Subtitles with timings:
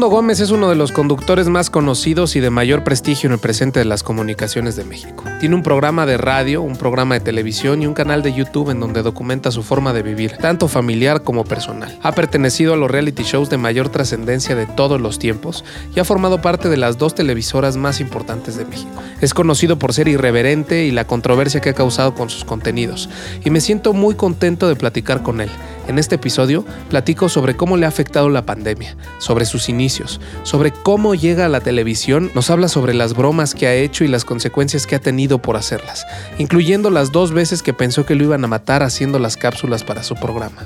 [0.00, 3.38] Facundo Gómez es uno de los conductores más conocidos y de mayor prestigio en el
[3.38, 5.24] presente de las comunicaciones de México.
[5.40, 8.80] Tiene un programa de radio, un programa de televisión y un canal de YouTube en
[8.80, 11.98] donde documenta su forma de vivir, tanto familiar como personal.
[12.02, 16.04] Ha pertenecido a los reality shows de mayor trascendencia de todos los tiempos y ha
[16.06, 19.02] formado parte de las dos televisoras más importantes de México.
[19.20, 23.10] Es conocido por ser irreverente y la controversia que ha causado con sus contenidos,
[23.44, 25.50] y me siento muy contento de platicar con él.
[25.90, 30.70] En este episodio platico sobre cómo le ha afectado la pandemia, sobre sus inicios, sobre
[30.70, 34.24] cómo llega a la televisión, nos habla sobre las bromas que ha hecho y las
[34.24, 36.06] consecuencias que ha tenido por hacerlas,
[36.38, 40.04] incluyendo las dos veces que pensó que lo iban a matar haciendo las cápsulas para
[40.04, 40.64] su programa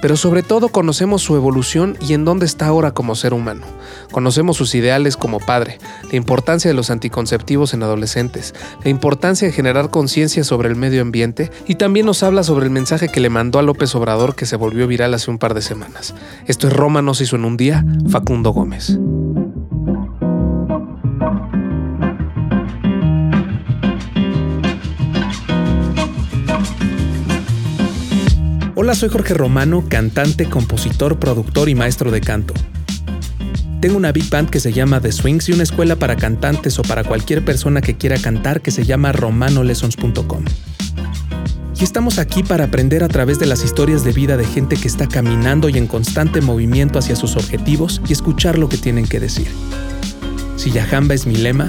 [0.00, 3.66] pero sobre todo conocemos su evolución y en dónde está ahora como ser humano.
[4.12, 5.78] Conocemos sus ideales como padre,
[6.10, 11.02] la importancia de los anticonceptivos en adolescentes, la importancia de generar conciencia sobre el medio
[11.02, 14.46] ambiente y también nos habla sobre el mensaje que le mandó a López Obrador que
[14.46, 16.14] se volvió viral hace un par de semanas.
[16.46, 18.98] Esto es Roma no se hizo en un día, Facundo Gómez.
[28.88, 32.54] Hola, soy Jorge Romano, cantante, compositor, productor y maestro de canto.
[33.82, 36.82] Tengo una big band que se llama The Swings y una escuela para cantantes o
[36.82, 40.42] para cualquier persona que quiera cantar que se llama romanolessons.com.
[41.78, 44.88] Y estamos aquí para aprender a través de las historias de vida de gente que
[44.88, 49.20] está caminando y en constante movimiento hacia sus objetivos y escuchar lo que tienen que
[49.20, 49.48] decir.
[50.56, 51.68] Si Yahamba es mi lema,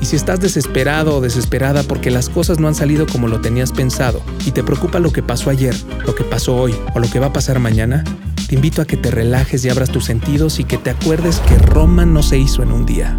[0.00, 3.72] y si estás desesperado o desesperada porque las cosas no han salido como lo tenías
[3.72, 7.18] pensado y te preocupa lo que pasó ayer, lo que pasó hoy o lo que
[7.18, 8.04] va a pasar mañana,
[8.48, 11.58] te invito a que te relajes y abras tus sentidos y que te acuerdes que
[11.58, 13.18] Roma no se hizo en un día.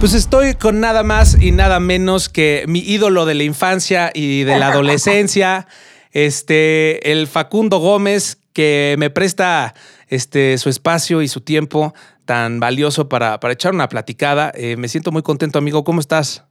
[0.00, 4.42] Pues estoy con nada más y nada menos que mi ídolo de la infancia y
[4.42, 5.68] de la adolescencia,
[6.12, 9.74] este, el Facundo Gómez, que me presta
[10.08, 11.94] este, su espacio y su tiempo
[12.24, 14.52] tan valioso para, para echar una platicada.
[14.54, 15.84] Eh, me siento muy contento, amigo.
[15.84, 16.44] ¿Cómo estás?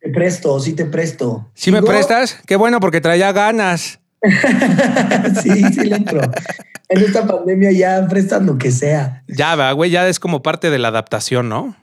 [0.00, 1.50] Te presto, sí te presto.
[1.54, 2.38] ¿Sí me prestas?
[2.46, 4.00] Qué bueno, porque traía ganas.
[5.42, 6.20] sí, sí le entro.
[6.88, 9.24] En esta pandemia ya prestan lo que sea.
[9.28, 11.76] Ya, va, güey, ya es como parte de la adaptación, ¿no?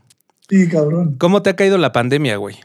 [0.49, 1.15] Sí, cabrón.
[1.17, 2.57] ¿Cómo te ha caído la pandemia, güey?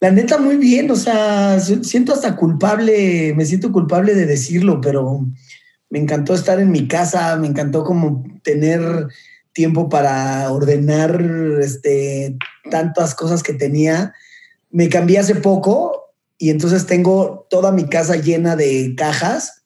[0.00, 0.90] La neta, muy bien.
[0.90, 5.26] O sea, siento hasta culpable, me siento culpable de decirlo, pero
[5.90, 9.08] me encantó estar en mi casa, me encantó como tener
[9.52, 11.22] tiempo para ordenar
[11.60, 12.36] este,
[12.70, 14.14] tantas cosas que tenía.
[14.70, 19.62] Me cambié hace poco y entonces tengo toda mi casa llena de cajas.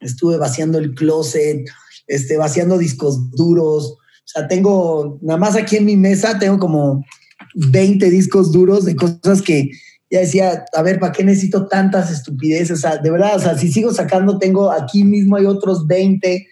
[0.00, 1.68] Estuve vaciando el closet,
[2.06, 3.92] este, vaciando discos duros.
[3.92, 7.04] O sea, tengo, nada más aquí en mi mesa, tengo como
[7.54, 9.70] 20 discos duros de cosas que
[10.10, 12.78] ya decía, a ver, ¿para qué necesito tantas estupideces?
[12.78, 16.46] O sea, de verdad, o sea, si sigo sacando, tengo aquí mismo hay otros 20
[16.46, 16.50] o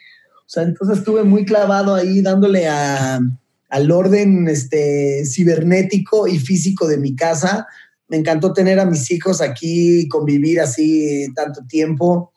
[0.48, 7.16] sea, entonces estuve muy clavado ahí dándole al orden este, cibernético y físico de mi
[7.16, 7.66] casa.
[8.08, 12.32] Me encantó tener a mis hijos aquí, convivir así tanto tiempo.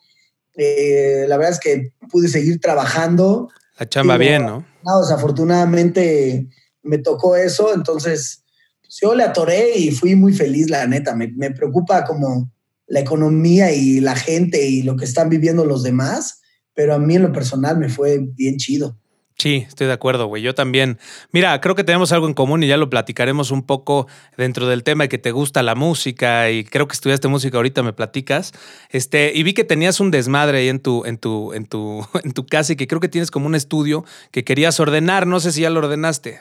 [0.56, 3.48] Eh, la verdad es que pude seguir trabajando.
[3.78, 4.66] La chamba bien, ¿no?
[4.84, 6.48] No, desafortunadamente
[6.82, 8.42] me tocó eso, entonces
[8.80, 11.14] pues, yo le atoré y fui muy feliz, la neta.
[11.14, 12.50] Me, me preocupa como
[12.88, 16.39] la economía y la gente y lo que están viviendo los demás
[16.80, 18.96] pero a mí en lo personal me fue bien chido.
[19.36, 20.42] Sí, estoy de acuerdo, güey.
[20.42, 20.98] Yo también.
[21.30, 24.06] Mira, creo que tenemos algo en común y ya lo platicaremos un poco
[24.38, 27.82] dentro del tema de que te gusta la música y creo que estudiaste música ahorita,
[27.82, 28.52] me platicas.
[28.88, 32.32] Este, y vi que tenías un desmadre ahí en tu, en tu, en tu, en
[32.32, 35.26] tu casa y que creo que tienes como un estudio que querías ordenar.
[35.26, 36.40] No sé si ya lo ordenaste.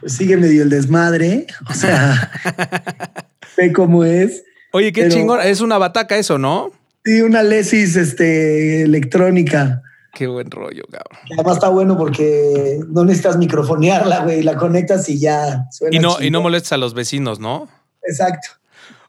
[0.00, 1.46] Pues sigue medio el desmadre.
[1.70, 2.32] O sea,
[3.56, 4.44] ve cómo es.
[4.72, 5.40] Oye, qué chingón.
[5.40, 6.70] Es una bataca eso, ¿no?
[7.04, 9.82] Sí, una lesis este, electrónica.
[10.14, 11.18] Qué buen rollo, cabrón.
[11.32, 14.42] Además está bueno porque no necesitas microfonearla, güey.
[14.42, 15.96] La conectas y ya suena.
[15.96, 17.68] Y no, y no molestas a los vecinos, ¿no?
[18.02, 18.48] Exacto.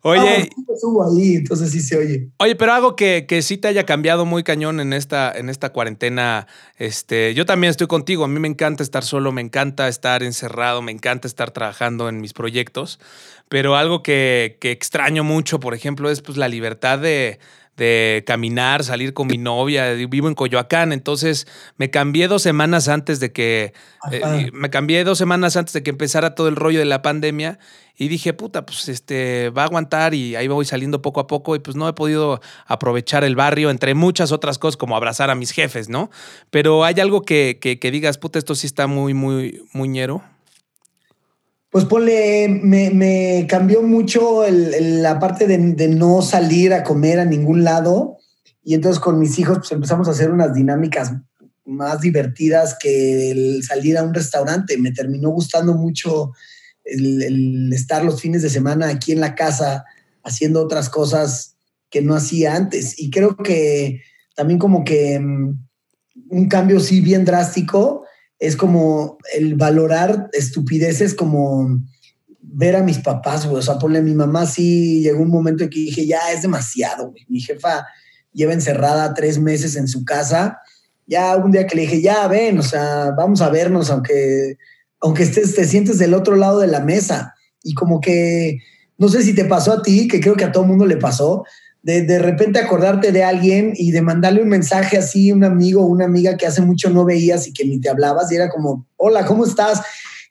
[0.02, 0.50] Oye.
[0.80, 2.30] subo ahí, entonces sí se oye.
[2.38, 5.72] Oye, pero algo que, que, sí te haya cambiado muy cañón en esta, en esta
[5.72, 6.48] cuarentena.
[6.78, 8.24] Este, yo también estoy contigo.
[8.24, 12.22] A mí me encanta estar solo, me encanta estar encerrado, me encanta estar trabajando en
[12.22, 13.00] mis proyectos.
[13.50, 17.40] Pero algo que, que extraño mucho, por ejemplo, es pues la libertad de,
[17.80, 21.48] de caminar, salir con mi novia, vivo en Coyoacán, entonces
[21.78, 23.74] me cambié dos semanas antes de que,
[24.12, 27.58] eh, me cambié dos semanas antes de que empezara todo el rollo de la pandemia
[27.98, 31.56] y dije, puta, pues este, va a aguantar y ahí voy saliendo poco a poco
[31.56, 35.36] y pues no he podido aprovechar el barrio, entre muchas otras cosas como abrazar a
[35.36, 36.12] mis jefes, ¿no?
[36.50, 40.22] Pero hay algo que, que, que digas, puta, esto sí está muy, muy, muñero.
[41.70, 48.18] Pues ponle, me, cambió mucho la parte de, no salir a comer a ningún lado.
[48.64, 51.14] Y entonces con mis hijos pues empezamos a hacer unas dinámicas
[51.66, 54.80] más divertidas que el salir a un restaurante.
[54.80, 56.32] Me terminó gustando mucho
[56.84, 59.86] el, estar los fines de semana aquí en la casa
[60.24, 61.56] haciendo otras cosas
[61.92, 63.00] que no hacía antes.
[63.00, 64.02] Y creo que
[64.36, 65.68] también como que mm,
[66.32, 68.06] un cambio sí bien drástico
[68.40, 71.80] es como el valorar estupideces como
[72.42, 73.60] ver a mis papás, güey.
[73.60, 76.42] O sea, ponle a mi mamá, sí, llegó un momento en que dije, ya es
[76.42, 77.26] demasiado, güey.
[77.28, 77.86] Mi jefa
[78.32, 80.60] lleva encerrada tres meses en su casa.
[81.06, 84.58] Ya un día que le dije, ya ven, o sea, vamos a vernos, aunque,
[85.02, 87.34] aunque estés, te sientes del otro lado de la mesa.
[87.64, 88.60] Y como que,
[88.98, 91.44] no sé si te pasó a ti, que creo que a todo mundo le pasó,
[91.90, 95.88] de, de repente acordarte de alguien y de mandarle un mensaje así, un amigo o
[95.88, 98.86] una amiga que hace mucho no veías y que ni te hablabas y era como,
[98.98, 99.82] hola, ¿cómo estás?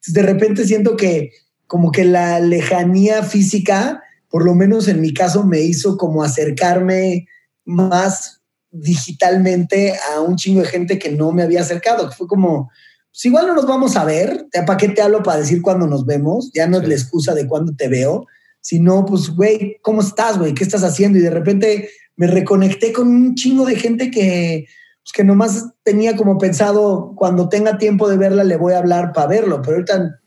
[0.07, 1.33] de repente siento que
[1.67, 7.27] como que la lejanía física, por lo menos en mi caso, me hizo como acercarme
[7.65, 8.41] más
[8.71, 12.11] digitalmente a un chingo de gente que no me había acercado.
[12.13, 12.71] Fue como,
[13.11, 16.07] pues igual no nos vamos a ver, ¿para qué te hablo para decir cuándo nos
[16.07, 16.51] vemos?
[16.55, 18.27] Ya no es la excusa de cuándo te veo,
[18.69, 20.53] sino pues, güey, ¿cómo estás, güey?
[20.53, 21.19] ¿Qué estás haciendo?
[21.19, 24.67] Y de repente me reconecté con un chingo de gente que,
[25.03, 29.15] pues, que nomás tenía como pensado, cuando tenga tiempo de verla le voy a hablar
[29.15, 30.21] para verlo, pero ahorita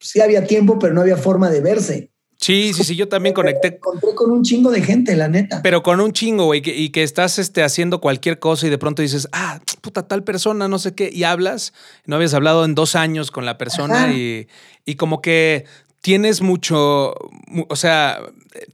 [0.00, 2.10] sí había tiempo, pero no había forma de verse.
[2.38, 3.70] Sí, sí, sí, yo también conecté.
[3.70, 5.62] Me encontré con un chingo de gente, la neta.
[5.62, 9.00] Pero con un chingo, güey, y que estás este, haciendo cualquier cosa y de pronto
[9.00, 11.72] dices, ah, puta, tal persona, no sé qué, y hablas,
[12.04, 14.48] no habías hablado en dos años con la persona y,
[14.84, 15.64] y, como que
[16.06, 17.14] tienes mucho,
[17.68, 18.20] o sea,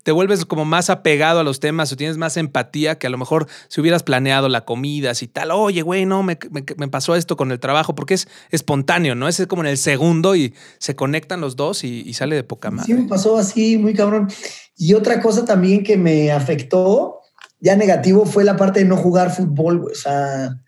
[0.02, 3.16] te vuelves como más apegado a los temas o tienes más empatía que a lo
[3.16, 7.50] mejor si hubieras planeado la comida, así tal, oye, güey, no, me, pasó esto con
[7.50, 9.28] el trabajo, porque es espontáneo, ¿no?
[9.28, 12.84] Es como en el segundo y se conectan los dos y, sale de poca madre.
[12.84, 14.28] Sí, me pasó así, muy cabrón.
[14.76, 17.20] Y otra cosa también que me afectó,
[17.60, 20.60] ya negativo, fue la parte de no jugar fútbol, O sea,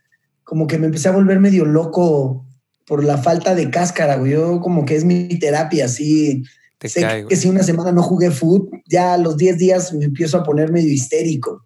[0.45, 2.47] como que me empecé a volver medio loco
[2.87, 4.33] por la falta de cáscara, güey.
[4.33, 6.45] Yo como que es mi terapia, así
[6.89, 10.39] sé que si una semana no jugué fútbol, ya a los 10 días me empiezo
[10.39, 11.63] a poner medio histérico.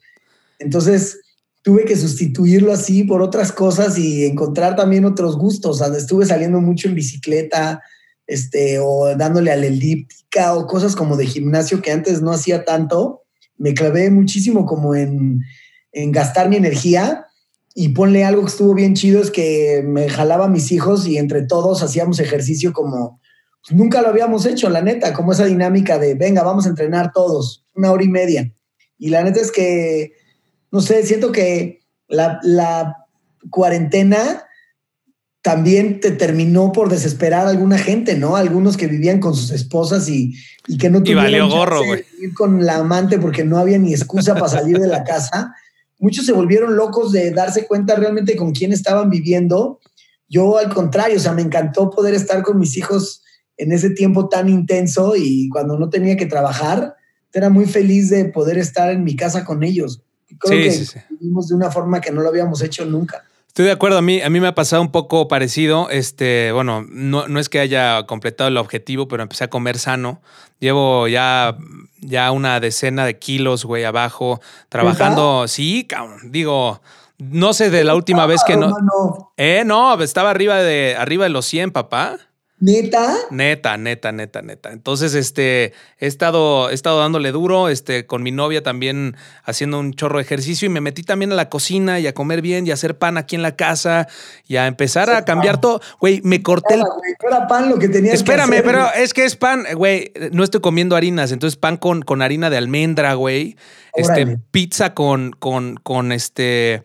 [0.59, 1.19] Entonces
[1.62, 5.81] tuve que sustituirlo así por otras cosas y encontrar también otros gustos.
[5.81, 7.82] O estuve saliendo mucho en bicicleta,
[8.26, 12.64] este, o dándole a la elíptica o cosas como de gimnasio que antes no hacía
[12.64, 13.23] tanto.
[13.56, 15.41] Me clavé muchísimo como en,
[15.93, 17.28] en gastar mi energía
[17.75, 21.19] y ponle algo que estuvo bien chido es que me jalaba a mis hijos y
[21.19, 23.20] entre todos hacíamos ejercicio como
[23.70, 27.67] nunca lo habíamos hecho, la neta, como esa dinámica de, venga, vamos a entrenar todos,
[27.75, 28.53] una hora y media.
[28.99, 30.12] Y la neta es que,
[30.70, 32.94] no sé, siento que la,
[33.50, 34.44] cuarentena
[35.43, 38.37] también te terminó por desesperar a alguna gente, ¿no?
[38.37, 40.35] Algunos que vivían con sus esposas y,
[40.79, 44.79] que no tuvieron que ir con la amante porque no había ni excusa para salir
[44.79, 45.55] de la casa.
[45.99, 49.81] Muchos se volvieron locos de darse cuenta realmente con quién estaban viviendo.
[50.29, 53.23] Yo al contrario, o sea, me encantó poder estar con mis hijos
[53.56, 56.95] en ese tiempo tan intenso y cuando no tenía que trabajar,
[57.33, 60.03] era muy feliz de poder estar en mi casa con ellos.
[60.39, 63.25] Creo que vivimos de una forma que no lo habíamos hecho nunca.
[63.49, 65.91] Estoy de acuerdo, a mí, a mí me ha pasado un poco parecido.
[65.91, 70.23] Este, bueno, no, no es que haya completado el objetivo, pero empecé a comer sano.
[70.61, 71.57] Llevo ya,
[72.00, 75.49] ya una decena de kilos, güey, abajo, trabajando.
[75.49, 76.31] Sí, cabrón.
[76.31, 76.81] Digo,
[77.19, 79.33] no sé de la última vez que no.
[79.37, 82.17] Eh, no, estaba arriba de, arriba de los 100, papá.
[82.61, 83.15] ¿Neta?
[83.31, 84.73] Neta, neta, neta, neta.
[84.73, 89.95] Entonces, este, he estado, he estado dándole duro, este, con mi novia también haciendo un
[89.95, 92.73] chorro de ejercicio y me metí también a la cocina y a comer bien y
[92.73, 94.09] a hacer pan aquí en la casa
[94.47, 95.81] y a empezar a cambiar todo.
[96.00, 96.83] Güey, me corté el...
[97.25, 100.97] Era pan lo que tenía Espérame, pero es que es pan, güey, no estoy comiendo
[100.97, 103.57] harinas, entonces pan con, con harina de almendra, güey.
[103.95, 106.83] Este, pizza con, con, con este,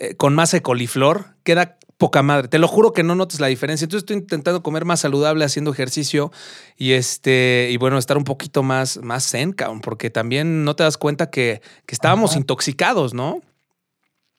[0.00, 1.34] eh, con masa de coliflor.
[1.42, 2.48] Queda poca madre.
[2.48, 3.84] Te lo juro que no notes la diferencia.
[3.84, 6.32] Entonces estoy intentando comer más saludable haciendo ejercicio
[6.78, 10.96] y este y bueno, estar un poquito más más zen, porque también no te das
[10.96, 13.42] cuenta que, estábamos intoxicados, ¿no?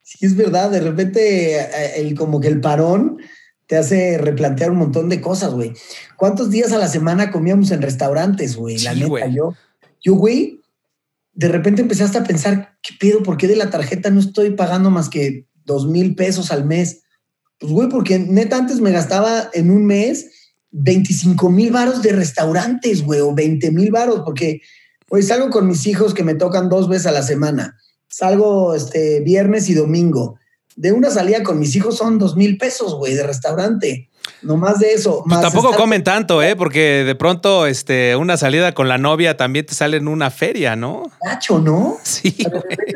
[0.01, 3.19] Sí, es verdad, de repente eh, el como que el parón
[3.67, 5.73] te hace replantear un montón de cosas, güey.
[6.17, 8.79] ¿Cuántos días a la semana comíamos en restaurantes, güey?
[8.79, 9.53] la neta, yo
[10.03, 10.61] yo güey,
[11.33, 13.21] de repente empezaste a pensar, ¿qué pedo?
[13.21, 17.03] ¿Por qué de la tarjeta no estoy pagando más que dos mil pesos al mes?
[17.61, 20.31] Pues, güey, porque neta antes me gastaba en un mes
[20.71, 24.61] 25 mil varos de restaurantes, güey, o 20 mil varos, porque,
[25.21, 27.77] salgo con mis hijos que me tocan dos veces a la semana.
[28.09, 30.39] Salgo este viernes y domingo.
[30.75, 34.09] De una salida con mis hijos son dos mil pesos, güey, de restaurante.
[34.41, 35.23] No más de eso.
[35.27, 36.55] Pues tampoco comen tanto, ¿eh?
[36.55, 40.75] Porque de pronto este, una salida con la novia también te sale en una feria,
[40.75, 41.11] ¿no?
[41.23, 41.97] Nacho, ¿no?
[42.03, 42.35] Sí.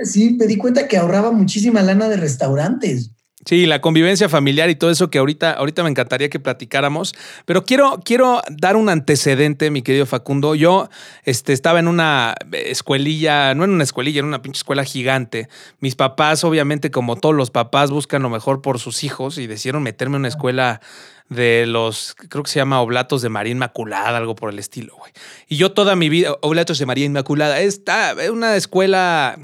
[0.03, 3.11] sí, me di cuenta que ahorraba muchísima lana de restaurantes.
[3.45, 7.13] Sí, la convivencia familiar y todo eso que ahorita, ahorita me encantaría que platicáramos.
[7.45, 10.55] Pero quiero, quiero dar un antecedente, mi querido Facundo.
[10.55, 10.89] Yo
[11.25, 15.47] este, estaba en una escuelilla, no en una escuelilla, en una pinche escuela gigante.
[15.79, 19.83] Mis papás, obviamente, como todos los papás, buscan lo mejor por sus hijos y decidieron
[19.83, 20.81] meterme en una escuela
[21.29, 25.11] de los, creo que se llama Oblatos de María Inmaculada, algo por el estilo, güey.
[25.47, 29.37] Y yo toda mi vida, Oblatos de María Inmaculada, está una escuela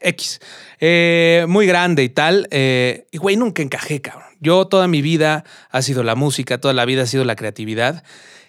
[0.00, 0.40] X,
[0.80, 2.48] eh, muy grande y tal.
[2.50, 4.28] Eh, y güey, nunca encajé, cabrón.
[4.40, 8.02] Yo toda mi vida ha sido la música, toda la vida ha sido la creatividad.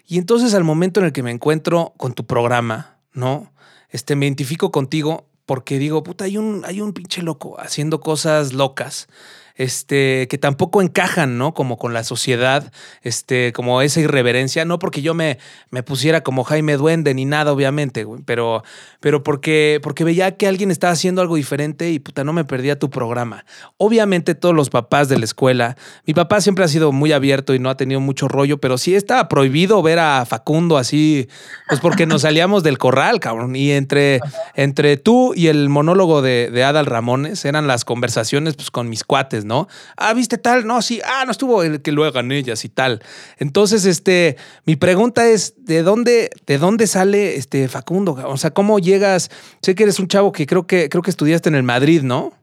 [0.07, 3.51] Y entonces al momento en el que me encuentro con tu programa, ¿no?
[3.89, 8.53] Este, me identifico contigo porque digo, puta, hay un, hay un pinche loco haciendo cosas
[8.53, 9.07] locas
[9.55, 11.53] este, que tampoco encajan, ¿no?
[11.53, 15.37] Como con la sociedad, este, como esa irreverencia, no porque yo me,
[15.69, 18.63] me pusiera como Jaime Duende ni nada, obviamente, pero,
[18.99, 22.79] pero porque, porque veía que alguien estaba haciendo algo diferente y puta, no me perdía
[22.79, 23.45] tu programa.
[23.77, 27.59] Obviamente todos los papás de la escuela, mi papá siempre ha sido muy abierto y
[27.59, 31.27] no ha tenido mucho rollo, pero sí estaba prohibido ver a Facundo así,
[31.67, 34.19] pues porque nos salíamos del corral, cabrón, y entre,
[34.55, 39.03] entre tú y el monólogo de, de Adal Ramones eran las conversaciones pues, con mis
[39.03, 39.67] cuates, ¿no?
[39.97, 43.01] Ah, viste tal, no, sí, ah, no estuvo el que lo hagan ellas y tal.
[43.37, 48.13] Entonces, este, mi pregunta es, ¿de dónde, de dónde sale este Facundo?
[48.25, 49.29] O sea, ¿cómo llegas?
[49.61, 52.33] Sé que eres un chavo que creo que, creo que estudiaste en el Madrid, ¿no?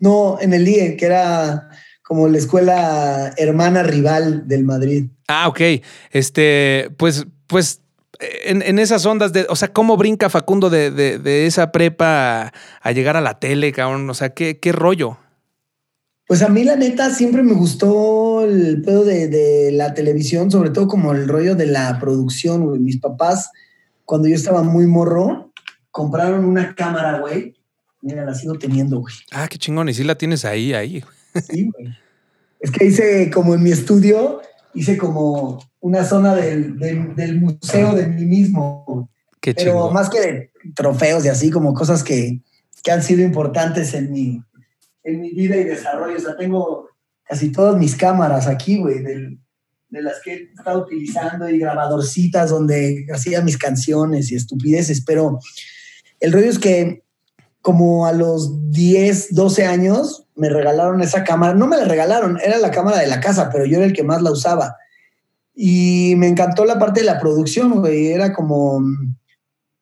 [0.00, 1.70] No, en el IE, que era
[2.02, 5.06] como la escuela hermana rival del Madrid.
[5.28, 5.60] Ah, ok.
[6.10, 7.82] Este, pues, pues
[8.20, 13.20] en, esas ondas de, o sea, ¿cómo brinca Facundo de, esa prepa a, llegar a
[13.20, 14.08] la tele, cabrón?
[14.08, 15.18] O sea, ¿qué, qué rollo?
[16.32, 20.88] Pues a mí la neta siempre me gustó el pedo de, la televisión, sobre todo
[20.88, 22.80] como el rollo de la producción, güey.
[22.80, 23.50] Mis papás,
[24.06, 25.52] cuando yo estaba muy morro,
[25.90, 27.54] compraron una cámara, güey.
[28.00, 29.14] Mira, la sigo teniendo, güey.
[29.30, 29.90] Ah, qué chingón.
[29.90, 31.04] Y sí la tienes ahí, ahí.
[31.50, 31.94] Sí, güey.
[32.60, 34.40] Es que hice como en mi estudio,
[34.72, 36.78] hice como una zona del,
[37.42, 39.10] museo de mí mismo.
[39.38, 42.40] Qué Pero más que de trofeos y así, como cosas que,
[42.82, 44.42] que han sido importantes en mi,
[45.04, 46.16] en mi vida y desarrollo.
[46.16, 46.88] O sea, tengo
[47.24, 49.38] casi todas mis cámaras aquí, güey, de,
[49.90, 55.38] las que he estado utilizando y grabadorcitas donde hacía mis canciones y estupideces, pero
[56.20, 57.02] el rollo es que
[57.60, 62.58] como a los 10, 12 años me regalaron esa cámara, no me la regalaron, era
[62.58, 64.76] la cámara de la casa, pero yo era el que más la usaba.
[65.54, 68.80] Y me encantó la parte de la producción, güey, era como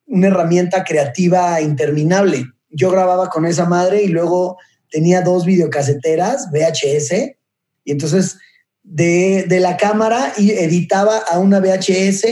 [0.05, 2.45] una herramienta creativa interminable.
[2.69, 4.57] Yo grababa con esa madre y luego
[4.91, 7.35] tenía dos videocaseteras VHS
[7.83, 8.37] y entonces
[8.83, 12.25] de, la cámara y editaba a una VHS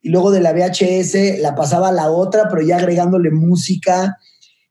[0.00, 4.16] y luego de la VHS la pasaba a la otra, pero ya agregándole música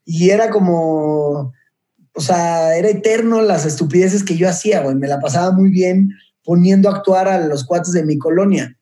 [0.06, 1.54] y era como,
[2.14, 6.10] o sea, era eterno las estupideces que yo hacía, güey, me la pasaba muy bien
[6.44, 8.78] poniendo a actuar a los cuates de mi colonia.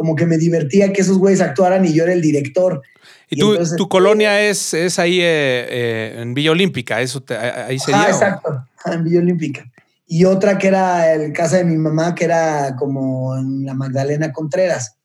[0.00, 2.80] Como que me divertía que esos güeyes actuaran y yo era el director.
[3.28, 3.38] Y,
[3.76, 8.04] tu colonia es, es ahí eh, eh, en Villa Olímpica, eso ahí sería.
[8.04, 9.70] Ah, exacto, en Villa Olímpica.
[10.06, 14.32] Y otra que era el casa de mi mamá, que era como en la Magdalena
[14.32, 14.96] Contreras.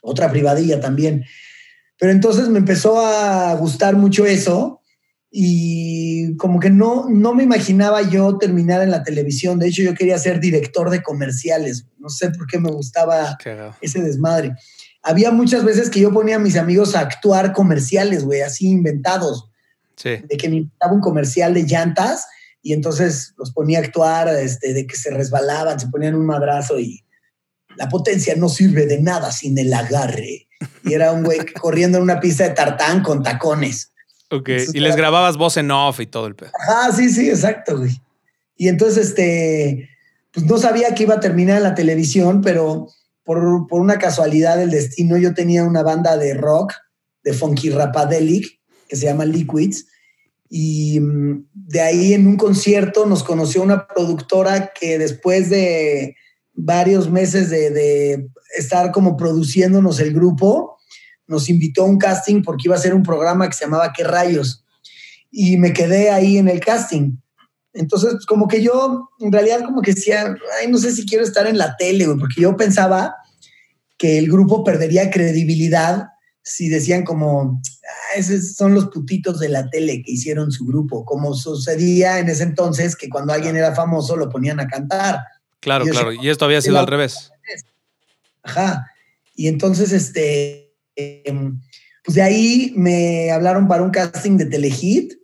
[0.00, 1.24] Otra privadilla también.
[1.98, 4.80] Pero entonces me empezó a gustar mucho eso
[5.36, 9.58] y como que no, no me imaginaba yo terminar en la televisión.
[9.58, 11.86] De hecho, yo quería ser director de comerciales.
[11.98, 13.36] No sé por qué me gustaba
[13.80, 14.54] ese desmadre
[15.04, 19.50] había muchas veces que yo ponía a mis amigos a actuar comerciales, güey, así inventados.
[19.96, 20.16] Sí.
[20.24, 22.26] De que me inventaba un comercial de llantas
[22.62, 26.80] y entonces los ponía a actuar, este, de que se resbalaban, se ponían un madrazo
[26.80, 27.04] y
[27.76, 30.48] la potencia no sirve de nada sin el agarre.
[30.84, 33.92] Y era un güey corriendo en una pista de tartán con tacones.
[34.34, 36.50] Ok, y les grababas voz en off y todo el pedo.
[36.68, 37.92] Ah, sí, sí, exacto, güey.
[38.56, 39.88] Y entonces, este,
[40.32, 42.88] pues no sabía que iba a terminar en la televisión, pero
[43.24, 43.38] por,
[43.70, 46.72] una casualidad del destino, yo tenía una banda de rock,
[47.22, 49.86] de funky rapadelic, que se llama Liquids,
[50.50, 56.16] y mm, de ahí en un concierto nos conoció una productora que después de
[56.52, 60.73] varios meses de, de estar como produciéndonos el grupo,
[61.26, 64.04] nos invitó a un casting porque iba a ser un programa que se llamaba ¿Qué
[64.04, 64.64] rayos?
[65.30, 67.16] Y me quedé ahí en el casting.
[67.72, 71.24] Entonces, pues, como que yo, en realidad, como que decía, ay, no sé si quiero
[71.24, 73.16] estar en la tele, güey, porque yo pensaba
[73.98, 76.08] que el grupo perdería credibilidad
[76.42, 81.04] si decían como, ah, esos son los putitos de la tele que hicieron su grupo,
[81.04, 85.20] como sucedía en ese entonces que cuando alguien era famoso lo ponían a cantar.
[85.60, 87.30] Claro, claro, y esto había sido al revés.
[88.42, 88.86] Ajá.
[89.34, 90.63] Y entonces, este,
[90.96, 91.60] em,
[92.04, 95.14] pues de ahí me hablaron para un casting de Telehit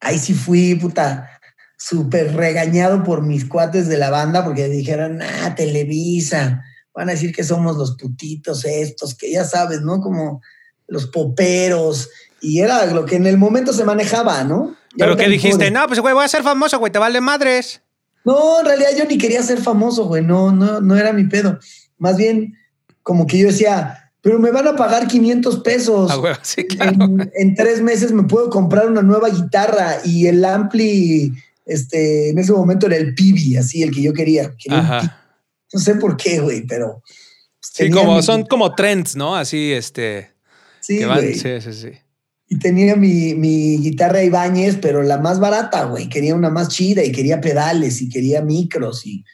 [0.00, 1.28] ahí sí fui, puta,
[1.76, 6.62] súper regañado por mis cuates de la banda porque dijeron, ah, Televisa,
[6.94, 10.00] van a decir que somos los putitos estos, que ya sabes, ¿no?
[10.00, 10.40] Como
[10.86, 12.10] los poperos.
[12.40, 14.76] Y era lo que en el momento se manejaba, ¿no?
[14.96, 17.82] Pero que dijiste, no, pues güey, voy a ser famoso, güey, te vale madres.
[18.24, 21.58] No, en realidad yo ni quería ser famoso, güey, no, no, no era mi pedo.
[21.98, 22.56] Más bien,
[23.02, 26.10] como que yo decía, pero me van a pagar 500 pesos.
[26.10, 26.96] Ah, sí, claro.
[27.00, 31.32] en, en, tres meses me puedo comprar una nueva guitarra y el ampli,
[31.64, 34.52] este, en ese momento era el Pibi, así, el que yo quería.
[34.58, 35.22] quería
[35.72, 37.04] no sé por qué, güey, pero.
[37.60, 39.36] Sí, como, son como trends, ¿no?
[39.36, 40.32] Así, este.
[40.80, 41.02] Sí,
[41.34, 41.90] sí, sí, sí.
[42.48, 46.08] Y tenía mi, mi guitarra Ibáñez, pero la más barata, güey.
[46.08, 49.06] Quería una más chida y quería pedales y quería micros.
[49.06, 49.24] Y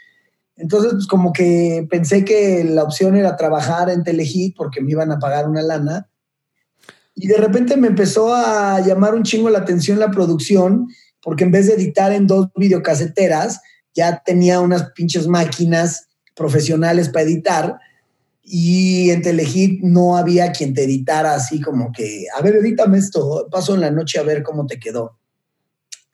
[0.57, 5.11] entonces, pues como que pensé que la opción era trabajar en Telehit porque me iban
[5.11, 6.09] a pagar una lana.
[7.15, 10.89] Y de repente me empezó a llamar un chingo la atención la producción,
[11.23, 13.61] porque en vez de editar en dos videocaseteras,
[13.95, 17.79] ya tenía unas pinches máquinas profesionales para editar
[18.43, 23.49] y en Telehit no había quien te editara así como que, a ver, edítame esto,
[23.51, 25.19] paso en la noche a ver cómo te quedó.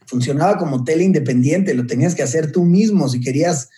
[0.07, 3.71] Funcionaba como tele independiente, lo tenías que hacer tú mismo si querías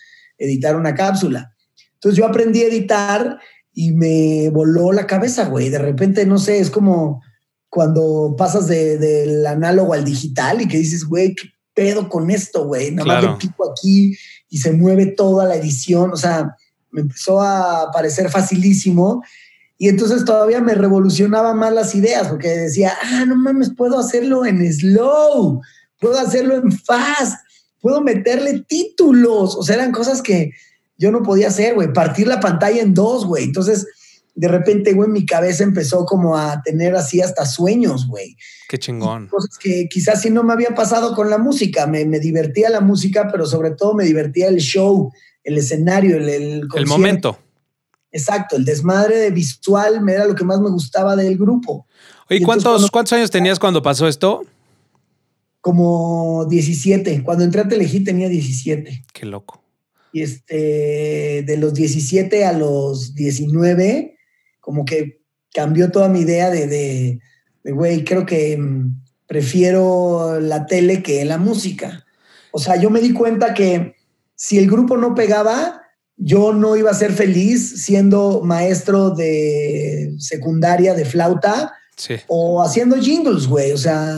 [0.43, 1.53] editar una cápsula.
[1.93, 3.39] Entonces yo aprendí a editar
[3.73, 5.69] y me voló la cabeza, güey.
[5.69, 7.21] De repente, no sé, es como
[7.69, 12.65] cuando pasas del de, análogo al digital y que dices, güey, ¿qué pedo con esto,
[12.65, 12.91] güey?
[12.91, 13.27] Nada claro.
[13.31, 14.17] más le pico aquí
[14.49, 16.11] y se mueve toda la edición.
[16.11, 16.55] O sea,
[16.91, 19.23] me empezó a parecer facilísimo
[19.81, 24.45] y entonces todavía me revolucionaba más las ideas porque decía, ah, no mames, puedo hacerlo
[24.45, 25.59] en slow,
[25.99, 27.39] puedo hacerlo en fast,
[27.81, 30.51] puedo meterle títulos, o sea, eran cosas que
[30.97, 33.43] yo no podía hacer, güey, partir la pantalla en dos, güey.
[33.43, 33.87] Entonces,
[34.35, 38.37] de repente, güey, mi cabeza empezó como a tener así hasta sueños, güey.
[38.69, 39.27] Qué chingón.
[39.27, 41.87] Cosas que quizás sí no me había pasado con la música.
[41.87, 45.11] Me, me divertía la música, pero sobre todo me divertía el show,
[45.43, 47.37] el escenario, el, el, el momento.
[48.11, 51.87] Exacto, el desmadre de visual me era lo que más me gustaba del grupo.
[52.29, 54.43] Oye, ¿cuántos, cuando, ¿cuántos años tenías cuando pasó esto?
[55.61, 57.23] Como 17.
[57.23, 59.05] Cuando entré a Telehit tenía 17.
[59.13, 59.63] Qué loco.
[60.11, 64.17] Y este, de los 17 a los 19,
[64.59, 65.21] como que
[65.53, 67.19] cambió toda mi idea de, de,
[67.63, 72.05] de güey, creo que mm, prefiero la tele que la música.
[72.51, 73.95] O sea, yo me di cuenta que
[74.35, 75.81] si el grupo no pegaba,
[76.17, 82.15] yo no iba a ser feliz siendo maestro de secundaria de flauta sí.
[82.27, 83.71] o haciendo jingles, güey.
[83.71, 84.17] O sea,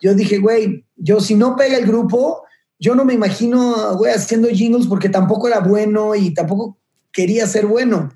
[0.00, 2.42] yo dije, güey, yo si no pega el grupo,
[2.78, 6.78] yo no me imagino, güey, haciendo jingles porque tampoco era bueno y tampoco
[7.12, 8.10] quería ser bueno.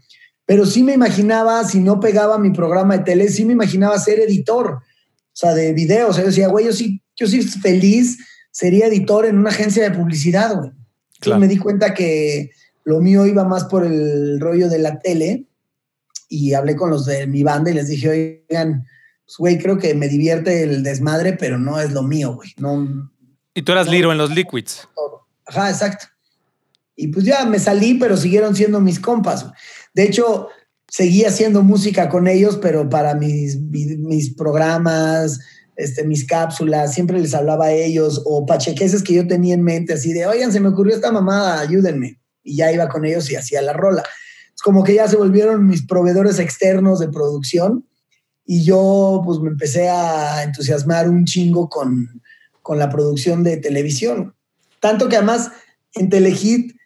[0.46, 4.20] Pero sí me imaginaba, si no pegaba mi programa de tele, sí me imaginaba ser
[4.20, 4.82] editor, o
[5.32, 6.10] sea, de videos.
[6.10, 8.18] O sea, yo decía, güey, yo sí, yo sí feliz
[8.50, 10.70] sería editor en una agencia de publicidad, güey.
[11.20, 11.40] Claro.
[11.40, 12.50] me di cuenta que
[12.84, 15.46] lo mío iba más por el rollo de la tele
[16.28, 18.84] y hablé con los de mi banda y les dije, oigan,
[19.24, 22.50] pues, güey, creo que me divierte el desmadre, pero no es lo mío, güey.
[22.58, 23.10] No,
[23.54, 24.88] y tú eras no, Liro en los Liquids.
[25.46, 26.06] Ajá, exacto.
[26.96, 29.46] Y pues ya me salí, pero siguieron siendo mis compas.
[29.94, 30.48] De hecho,
[30.88, 35.40] seguí haciendo música con ellos, pero para mis, mis programas,
[35.76, 39.94] este, mis cápsulas, siempre les hablaba a ellos, o pachequeses que yo tenía en mente,
[39.94, 42.20] así de, oigan, se me ocurrió esta mamada, ayúdenme.
[42.42, 44.04] Y ya iba con ellos y hacía la rola.
[44.54, 47.87] Es como que ya se volvieron mis proveedores externos de producción
[48.44, 52.22] y yo pues me empecé a entusiasmar un chingo con,
[52.62, 54.35] con la producción de televisión.
[54.80, 55.50] Tanto que además
[55.94, 56.76] en Telehit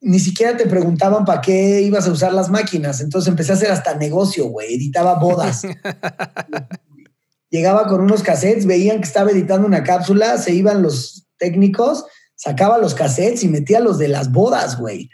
[0.00, 3.00] ni siquiera te preguntaban para qué ibas a usar las máquinas.
[3.00, 4.74] Entonces empecé a hacer hasta negocio, güey.
[4.74, 5.62] Editaba bodas.
[7.52, 12.78] llegaba con unos cassettes, veían que estaba editando una cápsula, se iban los técnicos, sacaba
[12.78, 15.10] los cassettes y metía los de las bodas, güey.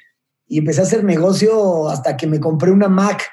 [0.47, 3.27] Y empecé a hacer negocio hasta que me compré una Mac.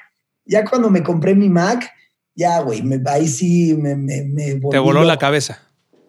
[0.44, 1.88] Ya cuando me compré mi Mac,
[2.36, 5.62] ya, güey, ahí sí me, me, me Te voló la cabeza.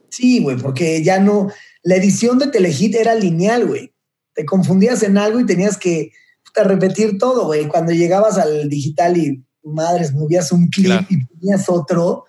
[0.09, 1.51] Sí, güey, porque ya no.
[1.83, 3.93] La edición de Telehit era lineal, güey.
[4.33, 6.11] Te confundías en algo y tenías que
[6.45, 7.67] puta, repetir todo, güey.
[7.67, 11.07] Cuando llegabas al digital y madres, movías un clip claro.
[11.09, 12.25] y ponías otro,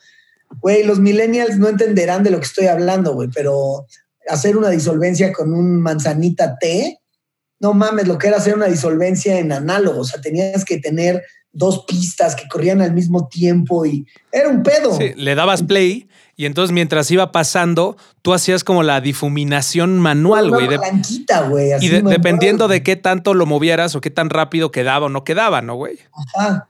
[0.60, 3.86] güey, los millennials no entenderán de lo que estoy hablando, güey, pero
[4.28, 7.00] hacer una disolvencia con un manzanita T,
[7.60, 11.22] no mames, lo que era hacer una disolvencia en análogo, o sea, tenías que tener
[11.52, 14.96] dos pistas que corrían al mismo tiempo y era un pedo.
[14.96, 20.50] Sí, le dabas play y entonces mientras iba pasando, tú hacías como la difuminación manual,
[20.50, 20.68] güey.
[20.68, 21.72] De, blanquita, güey.
[21.80, 25.24] Y de, dependiendo de qué tanto lo movieras o qué tan rápido quedaba o no
[25.24, 25.98] quedaba, ¿no, güey?
[26.36, 26.68] Ajá.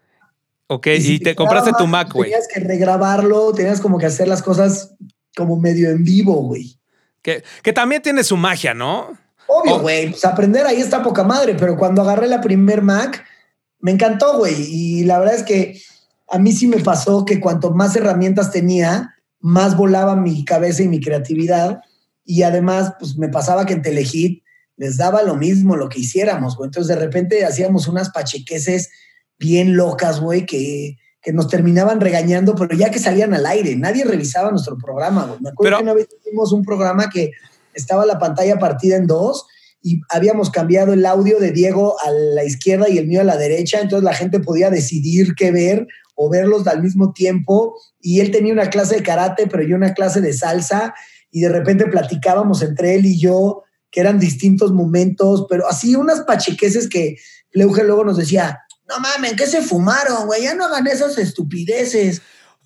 [0.69, 2.31] Ok, y, si y te, te compraste tu Mac, güey.
[2.31, 4.95] Tenías que regrabarlo, tenías como que hacer las cosas
[5.37, 6.79] como medio en vivo, güey.
[7.23, 9.09] Que, que también tiene su magia, ¿no?
[9.47, 9.81] Obvio, Oh.
[9.81, 10.11] güey.
[10.11, 13.25] Pues aprender ahí está poca madre, pero cuando agarré la primer Mac,
[13.81, 14.55] me encantó, güey.
[14.69, 15.81] Y la verdad es que
[16.29, 20.88] a mí sí me pasó que cuanto más herramientas tenía, más volaba mi cabeza y
[20.88, 21.81] mi creatividad.
[22.25, 24.43] Y además, pues me pasaba que en Telehit
[24.77, 26.69] les daba lo mismo lo que hiciéramos, güey.
[26.69, 28.91] Entonces de repente hacíamos unas pachequeses
[29.38, 34.05] bien locas, güey, que, que nos terminaban regañando, pero ya que salían al aire, nadie
[34.05, 35.41] revisaba nuestro programa, güey.
[35.41, 37.33] Me acuerdo Pero- que una vez hicimos un programa que
[37.75, 39.47] estaba la pantalla partida en dos
[39.83, 43.37] y habíamos cambiado el audio de Diego a la izquierda y el mío a la
[43.37, 48.31] derecha, entonces la gente podía decidir qué ver o verlos al mismo tiempo y él
[48.33, 50.95] tenía una clase de karate, pero yo una clase de salsa
[51.31, 56.23] y de repente platicábamos entre él y yo que eran distintos momentos, pero así unas
[56.23, 57.17] pachequeses que
[57.53, 60.43] Leuge luego nos decía, no mamen, ¿qué se fumaron, güey?
[60.43, 62.21] Ya no hagan esas estupideces.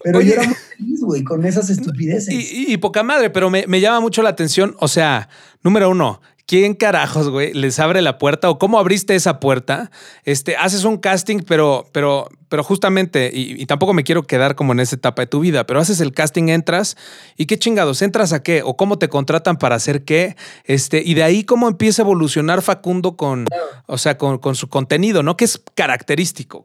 [0.05, 0.29] Pero Oye.
[0.31, 2.35] yo era muy feliz, güey, con esas estupideces.
[2.35, 4.75] Y, y- y poca madre, pero me, me llama mucho la atención.
[4.81, 5.29] O sea,
[5.63, 9.91] número uno, ¿quién carajos, güey, les abre la puerta o cómo abriste esa puerta?
[10.25, 14.81] Este, haces un casting, pero, pero, pero justamente, y, tampoco me quiero quedar como en
[14.81, 16.97] esa etapa de tu vida, pero haces el casting, entras
[17.37, 21.15] y qué chingados, entras a qué o cómo te contratan para hacer qué, este, y
[21.15, 23.47] de ahí cómo empieza a evolucionar Facundo con,
[23.87, 25.37] o sea, con, con su contenido, ¿no?
[25.37, 26.65] Que es característico.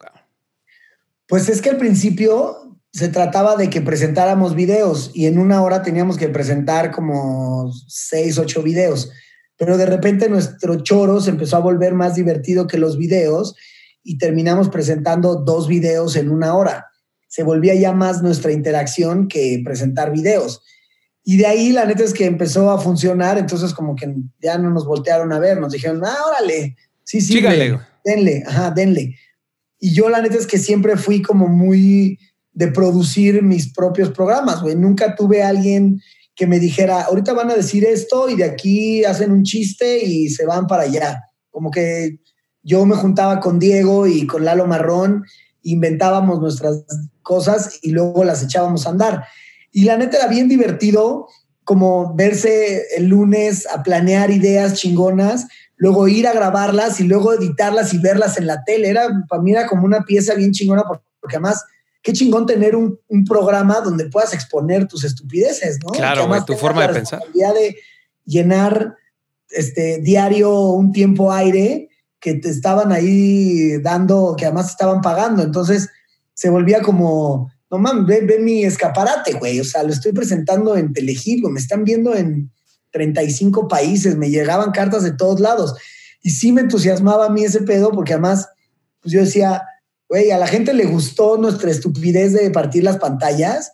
[1.28, 5.84] Pues es que al principio se trataba de que presentáramos videos y en una hora
[5.84, 9.12] teníamos que presentar como seis, ocho videos.
[9.58, 13.56] Pero de repente nuestro choro se empezó a volver más divertido que los videos
[14.04, 16.88] y terminamos presentando dos videos en una hora.
[17.28, 20.62] Se volvía ya más nuestra interacción que presentar videos.
[21.24, 24.70] Y de ahí la neta es que empezó a funcionar, entonces como que ya no
[24.70, 27.74] nos voltearon a ver, nos dijeron, ah, órale, sí, sí, güey.
[28.06, 29.16] denle, ajá, denle.
[29.78, 32.18] Y yo la neta es que siempre fui como muy
[32.54, 34.76] de producir mis propios programas, güey.
[34.76, 36.02] Nunca tuve a alguien
[36.38, 40.30] que me dijera, ahorita van a decir esto y de aquí hacen un chiste y
[40.30, 41.24] se van para allá.
[41.50, 42.20] Como que
[42.62, 45.24] yo me juntaba con Diego y con Lalo Marrón,
[45.64, 46.86] inventábamos nuestras
[47.24, 49.24] cosas y luego las echábamos a andar.
[49.72, 51.28] Y la neta era bien divertido
[51.64, 57.94] como verse el lunes a planear ideas chingonas, luego ir a grabarlas y luego editarlas
[57.96, 58.90] y verlas en la tele.
[58.90, 61.66] Era, para mí era como una pieza bien chingona por- porque además,
[62.02, 65.92] qué chingón tener un, un programa donde puedas exponer tus estupideces, ¿no?
[65.92, 67.20] Claro, güey, tu forma la de pensar.
[67.20, 67.78] responsabilidad de
[68.26, 68.96] llenar
[69.50, 75.44] este diario un tiempo aire que te estaban ahí dando, que además estaban pagando.
[75.44, 75.90] Entonces
[76.34, 79.60] se volvía como, no mames, ve, ve mi escaparate, güey.
[79.60, 82.52] O sea, lo estoy presentando en Telehit, me están viendo en
[82.92, 85.76] 35 países, me llegaban cartas de todos lados.
[86.22, 88.50] Y sí me entusiasmaba a mí ese pedo, porque además,
[89.02, 89.64] pues yo decía,
[90.10, 93.72] güey, a la gente le gustó nuestra estupidez de partir las pantallas.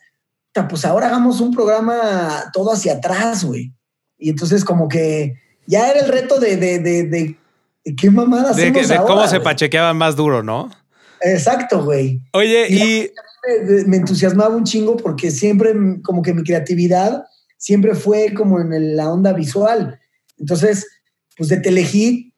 [0.69, 3.73] Pues ahora hagamos un programa todo hacia atrás, güey.
[4.17, 7.37] Y entonces como que ya era el reto de, de, de, de,
[7.83, 10.69] de qué mamada que- hacemos de cómo ahora, se pachequeaban más duro, ¿no?
[11.21, 12.21] Exacto, güey.
[12.33, 13.11] Oye, Y- y
[13.67, 17.23] Me, me entusiasmaba un chingo porque siempre, mm, como que mi creatividad
[17.57, 19.99] siempre fue como en el- la onda visual.
[20.37, 20.87] Entonces,
[21.35, 22.32] pues de Telehit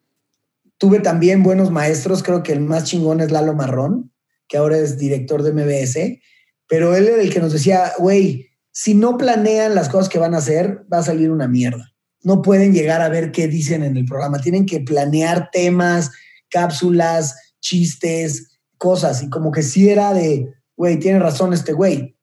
[0.86, 2.22] tuve también buenos maestros.
[2.22, 4.14] Creo que el más chingón es Lalo Marrón,
[4.48, 6.22] que ahora es director de MBS.
[6.68, 10.36] Pero él era el que nos decía, güey, si no planean las cosas que van
[10.36, 11.92] a hacer, va a salir una mierda.
[12.22, 14.38] No pueden llegar a ver qué dicen en el programa.
[14.38, 16.12] Tienen que planear temas,
[16.52, 19.24] cápsulas, chistes, cosas.
[19.24, 22.16] Y como que sí era de, güey, tiene razón este güey.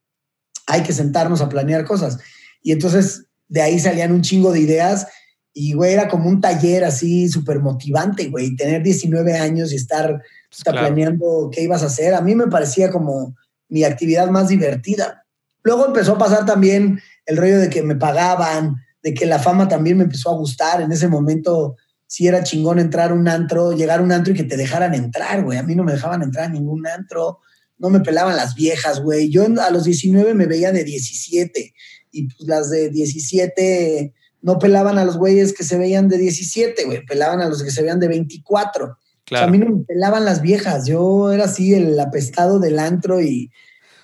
[0.69, 2.21] Hay que sentarnos a planear cosas.
[2.63, 5.09] Y entonces de ahí salían un chingo de ideas.
[5.55, 8.57] Y, güey, era como un taller así súper motivante, güey.
[8.57, 10.87] Tener 19 años y estar está claro.
[10.87, 12.15] planeando qué ibas a hacer.
[12.15, 13.35] A mí me parecía como
[13.69, 15.25] mi actividad más divertida.
[15.63, 19.69] Luego empezó a pasar también el rollo de que me pagaban, de que la fama
[19.69, 20.81] también me empezó a gustar.
[20.81, 24.37] En ese momento sí era chingón entrar a un antro, llegar a un antro y
[24.37, 25.59] que te dejaran entrar, güey.
[25.59, 27.39] A mí no me dejaban entrar a ningún antro,
[27.79, 29.31] no me pelaban las viejas, güey.
[29.31, 31.75] Yo a los 19 me veía de 17
[32.11, 34.13] y pues las de 17
[34.43, 37.71] no pelaban a los güeyes que se veían de 17, güey, pelaban a los que
[37.71, 38.85] se veían de 24.
[38.85, 39.47] O sea, claro.
[39.47, 40.87] a mí no me pelaban las viejas.
[40.87, 43.51] Yo era así el apestado del antro y,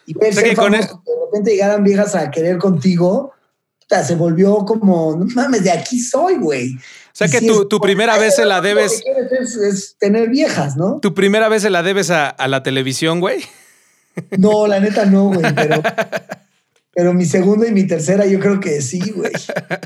[0.06, 3.32] y O sea ser que con que de repente llegaran viejas a querer contigo,
[4.04, 6.76] se volvió como, no mames, de aquí soy, güey.
[6.76, 9.56] O sea Y que tu, tu primera vez se lo la debes, que quieres Es,
[9.56, 11.00] es tener viejas, ¿no?
[11.00, 13.44] tu primera vez se la debes a, a la televisión, güey.
[14.36, 15.82] No, la neta no, güey, pero,
[16.98, 19.30] pero mi segunda y mi tercera yo creo que sí, güey.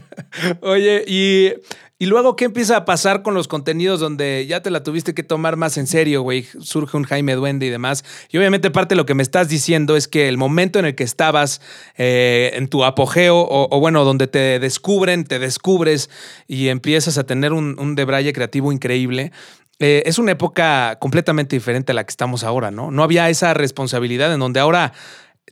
[0.63, 1.53] Oye, y,
[1.99, 5.23] y, luego, ¿qué empieza a pasar con los contenidos donde ya te la tuviste que
[5.23, 6.47] tomar más en serio, güey?
[6.61, 8.03] Surge un Jaime Duende y demás.
[8.31, 10.95] Y obviamente parte de lo que me estás diciendo es que el momento en el
[10.95, 11.61] que estabas
[11.99, 16.09] eh, en tu apogeo, o, bueno, donde te descubren, te descubres
[16.49, 19.33] y empiezas a tener un, un debraye creativo increíble,
[19.81, 22.91] eh, es una época completamente diferente a la que estamos ahora, ¿no?
[22.91, 24.95] No había esa responsabilidad en donde ahora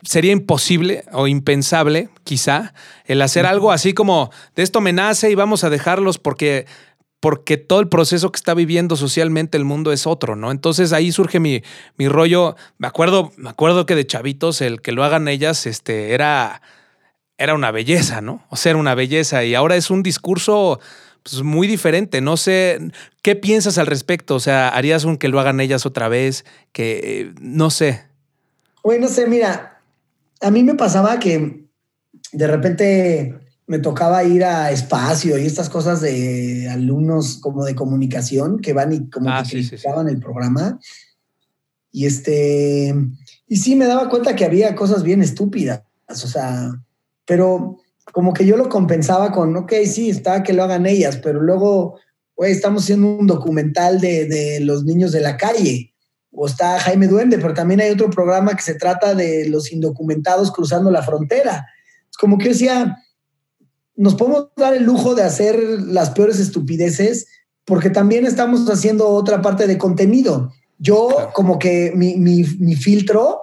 [0.03, 2.73] sería imposible o impensable, quizá,
[3.05, 6.65] el hacer algo así como de esto me nace y vamos a dejarlos porque
[7.21, 10.49] porque todo el proceso que está viviendo socialmente el mundo es otro, ¿no?
[10.49, 11.61] Entonces ahí surge mi,
[11.95, 12.55] mi rollo.
[12.79, 16.63] Me acuerdo, me acuerdo que de chavitos el que lo hagan ellas este, era,
[17.37, 18.43] era una belleza, ¿no?
[18.49, 19.43] O sea, era una belleza.
[19.43, 20.79] Y ahora es un discurso
[21.21, 22.21] pues, muy diferente.
[22.21, 22.79] No sé,
[23.21, 24.33] ¿qué piensas al respecto?
[24.33, 26.43] O sea, ¿harías un que lo hagan ellas otra vez?
[26.71, 28.03] Que no sé.
[28.81, 29.70] Güey, no sé, mira,
[30.41, 31.67] a mí me pasaba que
[32.33, 38.59] de repente me tocaba ir a espacio y estas cosas de alumnos como de comunicación
[38.59, 40.79] que van y como ah, que criticaban el programa.
[41.91, 42.93] Y este,
[43.47, 46.71] y sí me daba cuenta que había cosas bien estúpidas, o sea,
[47.25, 47.77] pero
[48.13, 51.99] como que yo lo compensaba con, ok, sí, está que lo hagan ellas, pero luego,
[52.35, 55.90] güey, estamos haciendo un documental de, de los niños de la calle
[56.31, 60.51] o está Jaime Duende, pero también hay otro programa que se trata de los indocumentados
[60.51, 61.67] cruzando la frontera.
[62.09, 62.97] Es como que yo decía,
[63.95, 67.27] nos podemos dar el lujo de hacer las peores estupideces
[67.65, 70.51] porque también estamos haciendo otra parte de contenido.
[70.77, 73.41] Yo como que mi, mi, mi filtro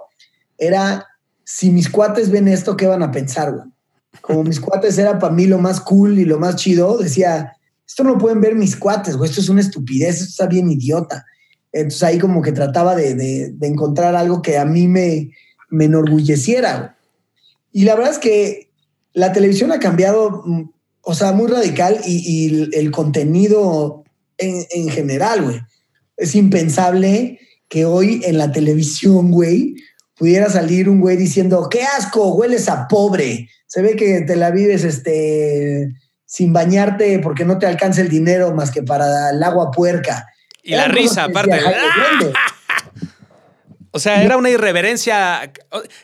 [0.57, 1.05] era,
[1.45, 3.53] si mis cuates ven esto, ¿qué van a pensar?
[3.53, 3.67] Güey?
[4.21, 7.53] Como mis cuates era para mí lo más cool y lo más chido, decía,
[7.87, 10.69] esto no lo pueden ver mis cuates, güey, esto es una estupidez, esto está bien
[10.69, 11.25] idiota.
[11.71, 15.31] Entonces ahí como que trataba de, encontrar algo que a mí me,
[15.69, 16.97] me enorgulleciera.
[17.71, 18.71] Y la verdad es que
[19.13, 20.69] la televisión ha cambiado, mm,
[21.01, 24.03] o sea, muy radical y, el contenido
[24.37, 25.61] en, en general, güey.
[26.17, 29.75] Es impensable que hoy en la televisión, güey,
[30.19, 33.47] pudiera salir un güey diciendo, qué asco, hueles a pobre.
[33.67, 35.93] Se ve que te la vives este,
[36.25, 40.27] sin bañarte porque no te alcanza el dinero más que para el agua puerca.
[40.63, 41.59] Y la risa, aparte.
[43.91, 45.51] O sea, era una irreverencia.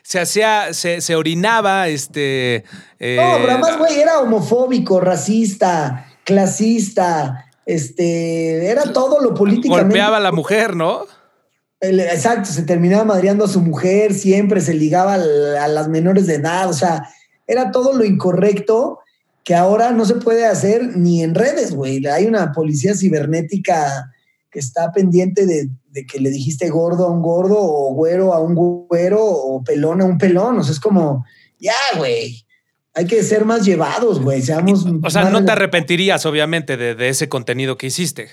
[0.01, 2.63] Se hacía, se, orinaba, este.
[2.99, 7.45] Eh, no, pero además, güey, era homofóbico, racista, clasista.
[7.65, 8.67] Este.
[8.71, 9.83] Era todo lo políticamente.
[9.83, 11.05] Golpeaba a la mujer, ¿no?
[11.81, 16.67] exacto, se terminaba madreando a su mujer, siempre se ligaba a las menores de edad.
[16.67, 17.07] O sea,
[17.45, 18.99] era todo lo incorrecto
[19.43, 22.05] que ahora no se puede hacer ni en redes, güey.
[22.07, 24.11] Hay una policía cibernética
[24.55, 25.69] que está pendiente de,
[26.05, 30.05] que le dijiste gordo a un gordo o güero a un güero o pelón a
[30.05, 30.59] un pelón.
[30.59, 31.25] O sea, es como,
[31.59, 32.45] ya, güey,
[32.93, 34.41] hay que ser más llevados, güey.
[34.41, 34.85] Seamos.
[35.03, 38.29] O sea, no te arrepentirías, obviamente, de, ese contenido que hiciste.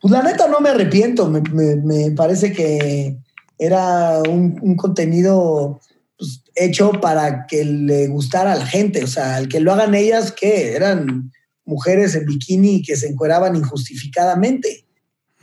[0.00, 1.30] Pues la neta no me arrepiento.
[1.30, 3.16] Me, parece que
[3.56, 5.80] era un, contenido
[6.18, 9.04] pues, hecho para que le gustara a la gente.
[9.04, 11.30] O sea, el que lo hagan ellas, que eran
[11.64, 14.83] mujeres en bikini que se encueraban injustificadamente.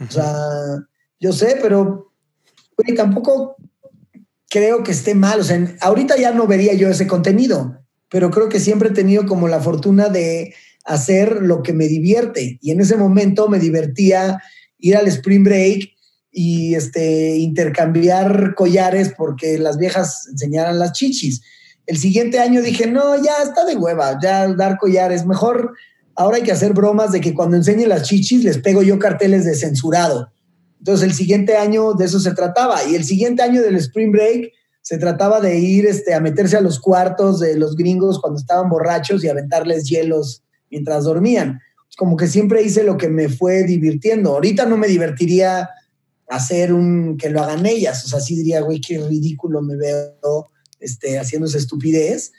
[0.07, 0.33] O sea,
[1.19, 2.11] yo sé, pero
[2.95, 3.55] tampoco
[4.49, 5.39] creo que esté mal.
[5.39, 7.77] O sea, ahorita ya no vería yo ese contenido,
[8.09, 10.53] pero creo que siempre he tenido como la fortuna de
[10.85, 12.57] hacer lo que me divierte.
[12.61, 14.41] Y en ese momento me divertía
[14.77, 15.91] ir al Spring Break
[16.31, 21.41] y este, intercambiar collares porque las viejas enseñaran las chichis.
[21.85, 25.73] El siguiente año dije, no, ya está de hueva, ya dar collares, mejor
[26.15, 29.45] ahora hay que hacer bromas de que cuando enseñe las chichis les pego yo carteles
[29.45, 30.32] de censurado.
[30.80, 34.52] Entonces el siguiente año de eso se trataba y el siguiente año del Spring Break
[34.82, 38.69] se trataba de ir este, a meterse a los cuartos de los gringos cuando estaban
[38.69, 41.60] borrachos y aventarles hielos mientras dormían.
[41.97, 44.32] Como que siempre hice lo que me fue divirtiendo.
[44.32, 45.69] Ahorita no me divertiría
[46.30, 48.04] hacer un que lo hagan ellas.
[48.06, 52.32] O sea, sí diría, güey, qué ridículo me veo este, haciendo esa estupidez.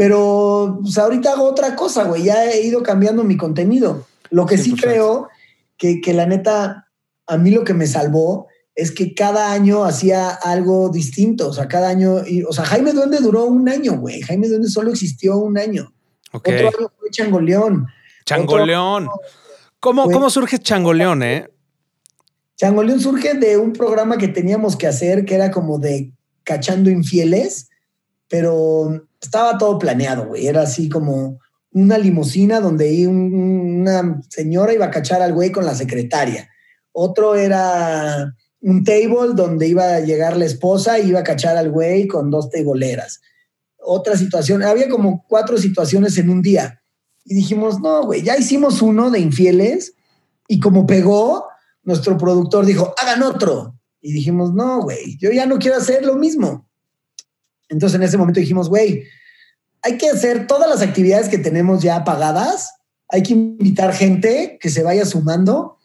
[0.00, 2.22] Pero pues, ahorita hago otra cosa, güey.
[2.22, 4.06] Ya he ido cambiando mi contenido.
[4.30, 5.28] Lo que sí creo
[5.76, 6.88] que, que la neta,
[7.26, 11.48] a mí lo que me salvó es que cada año hacía algo distinto.
[11.48, 12.26] O sea, cada año.
[12.26, 14.22] Y, o sea, Jaime Duende duró un año, güey.
[14.22, 15.92] Jaime Duende solo existió un año.
[16.32, 17.86] Otro año fue Changoleón.
[18.24, 19.06] Changoleón.
[19.80, 21.50] ¿Cómo, ¿Cómo surge Changoleón, eh?
[22.56, 27.68] Changoleón surge de un programa que teníamos que hacer que era como de cachando infieles,
[28.28, 30.46] pero estaba todo planeado, güey.
[30.46, 31.38] Era así como
[31.72, 36.48] una limusina donde una señora iba a cachar al güey con la secretaria.
[36.92, 41.70] Otro era un table donde iba a llegar la esposa y iba a cachar al
[41.70, 43.20] güey con dos tableeras.
[43.82, 44.62] otra situación.
[44.62, 46.82] Había como cuatro situaciones en un día.
[47.24, 49.94] Y dijimos, no, güey, ya hicimos uno de infieles
[50.48, 51.46] y como pegó,
[51.82, 53.78] nuestro productor dijo, hagan otro.
[54.00, 56.68] Y dijimos, no, güey, yo ya no quiero hacer lo mismo.
[57.70, 59.04] Entonces en ese momento dijimos, güey,
[59.82, 62.74] hay que hacer todas las actividades que tenemos ya pagadas,
[63.08, 65.78] hay que invitar gente que se vaya sumando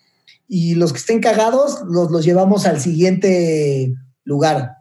[0.47, 3.93] y los que estén cagados los, los llevamos al siguiente
[4.23, 4.73] lugar.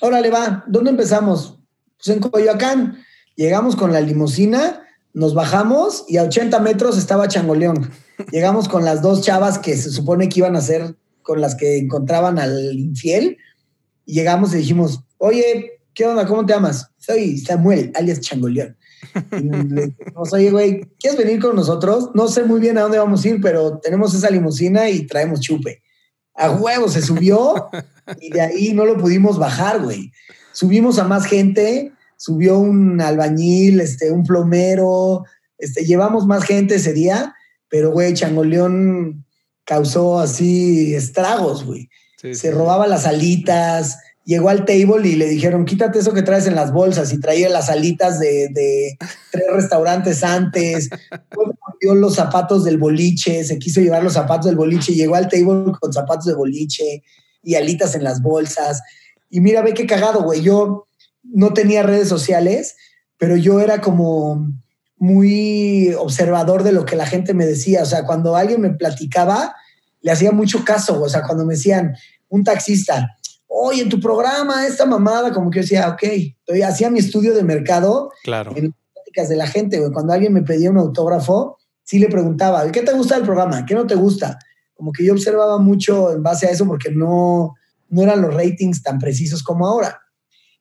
[0.00, 1.58] Órale, va, ¿dónde empezamos?
[1.96, 2.98] Pues en Coyoacán.
[3.36, 4.82] Llegamos con la limusina,
[5.14, 7.90] nos bajamos y a 80 metros estaba Changoleón.
[8.30, 11.78] Llegamos con las dos chavas que se supone que iban a ser con las que
[11.78, 13.38] encontraban al infiel.
[14.04, 16.26] Llegamos y dijimos, oye, ¿qué onda?
[16.26, 16.90] ¿Cómo te llamas?
[16.98, 18.76] Soy Samuel, alias Changoleón.
[19.32, 22.10] Y le dijimos, oye, güey, ¿quieres venir con nosotros?
[22.14, 25.40] No sé muy bien a dónde vamos a ir, pero tenemos esa limusina y traemos
[25.40, 25.82] chupe.
[26.34, 27.68] A huevo se subió
[28.20, 30.12] y de ahí no lo pudimos bajar, güey.
[30.52, 35.24] Subimos a más gente, subió un albañil, este, un plomero,
[35.58, 37.34] este, llevamos más gente ese día,
[37.68, 39.24] pero, güey, Changoleón
[39.64, 41.88] causó así estragos, güey.
[42.16, 46.54] se robaba las alitas, llegó al table y le dijeron, quítate eso que traes en
[46.54, 48.96] las bolsas y traía las alitas de,
[49.30, 50.88] tres restaurantes antes,
[51.80, 55.72] dio los zapatos del boliche, se quiso llevar los zapatos del boliche, llegó al table
[55.80, 57.02] con zapatos de boliche
[57.42, 58.82] y alitas en las bolsas.
[59.30, 60.42] Y mira, ve qué cagado, güey.
[60.42, 60.86] Yo
[61.24, 62.76] no tenía redes sociales,
[63.18, 64.46] pero yo era como
[64.96, 67.82] muy observador de lo que la gente me decía.
[67.82, 69.56] O sea, cuando alguien me platicaba,
[70.00, 71.02] le hacía mucho caso.
[71.02, 71.96] O sea, cuando me decían,
[72.28, 73.18] un taxista,
[73.54, 76.02] oye, en tu programa, esta mamada, como que yo decía, ok,
[76.48, 78.52] yo hacía mi estudio de mercado claro.
[78.56, 79.92] en las prácticas de la gente, güey.
[79.92, 83.66] Cuando alguien me pedía un autógrafo, sí le preguntaba, ¿qué te gusta del programa?
[83.66, 84.38] ¿Qué no te gusta?
[84.74, 87.54] Como que yo observaba mucho en base a eso porque no,
[87.90, 90.00] no eran los ratings tan precisos como ahora.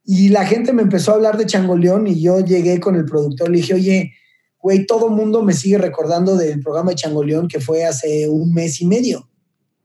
[0.03, 3.49] Y la gente me empezó a hablar de Changoleón y yo llegué con el productor,
[3.49, 4.11] le dije, oye,
[4.59, 8.81] güey, todo mundo me sigue recordando del programa de Changoleón que fue hace un mes
[8.81, 9.29] y medio.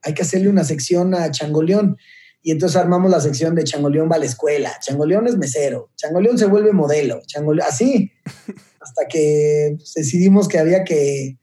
[0.03, 1.97] Hay que hacerle una sección a Changoleón.
[2.47, 6.39] Y entonces armamos la sección de Changoleón va a la escuela, Changoleón es mesero, Changoleón
[6.39, 8.13] se vuelve modelo, Changoleón, así,
[8.81, 11.39] hasta que pues, decidimos que había que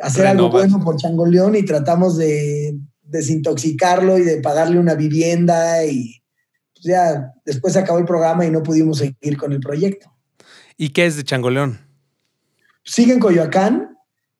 [0.00, 6.20] hacer algo bueno por Changoleón y tratamos de desintoxicarlo y de pagarle una vivienda y
[6.74, 10.12] pues, ya después se acabó el programa y no pudimos seguir con el proyecto.
[10.76, 11.78] ¿Y qué es de Changoleón?
[12.82, 13.96] Sigue en Coyoacán,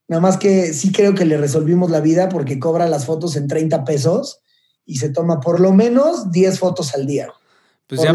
[0.09, 3.47] nada más que sí creo que le resolvimos la vida porque cobra las fotos en
[3.47, 4.41] 30 pesos
[4.91, 7.29] y se toma por lo menos 10 fotos al día.
[7.87, 8.13] Pues ya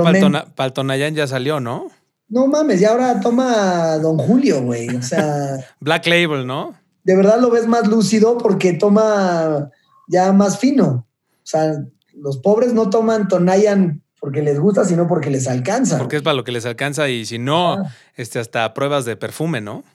[0.55, 1.89] Paltona, ya salió, ¿no?
[2.27, 4.89] No mames, ya ahora toma Don Julio, güey.
[4.89, 5.57] O sea.
[5.79, 6.73] Black Label, ¿no?
[7.05, 9.69] De verdad lo ves más lúcido porque toma
[10.09, 11.07] ya más fino.
[11.31, 11.81] O sea,
[12.13, 15.97] los pobres no toman Tonayan porque les gusta, sino porque les alcanza.
[15.97, 17.85] Porque es para lo que les alcanza y si no,
[18.15, 19.85] este, hasta pruebas de perfume, ¿no?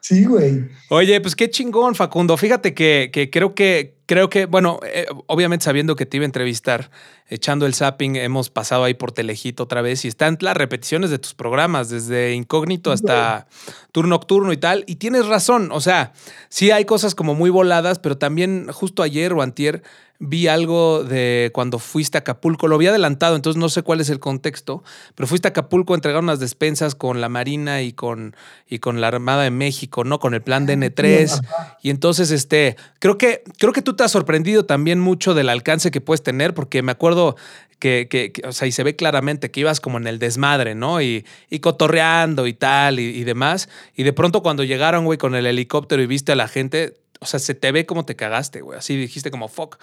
[0.00, 0.64] Sí, güey.
[0.88, 2.36] Oye, pues qué chingón, Facundo.
[2.36, 6.26] Fíjate que, que creo que, creo que, bueno, eh, obviamente sabiendo que te iba a
[6.26, 6.90] entrevistar,
[7.28, 11.18] echando el zapping, hemos pasado ahí por Telejito otra vez y están las repeticiones de
[11.18, 13.46] tus programas, desde Incógnito hasta
[13.92, 14.84] Turno Nocturno y tal.
[14.86, 16.12] Y tienes razón, o sea,
[16.48, 19.82] sí hay cosas como muy voladas, pero también justo ayer o antier
[20.20, 24.10] vi algo de cuando fuiste a Acapulco, lo había adelantado, entonces no sé cuál es
[24.10, 28.36] el contexto, pero fuiste a Acapulco a entregar unas despensas con la Marina y con,
[28.68, 30.18] y con la Armada de México, ¿no?
[30.20, 31.40] Con el plan DN3.
[31.82, 35.90] Y entonces, este, creo que, creo que tú te has sorprendido también mucho del alcance
[35.90, 37.36] que puedes tener, porque me acuerdo
[37.78, 41.00] que, que, o sea, y se ve claramente que ibas como en el desmadre, ¿no?
[41.00, 43.70] Y, y cotorreando y tal y, y demás.
[43.96, 47.26] Y de pronto cuando llegaron, güey, con el helicóptero y viste a la gente, o
[47.26, 48.78] sea, se te ve como te cagaste, güey.
[48.78, 49.76] Así dijiste como fuck.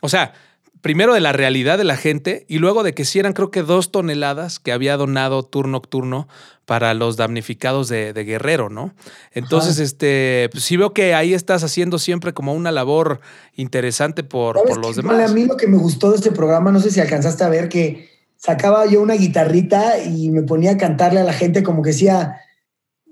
[0.00, 0.32] O sea,
[0.80, 3.62] primero de la realidad de la gente y luego de que sí eran creo que
[3.62, 6.28] dos toneladas que había donado turno nocturno
[6.66, 8.94] para los damnificados de, Guerrero, ¿no?
[9.32, 13.20] Entonces, este, pues sí veo que ahí estás haciendo siempre como una labor
[13.54, 15.30] interesante por, por los demás.
[15.30, 17.68] a mí lo que me gustó de este programa, no sé si alcanzaste a ver
[17.68, 21.90] que sacaba yo una guitarrita y me ponía a cantarle a la gente como que
[21.90, 22.40] decía,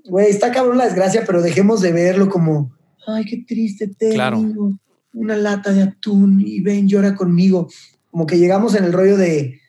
[0.05, 2.71] güey, está cabrón la desgracia, pero dejemos de verlo como
[3.07, 4.73] ay, qué triste tengo,
[5.13, 7.69] una lata de atún y ven, llora conmigo.
[8.11, 9.59] Como que llegamos en el rollo de,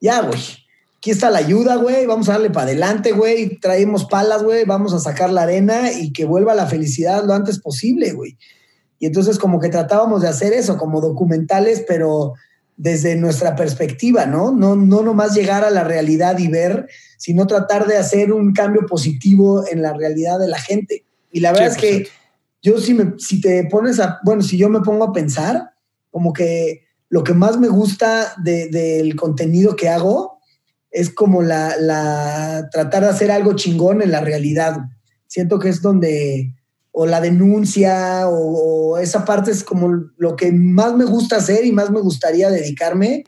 [0.00, 0.40] ya, güey,
[0.98, 4.94] aquí está la ayuda, güey, vamos a darle para adelante, güey, traemos palas, güey, vamos
[4.94, 8.36] a sacar la arena y que vuelva la felicidad lo antes posible, güey.
[8.98, 12.34] Y entonces como que tratábamos de hacer eso, como documentales, pero
[12.76, 14.50] desde nuestra perspectiva, ¿no?
[14.50, 16.88] No, no nomás llegar a la realidad y ver,
[17.18, 21.04] sino tratar de hacer un cambio positivo en la realidad de la gente.
[21.30, 22.08] Y la verdad es que
[22.64, 25.74] yo si, me, si te pones a, bueno, si yo me pongo a pensar,
[26.10, 30.38] como que lo que más me gusta del contenido que hago
[30.90, 34.78] es como la, tratar de hacer algo chingón en la realidad.
[35.26, 36.54] Siento que es donde,
[36.90, 41.72] o la denuncia, o, esa parte es como lo que más me gusta hacer y
[41.72, 43.24] más me gustaría dedicarme,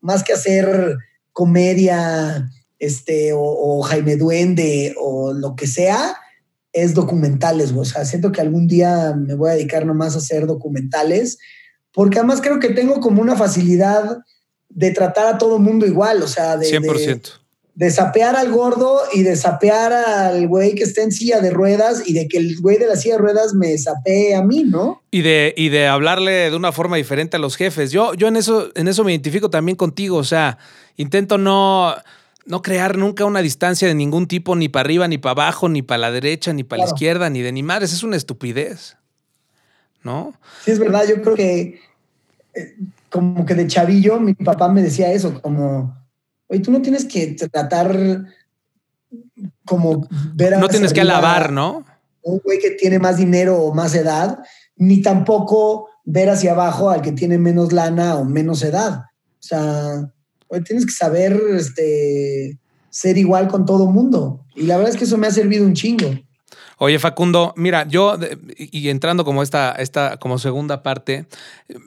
[0.00, 0.96] más que hacer
[1.32, 6.16] comedia, este, o, Jaime Duende, o lo que sea,
[6.72, 10.46] es documentales, O sea, siento que algún día me voy a dedicar nomás a hacer
[10.46, 11.38] documentales,
[11.92, 14.18] porque además creo que tengo como una facilidad
[14.68, 16.70] de tratar a todo mundo igual, o sea, de...
[16.70, 17.38] 100%.
[17.72, 22.02] De, sapear al gordo y de sapear al güey que está en silla de ruedas
[22.04, 25.02] y de que el güey de la silla de ruedas me sapee a mí, ¿no?
[25.10, 27.90] Y de, y de hablarle de una forma diferente a los jefes.
[27.90, 30.58] Yo, yo en, eso, en eso me identifico también contigo, o sea,
[30.96, 31.94] intento no
[32.46, 35.82] no crear nunca una distancia de ningún tipo, ni para arriba, ni para abajo, ni
[35.82, 37.92] para la derecha, ni para la izquierda, ni de ni madres.
[37.92, 38.96] Es una estupidez.
[40.02, 40.32] ¿No?
[40.64, 41.04] Sí, es verdad.
[41.08, 41.80] Yo creo que
[42.54, 42.76] eh,
[43.10, 45.96] como que de chavillo mi papá me decía eso, como,
[46.48, 48.24] oye, tú no tienes que tratar
[49.64, 50.58] como ver a...
[50.58, 51.84] No tienes que alabar, ¿no?
[52.22, 54.38] Un güey que tiene más dinero o más edad,
[54.76, 59.04] ni tampoco ver hacia abajo al que tiene menos lana o menos edad.
[59.38, 60.12] O sea,
[60.64, 62.58] tienes que saber este,
[62.90, 64.44] ser igual con todo mundo.
[64.56, 66.10] Y la verdad es que eso me ha servido un chingo.
[66.82, 68.16] Oye, Facundo, mira, yo,
[68.56, 71.26] y entrando como esta, esta como segunda parte,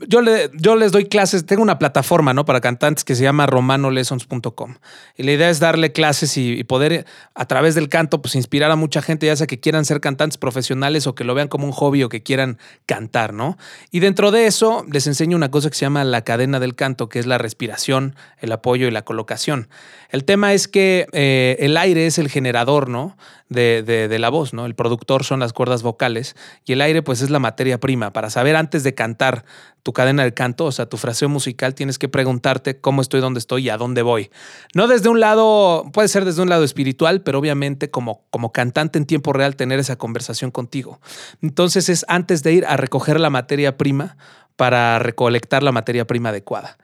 [0.07, 2.45] yo, le, yo les doy clases, tengo una plataforma, ¿no?
[2.45, 4.75] Para cantantes que se llama romanolessons.com.
[5.17, 8.75] Y la idea es darle clases y, poder, a través del canto, pues inspirar a
[8.75, 11.71] mucha gente, ya sea que quieran ser cantantes profesionales o que lo vean como un
[11.71, 13.57] hobby o que quieran cantar, ¿no?
[13.89, 17.09] Y dentro de eso, les enseño una cosa que se llama la cadena del canto,
[17.09, 19.69] que es la respiración, el apoyo y la colocación.
[20.13, 23.17] El tema es que eh, el aire es el generador, ¿no?
[23.49, 24.65] De, de, la voz, ¿no?
[24.83, 28.11] Productor son las cuerdas vocales y el aire pues es la materia prima.
[28.11, 29.45] Para saber antes de cantar
[29.81, 33.39] tu cadena del canto, o sea, tu fraseo musical, tienes que preguntarte cómo estoy, dónde
[33.39, 34.29] estoy y a dónde voy.
[34.75, 38.99] No desde un lado, puede ser desde un lado espiritual, pero obviamente como, como cantante
[38.99, 40.99] en tiempo real tener esa conversación contigo.
[41.41, 44.17] Entonces es antes de ir a recoger la materia prima
[44.57, 46.77] para recolectar la materia prima adecuada.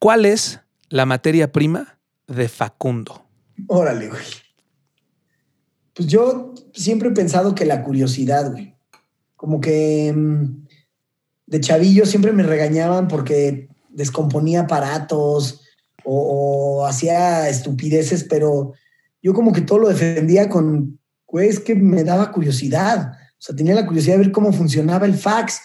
[0.00, 3.24] ¿Cuál es la materia prima de Facundo?
[3.68, 4.43] Órale, güey.
[5.94, 8.74] Pues yo siempre he pensado que la curiosidad, güey.
[9.36, 10.66] Como que mm,
[11.46, 15.60] de chavillo siempre me regañaban porque descomponía aparatos
[16.04, 18.72] o, hacía estupideces, pero
[19.22, 23.12] yo como que todo lo defendía con, güey, es que me daba curiosidad.
[23.12, 25.60] O sea, tenía la curiosidad de ver cómo funcionaba el fax.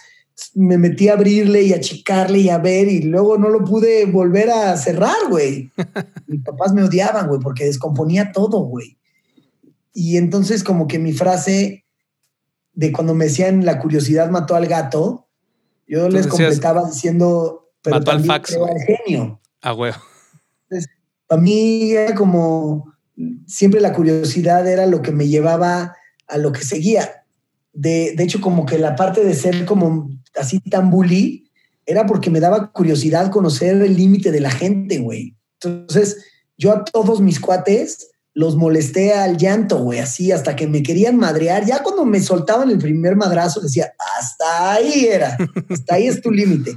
[0.53, 4.05] Me metí a abrirle y a achicarle y a ver y luego no lo pude
[4.05, 5.71] volver a cerrar, güey.
[6.27, 8.98] Mis papás me odiaban, güey, porque descomponía todo, güey.
[9.93, 11.85] Y entonces como que mi frase
[12.73, 15.27] de cuando me decían la curiosidad mató al gato,
[15.87, 19.41] yo les completaba diciendo, pero mató al fax, genio.
[19.61, 19.91] Ah, güey.
[21.27, 22.93] para mí era como,
[23.47, 25.95] siempre la curiosidad era lo que me llevaba
[26.27, 27.25] a lo que seguía.
[27.73, 31.49] De, de hecho, como que la parte de ser como así tan bully
[31.85, 35.35] era porque me daba curiosidad conocer el límite de la gente, güey.
[35.61, 36.23] Entonces,
[36.57, 41.17] yo a todos mis cuates los molesté al llanto, güey, así hasta que me querían
[41.17, 41.65] madrear.
[41.65, 45.37] Ya cuando me soltaban el primer madrazo, decía, hasta ahí era,
[45.69, 46.71] hasta ahí es tu límite.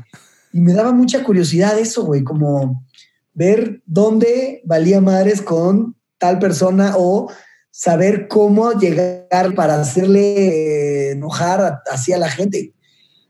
[0.53, 2.85] Y me daba mucha curiosidad eso, güey, como
[3.33, 7.31] ver dónde valía madres con tal persona o
[7.71, 12.75] saber cómo llegar para hacerle enojar así a la gente.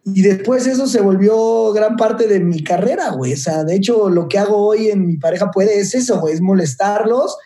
[0.07, 3.35] Y después eso se volvió gran parte de mi carrera, güey.
[3.35, 6.33] O sea, de hecho, lo que hago hoy en mi pareja puede es eso, güey,
[6.33, 7.37] es molestarlos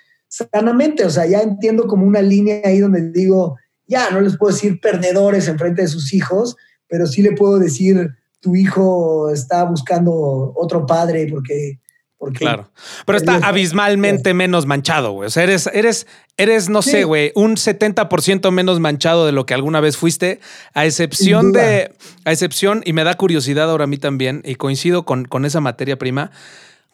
[0.52, 1.04] sanamente.
[1.04, 3.56] O sea, ya entiendo como una línea ahí donde digo,
[3.86, 6.56] ya no les puedo decir perdedores en frente de sus hijos,
[6.88, 8.10] pero sí le puedo decir,
[8.40, 11.80] tu hijo está buscando otro padre porque...
[12.18, 12.70] porque claro,
[13.04, 15.28] pero está abismalmente menos manchado, güey.
[15.28, 16.06] O sea, eres, eres,
[16.36, 20.40] eres no sé, güey, un 70% menos manchado de lo que alguna vez fuiste,
[20.74, 21.92] a excepción de,
[22.24, 25.60] a excepción, y me da curiosidad ahora a mí también, y coincido con, con esa
[25.60, 26.30] materia prima,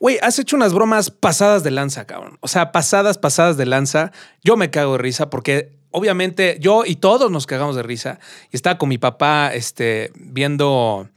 [0.03, 2.37] Güey, has hecho unas bromas pasadas de lanza, cabrón.
[2.41, 4.11] O sea, pasadas, pasadas de lanza.
[4.43, 8.19] Yo me cago de risa porque obviamente yo y todos nos cagamos de risa.
[8.51, 11.09] Y estaba con mi papá este, viendo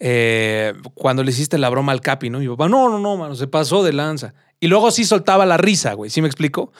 [0.00, 2.42] eh, cuando le hiciste la broma al Capi, ¿no?
[2.42, 4.34] Y mi papá, no, no, no, mano, se pasó de lanza.
[4.60, 6.72] Y luego sí soltaba la risa, güey, ¿sí me explico?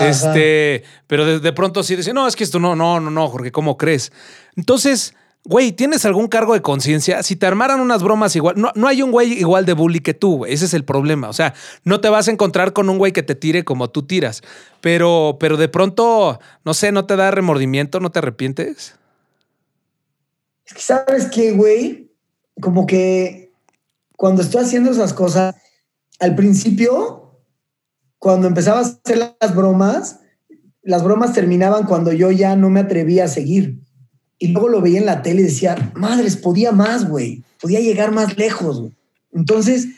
[0.00, 3.28] Este, pero de, de, pronto sí decía, no, es que esto no, no, no, no,
[3.28, 4.10] Jorge, ¿cómo crees?
[4.56, 5.14] Entonces,
[5.48, 7.22] Güey, ¿tienes algún cargo de conciencia?
[7.22, 10.12] Si te armaran unas bromas igual, no, no hay un güey igual de bully que
[10.12, 10.52] tú, güey.
[10.52, 11.28] Ese es el problema.
[11.28, 14.02] O sea, no te vas a encontrar con un güey que te tire como tú
[14.02, 14.42] tiras.
[14.80, 18.00] Pero, pero de pronto, no sé, ¿no te da remordimiento?
[18.00, 18.96] ¿No te arrepientes?
[20.64, 22.10] Es que, ¿sabes qué, güey?
[22.60, 23.52] Como que
[24.16, 25.54] cuando estoy haciendo esas cosas,
[26.18, 27.38] al principio
[28.18, 30.18] cuando empezaba a hacer las bromas,
[30.82, 33.85] las bromas terminaban cuando yo ya no me atrevía a seguir.
[34.38, 38.12] Y luego lo veía en la tele y decía, madres, podía más, güey, podía llegar
[38.12, 38.90] más lejos.
[39.32, 39.88] Entonces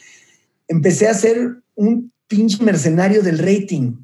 [0.68, 3.94] empecé a ser un pinche mercenario del rating,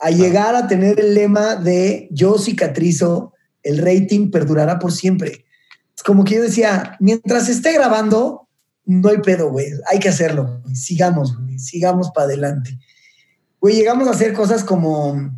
[0.00, 5.44] a llegar a tener el lema de yo cicatrizo, el rating perdurará por siempre.
[5.96, 8.48] Es como que yo decía, mientras esté grabando,
[8.84, 12.78] no hay pedo, güey, hay que hacerlo, sigamos, sigamos para adelante.
[13.60, 15.30] Güey, llegamos a hacer cosas como,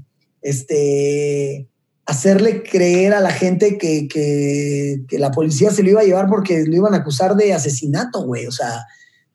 [0.43, 1.70] este,
[2.11, 6.65] hacerle creer a la gente que, que, la policía se lo iba a llevar porque
[6.67, 8.49] lo iban a acusar de asesinato, güey.
[8.49, 8.85] O sea,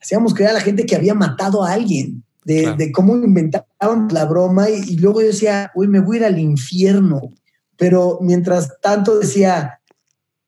[0.02, 4.70] hacíamos creer a la gente que había matado a alguien, de, cómo inventaban la broma
[4.70, 7.22] y, luego yo decía, güey, me voy a ir al infierno.
[7.78, 9.80] Pero mientras tanto decía,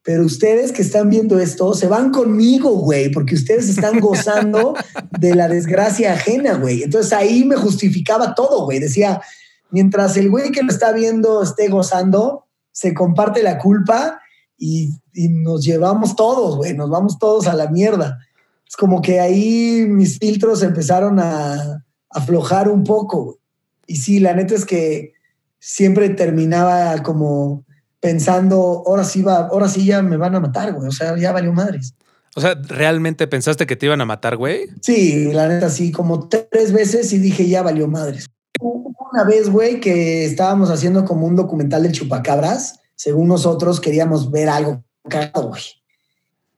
[0.03, 4.75] pero ustedes que están viendo esto se van conmigo, güey, porque ustedes están gozando
[5.17, 6.83] de la desgracia ajena, güey.
[6.83, 8.79] Entonces ahí me justificaba todo, güey.
[8.79, 9.21] Decía,
[9.71, 14.21] mientras el güey que lo está viendo esté gozando, se comparte la culpa
[14.57, 18.19] y, nos llevamos todos, güey, nos vamos todos a la mierda.
[18.67, 23.39] Es como que ahí mis filtros empezaron a aflojar un poco.
[23.87, 25.13] Y sí, la neta es que
[25.59, 27.65] siempre terminaba como
[27.99, 30.87] pensando, ahora sí va, ahora sí ya me van a matar, güey.
[30.87, 31.95] O sea, ya valió madres.
[32.35, 34.67] O sea, ¿realmente pensaste que te iban a matar, güey?
[34.81, 39.79] Sí, la neta sí, como tres veces y dije, ya valió madres una vez, güey,
[39.79, 42.79] que estábamos haciendo como un documental del chupacabras.
[42.95, 45.61] Según nosotros queríamos ver algo cagado, güey.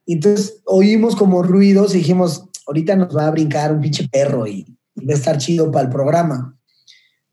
[0.06, 4.46] Y entonces oímos como ruidos y dijimos, ahorita nos va a brincar un pinche perro
[4.46, 6.58] y, va a estar chido para el programa.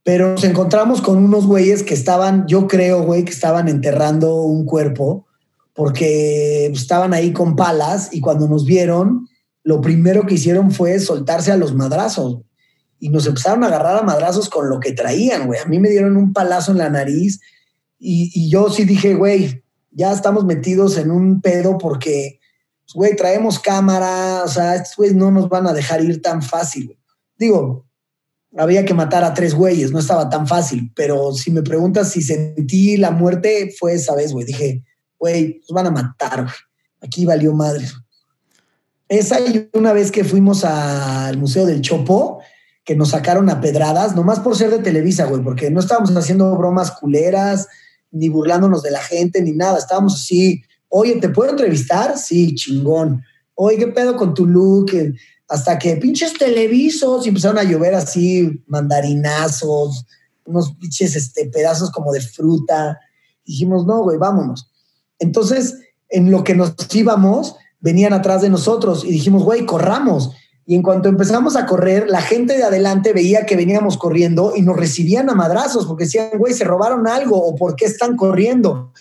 [0.03, 4.65] Pero nos encontramos con unos güeyes que estaban, yo creo, güey, que estaban enterrando un
[4.65, 5.25] cuerpo
[5.73, 9.27] porque estaban ahí con palas y cuando nos vieron,
[9.63, 12.39] lo primero que hicieron fue soltarse a los madrazos
[12.99, 15.59] y nos empezaron a agarrar a madrazos con lo que traían, güey.
[15.59, 17.39] A mí me dieron un palazo en la nariz
[17.99, 22.39] y, yo sí dije, güey, ya estamos metidos en un pedo porque,
[22.85, 26.41] pues, güey, traemos cámara, o sea, estos güeyes no nos van a dejar ir tan
[26.41, 26.97] fácil.
[27.37, 27.87] Digo,
[28.55, 32.21] había que matar a tres güeyes, no estaba tan fácil, pero si me preguntas si
[32.21, 34.45] sentí la muerte, fue esa vez, güey.
[34.45, 34.83] Dije,
[35.19, 36.55] güey, nos van a matar, güey.
[37.01, 37.85] Aquí valió madre.
[39.09, 42.36] Esa y una vez que fuimos al Museo del Chopo,
[42.87, 46.55] que nos sacaron a pedradas, nomás por ser de Televisa, güey, porque no estábamos haciendo
[46.55, 47.67] bromas culeras,
[48.11, 49.77] ni burlándonos de la gente, ni nada.
[49.77, 52.17] Estábamos así, oye, ¿te puedo entrevistar?
[52.17, 53.21] Sí, chingón.
[53.55, 54.93] Oye, ¿qué pedo con tu look?
[55.49, 60.05] Hasta que pinches televisos y empezaron a llover así mandarinazos,
[60.45, 62.97] unos pinches este, pedazos como de fruta.
[63.43, 64.71] Dijimos, no, güey, vámonos.
[65.19, 65.75] Entonces,
[66.07, 70.31] en lo que nos íbamos, venían atrás de nosotros y dijimos, güey, corramos.
[70.69, 74.61] Y en cuanto empezamos a correr, la gente de adelante veía que veníamos corriendo y
[74.61, 78.91] nos recibían a madrazos porque decían, güey, se robaron algo o por qué están corriendo.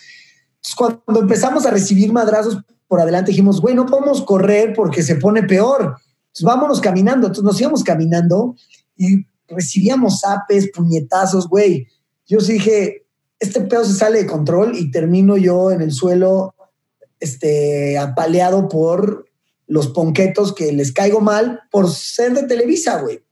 [0.55, 5.15] Entonces, cuando empezamos a recibir madrazos por adelante, dijimos, güey, no podemos correr porque se
[5.15, 5.97] pone peor.
[6.41, 7.27] Vámonos caminando.
[7.27, 8.55] Entonces, nos íbamos caminando
[8.95, 11.85] y recibíamos apes, puñetazos, güey.
[12.27, 13.05] Yo dije,
[13.41, 16.55] este pedo se sale de control y termino yo en el suelo,
[17.19, 19.26] este, apaleado por
[19.67, 23.23] los ponquetos que les caigo mal por ser de Televisa, güey.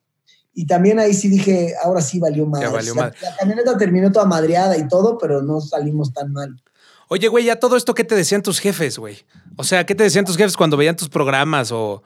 [0.54, 2.62] Y también ahí sí dije, ahora sí valió mal.
[2.62, 6.62] La, camioneta terminó toda madreada y todo, pero no salimos tan mal.
[7.10, 9.18] Oye, güey, ya todo esto, ¿qué te decían tus jefes, güey?
[9.58, 12.04] O sea, ¿qué te decían tus jefes cuando veían tus programas o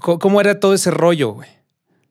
[0.00, 1.48] cómo era todo ese rollo, güey?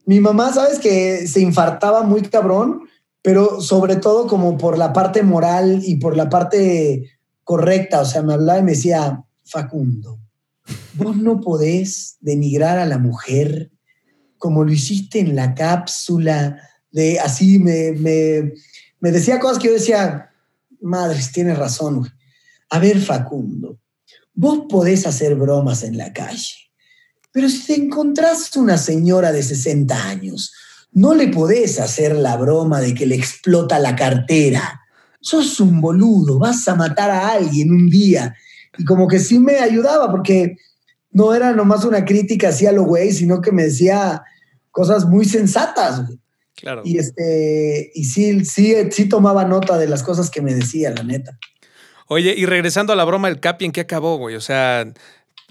[0.06, 2.90] Mi mamá, sabes que se infartaba muy cabrón,
[3.22, 7.12] pero sobre todo como por la parte moral y por la parte
[7.44, 8.02] correcta.
[8.02, 10.21] O sea, me hablaba y me decía, Facundo,
[10.94, 13.72] Vos no podés denigrar a la mujer
[14.42, 16.60] como lo hiciste en la cápsula,
[16.92, 20.32] de así me, me, decía cosas que yo decía,
[20.82, 22.12] madres, tienes razón.
[22.72, 23.80] A ver, Facundo,
[24.34, 26.56] vos podés hacer bromas en la calle,
[27.32, 30.52] pero si te encontrás una señora de 60 años,
[30.92, 34.82] no le podés hacer la broma de que le explota la cartera.
[35.22, 38.36] Sos un boludo, vas a matar a alguien un día.
[38.78, 40.58] Y como que sí me ayudaba, porque
[41.12, 44.24] no era nomás una crítica así a lo güey, sino que me decía
[44.72, 46.04] cosas muy sensatas.
[46.56, 46.82] Claro.
[46.86, 51.04] Y este, y sí, sí, sí tomaba nota de las cosas que me decía, la
[51.04, 51.38] neta.
[52.08, 54.36] Oye, y regresando a la broma, el Capi, ¿en qué acabó, güey?
[54.36, 54.86] O sea.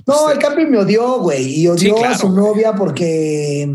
[0.07, 1.61] No, el Capi me odió, güey.
[1.61, 3.69] Y odió a su novia porque,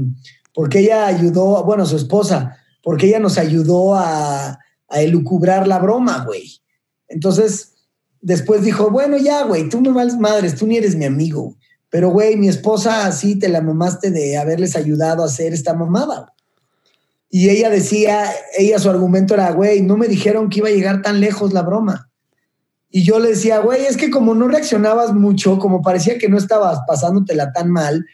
[0.54, 6.24] porque ella ayudó, bueno, su esposa, porque ella nos ayudó a, a elucubrar la broma,
[6.26, 6.62] güey.
[7.08, 7.75] Entonces,
[8.26, 11.56] después dijo, bueno, ya, güey, tú me vales madres, tú ni eres mi amigo.
[11.92, 16.34] Pero, güey, mi esposa así te la mamaste de haberles ayudado a hacer esta mamada.
[17.30, 18.26] Y ella decía,
[18.58, 21.62] ella su argumento era, güey, no me dijeron que iba a llegar tan lejos la
[21.62, 22.10] broma.
[22.90, 26.40] Y yo le decía, güey, es que como no reaccionabas mucho, como parecía que no
[26.40, 28.08] estabas pasándotela tan mal,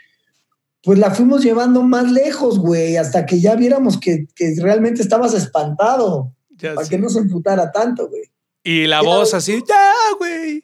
[0.84, 5.34] pues la fuimos llevando más lejos, güey, hasta que ya viéramos que, que realmente estabas
[5.34, 6.34] espantado.
[6.76, 8.24] para que no se emputara tanto, güey.
[8.64, 10.64] Y la voz así, ya, güey.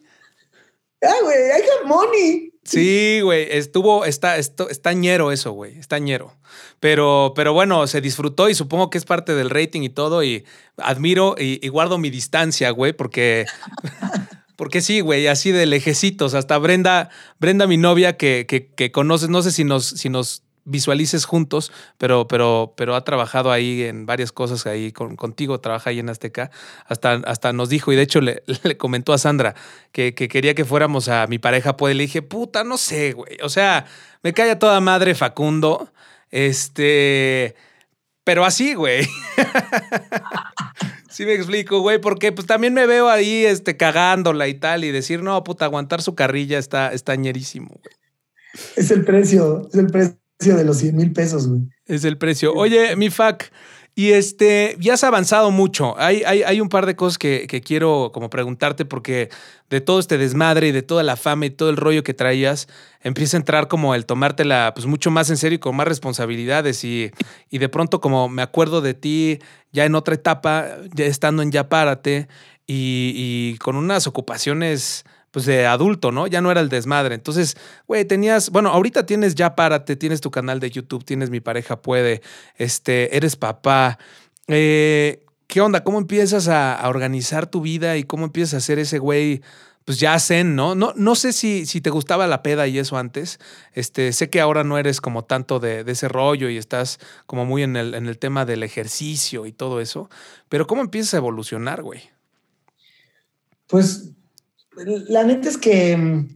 [1.02, 2.52] Ya, güey, I have money.
[2.64, 6.36] Sí, güey, estuvo, está, esto, está ñero eso, güey, está ñero.
[6.80, 10.43] Pero, pero bueno, se disfrutó y supongo que es parte del rating y todo y
[10.76, 13.45] admiro y, guardo mi distancia, güey, porque,
[14.58, 16.34] porque sí, güey, así de lejecitos.
[16.34, 20.43] Hasta Brenda, Brenda, mi novia que, que, que conoces, no sé si nos, si nos
[20.68, 25.89] visualices juntos, pero, pero, pero ha trabajado ahí en varias cosas ahí con, contigo, trabaja
[25.89, 26.51] ahí en Azteca.
[26.86, 28.43] Hasta, hasta nos dijo, y de hecho le,
[28.78, 29.55] comentó a Sandra
[29.91, 33.38] que, quería que fuéramos a mi pareja, pues le dije, puta, no sé, güey.
[33.41, 33.86] O sea,
[34.22, 35.91] me cae a toda madre Facundo.
[36.30, 37.55] Este.
[38.26, 39.07] Pero así, güey.
[41.09, 44.91] sí me explico, güey, porque pues también me veo ahí este, cagándola y tal, y
[44.91, 47.95] decir, no, puta, aguantar su carrilla está, está ñerísimo, güey.
[48.76, 51.62] Es el precio, es el precio de los 100 mil pesos, güey.
[51.86, 52.54] Es el precio.
[52.54, 53.52] Oye, mi FAC,
[53.98, 55.96] y este, ya has avanzado mucho.
[55.98, 59.30] Hay, hay, hay un par de cosas que, quiero como preguntarte porque
[59.72, 62.68] de todo este desmadre y de toda la fama y todo el rollo que traías,
[63.02, 66.84] empieza a entrar como el tomártela pues mucho más en serio y con más responsabilidades
[66.84, 67.10] y,
[67.50, 69.40] y de pronto como me acuerdo de ti
[69.72, 72.28] ya en otra etapa, ya estando en Ya Párate
[72.68, 75.06] y, y con unas ocupaciones
[75.38, 76.26] pues de adulto, ¿no?
[76.26, 77.14] Ya no era el desmadre.
[77.14, 81.42] Entonces, güey, tenías, bueno, ahorita tienes ya párate, tienes tu canal de YouTube, tienes mi
[81.42, 82.24] pareja puede,
[82.56, 84.00] este, eres papá.
[84.48, 85.84] Eh, ¿Qué onda?
[85.84, 89.44] ¿Cómo empiezas a, organizar tu vida y cómo empiezas a hacer ese güey?
[89.86, 90.74] Pues ya zen, ¿no?
[90.74, 93.40] No, no sé si, si te gustaba la peda y eso antes.
[93.74, 97.46] Este, sé que ahora no eres como tanto de, de ese rollo y estás como
[97.46, 100.10] muy en el, en el tema del ejercicio y todo eso.
[100.50, 102.10] Pero ¿cómo empiezas a evolucionar, güey?
[103.68, 104.16] Pues
[104.86, 106.28] la neta es que,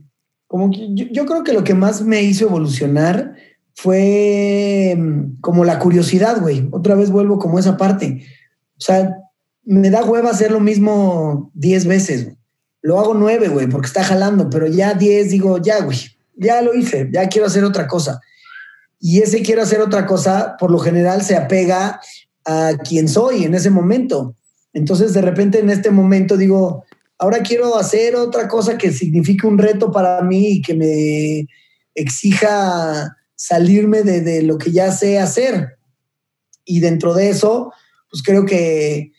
[0.47, 3.35] como yo, creo que lo que más me hizo evolucionar
[3.75, 6.67] fue mm, como la curiosidad, güey.
[6.71, 8.25] Otra vez vuelvo como esa parte.
[8.77, 9.15] O sea,
[9.63, 12.29] me da hueva hacer lo mismo diez veces.
[12.81, 15.99] Lo hago nueve, güey, porque está jalando, pero ya diez digo, ya, güey,
[16.35, 18.19] ya lo hice, ya quiero hacer otra cosa.
[18.99, 21.99] Y ese quiero hacer otra cosa, por lo general se apega
[22.45, 24.35] a quien soy en ese momento.
[24.73, 26.85] Entonces, de repente en este momento digo,
[27.22, 31.47] ahora quiero hacer otra cosa que signifique un reto para mí y que me
[31.93, 35.78] exija salirme de, lo que ya sé hacer.
[36.65, 37.72] Y dentro de eso,
[38.09, 39.11] pues creo que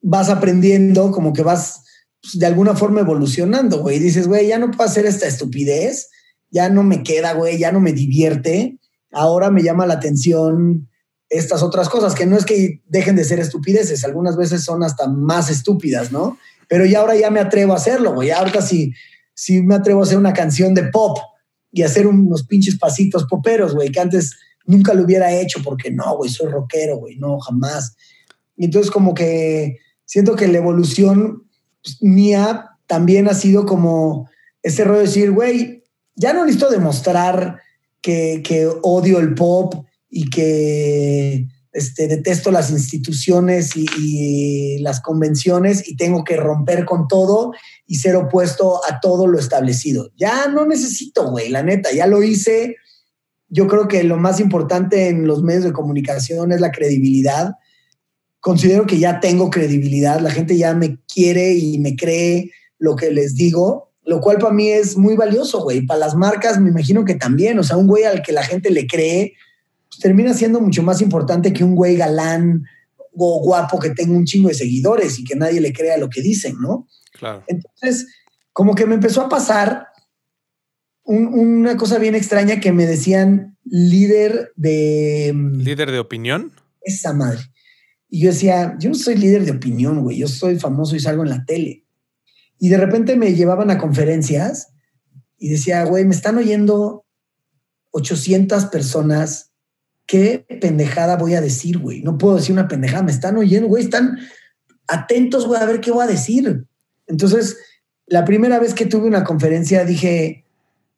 [0.00, 1.84] vas aprendiendo, como que vas
[2.22, 3.98] pues, de alguna forma evolucionando, güey.
[3.98, 6.08] Dices, güey, ya no puedo hacer esta estupidez,
[6.50, 8.78] ya no me queda, güey, ya no me divierte.
[9.12, 10.88] Ahora me llama la atención
[11.28, 15.06] estas otras cosas, que no es que dejen de ser estupideces, algunas veces son hasta
[15.06, 16.38] más estúpidas, ¿no?
[16.68, 18.30] Pero ya ahora ya me atrevo a hacerlo, güey.
[18.30, 18.92] Ahorita sí,
[19.34, 21.18] sí me atrevo a hacer una canción de pop
[21.72, 26.16] y hacer unos pinches pasitos poperos, güey, que antes nunca lo hubiera hecho porque no,
[26.16, 27.96] güey, soy rockero, güey, no, jamás.
[28.56, 31.44] Y entonces como que siento que la evolución
[31.82, 34.28] pues, mía también ha sido como
[34.62, 37.60] ese rollo de decir, güey, ya no necesito demostrar
[38.00, 41.46] que, que odio el pop y que
[41.76, 47.52] este, detesto las instituciones y, las convenciones y tengo que romper con todo
[47.86, 50.10] y ser opuesto a todo lo establecido.
[50.16, 52.76] Ya no necesito, güey, la neta, ya lo hice.
[53.48, 57.52] Yo creo que lo más importante en los medios de comunicación es la credibilidad.
[58.40, 63.10] Considero que ya tengo credibilidad, la gente ya me quiere y me cree lo que
[63.10, 65.84] les digo, lo cual para mí es muy valioso, güey.
[65.84, 68.70] Para las marcas me imagino que también, o sea, un güey al que la gente
[68.70, 69.34] le cree,
[69.96, 72.64] pues, termina siendo mucho más importante que un güey galán
[73.16, 76.20] o guapo que tenga un chingo de seguidores y que nadie le crea lo que
[76.20, 76.86] dicen, ¿no?
[77.12, 77.42] Claro.
[77.46, 78.06] Entonces,
[78.52, 79.88] como que me empezó a pasar
[81.04, 85.32] una cosa bien extraña que me decían líder de...
[85.34, 86.52] Mm, ¿Líder de opinión?
[86.82, 87.40] Esa madre.
[88.08, 91.22] Y yo decía, yo no soy líder de opinión, güey, yo soy famoso y salgo
[91.22, 91.84] en la tele.
[92.58, 94.72] Y de repente me llevaban a conferencias
[95.38, 97.06] y decía, güey, me están oyendo
[97.92, 99.52] 800 personas
[100.06, 102.02] ¿qué pendejada voy a decir, güey?
[102.02, 104.18] No puedo decir una pendejada, me están oyendo, güey, están
[104.86, 106.66] atentos, güey, a ver qué voy a decir.
[107.06, 107.58] Entonces,
[108.06, 110.44] la primera vez que tuve una conferencia dije,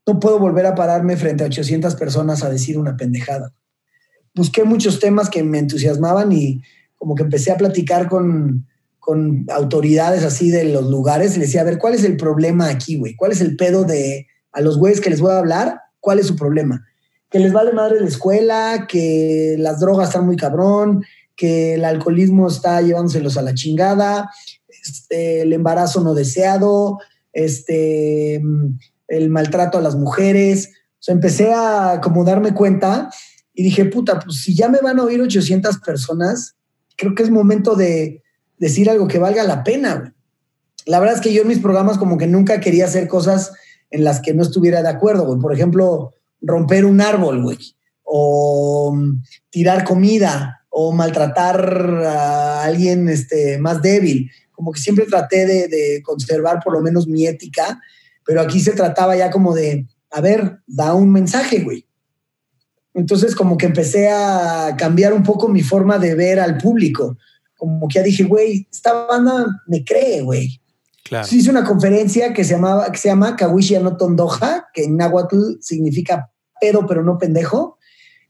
[0.06, 3.52] no puedo volver a pararme frente a 800 personas a decir una pendejada.
[4.34, 6.62] Busqué muchos temas que me entusiasmaban y
[6.96, 8.66] como que empecé a platicar con,
[8.98, 12.68] con autoridades así de los lugares y les decía, a ver, ¿cuál es el problema
[12.68, 13.16] aquí, güey?
[13.16, 15.80] ¿Cuál es el pedo de a los güeyes que les voy a hablar?
[16.00, 16.86] ¿Cuál es su problema?
[17.30, 21.04] Que les vale madre la escuela, que las drogas están muy cabrón,
[21.36, 24.30] que el alcoholismo está llevándoselos a la chingada,
[24.68, 26.98] este, el embarazo no deseado,
[27.32, 28.42] este,
[29.08, 30.70] el maltrato a las mujeres.
[30.94, 33.10] O sea, empecé a como darme cuenta
[33.54, 36.56] y dije, puta, pues si ya me van a oír 800 personas,
[36.96, 38.22] creo que es momento de
[38.58, 40.14] decir algo que valga la pena.
[40.86, 43.52] La verdad es que yo en mis programas como que nunca quería hacer cosas
[43.90, 45.38] en las que no estuviera de acuerdo.
[45.38, 47.58] Por ejemplo, romper un árbol, güey.
[48.02, 51.60] O mm, tirar comida o maltratar
[52.04, 54.30] a alguien este, más débil.
[54.52, 57.80] Como que siempre traté de, de conservar por lo menos mi ética,
[58.24, 61.88] pero aquí se trataba ya como de, a ver, da un mensaje, güey.
[62.94, 67.16] Entonces como que empecé a cambiar un poco mi forma de ver al público.
[67.56, 70.60] Como que ya dije, güey, esta banda me cree, güey.
[71.08, 71.28] Claro.
[71.48, 76.30] una conferencia que se, llamaba, que se llama Kawishi Tondoja, que en náhuatl significa
[76.60, 77.78] pedo pero no pendejo.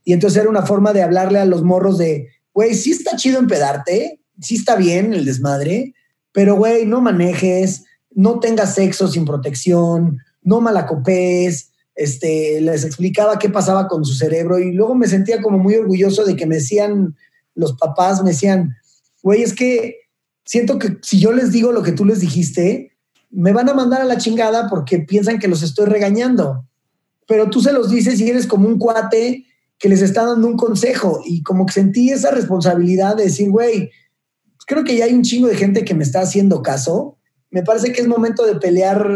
[0.05, 3.39] Y entonces era una forma de hablarle a los morros de, güey, sí está chido
[3.39, 5.95] empedarte, sí está bien el desmadre,
[6.33, 13.49] pero güey, no manejes, no tengas sexo sin protección, no malacopes, este, les explicaba qué
[13.49, 17.17] pasaba con su cerebro y luego me sentía como muy orgulloso de que me decían,
[17.55, 18.77] los papás me decían,
[19.23, 19.97] güey, es que
[20.49, 22.97] siento que si yo les digo lo que tú les dijiste,
[23.31, 26.67] me van a mandar a la chingada porque piensan que los estoy regañando.
[27.27, 29.45] Pero tú se los dices y eres como un cuate
[29.79, 33.91] que les está dando un consejo y como que sentí esa responsabilidad de decir, güey,
[34.67, 37.19] creo que ya hay un chingo de gente que me está haciendo caso.
[37.51, 39.07] Me parece que es momento de pelear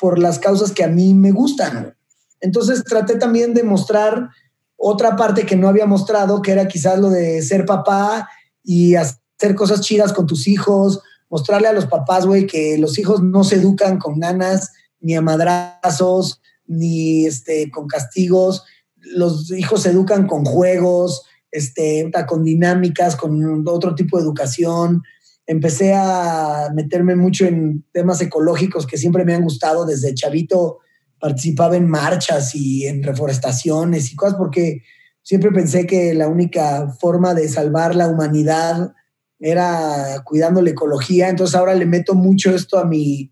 [0.00, 1.94] por las causas que a mí me gustan.
[2.40, 4.30] Entonces traté también de mostrar
[4.76, 8.28] otra parte que no había mostrado, que era quizás lo de ser papá
[8.64, 9.20] y hacer
[9.54, 13.56] cosas chidas con tus hijos, mostrarle a los papás, güey, que los hijos no se
[13.56, 18.64] educan con ganas, ni a madrazos, ni este, con castigos.
[18.96, 25.02] Los hijos se educan con juegos, este, con dinámicas, con otro tipo de educación.
[25.46, 30.78] Empecé a meterme mucho en temas ecológicos que siempre me han gustado desde chavito
[31.18, 34.82] participaba en marchas y en reforestaciones y cosas porque
[35.22, 38.94] siempre pensé que la única forma de salvar la humanidad
[39.38, 43.30] era cuidando la ecología, entonces ahora le meto mucho esto a mi,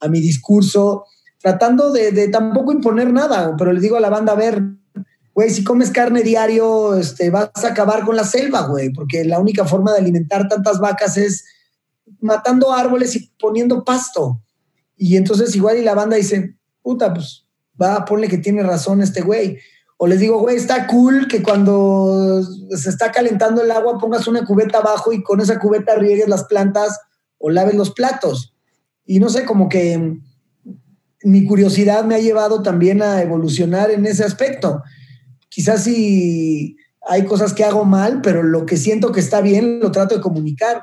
[0.00, 1.04] a mi discurso,
[1.38, 4.62] tratando de, de tampoco imponer nada, pero le digo a la banda, a ver,
[5.34, 9.38] güey, si comes carne diario, este, vas a acabar con la selva, güey, porque la
[9.38, 11.44] única forma de alimentar tantas vacas es
[12.20, 14.40] matando árboles y poniendo pasto.
[14.96, 17.44] Y entonces igual y la banda dice, puta, pues
[17.80, 19.58] va, ponle que tiene razón este güey.
[19.96, 24.44] O les digo, güey, está cool que cuando se está calentando el agua pongas una
[24.44, 26.98] cubeta abajo y con esa cubeta riegues las plantas
[27.38, 28.54] o laves los platos.
[29.06, 30.18] Y no sé, como que
[31.22, 34.82] mi curiosidad me ha llevado también a evolucionar en ese aspecto.
[35.48, 36.76] Quizás si
[37.06, 40.20] hay cosas que hago mal, pero lo que siento que está bien lo trato de
[40.20, 40.82] comunicar.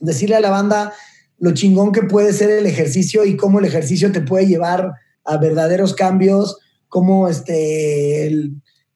[0.00, 0.92] Decirle a la banda
[1.38, 4.92] lo chingón que puede ser el ejercicio y cómo el ejercicio te puede llevar
[5.24, 6.58] a verdaderos cambios,
[6.88, 8.50] como este,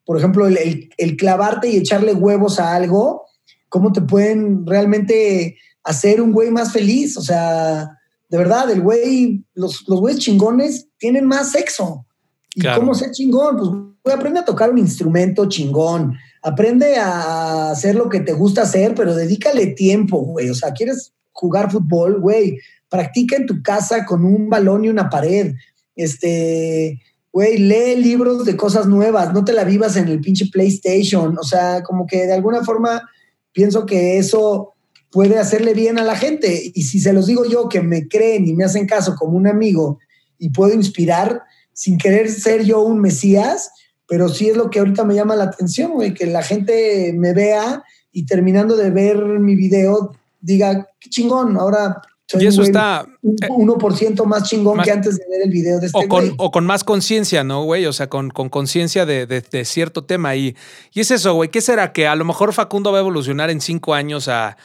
[0.05, 3.26] por ejemplo, el, clavarte y echarle huevos a algo,
[3.68, 7.16] cómo te pueden realmente hacer un güey más feliz.
[7.16, 7.91] O sea,
[8.28, 12.07] de verdad, el güey, los, los güeyes chingones tienen más sexo.
[12.55, 13.57] ¿Y cómo ser chingón?
[13.57, 16.16] Pues güey, aprende a tocar un instrumento chingón.
[16.43, 20.51] Aprende a hacer lo que te gusta hacer, pero dedícale tiempo, güey.
[20.51, 22.20] O sea, ¿quieres jugar fútbol?
[22.20, 22.59] Güey,
[22.89, 25.55] practica en tu casa con un balón y una pared
[25.99, 27.01] este,
[27.39, 31.45] güey, lee libros de cosas nuevas, no te la vivas en el pinche PlayStation, o
[31.45, 33.09] sea, como que de alguna forma
[33.53, 34.74] pienso que eso
[35.12, 36.72] puede hacerle bien a la gente.
[36.74, 39.47] Y si se los digo yo que me creen y me hacen caso como un
[39.47, 40.01] amigo
[40.36, 43.70] y puedo inspirar sin querer ser yo un mesías,
[44.09, 47.34] pero sí es lo que ahorita me llama la atención, güey, que la gente me
[47.34, 50.11] vea y terminando de ver mi video
[50.41, 52.03] diga, qué chingón, ahora
[52.38, 53.06] y eso está...
[53.22, 56.66] 1% más chingón que antes de ver el video de este o con, O con
[56.66, 57.86] más conciencia, ¿no, güey?
[57.86, 60.36] O sea, con, con conciencia de, de, cierto tema.
[60.36, 60.54] Y,
[60.92, 61.48] y es eso, güey.
[61.50, 61.92] ¿Qué será?
[61.92, 64.56] Que a lo mejor Facundo va a evolucionar en cinco años a,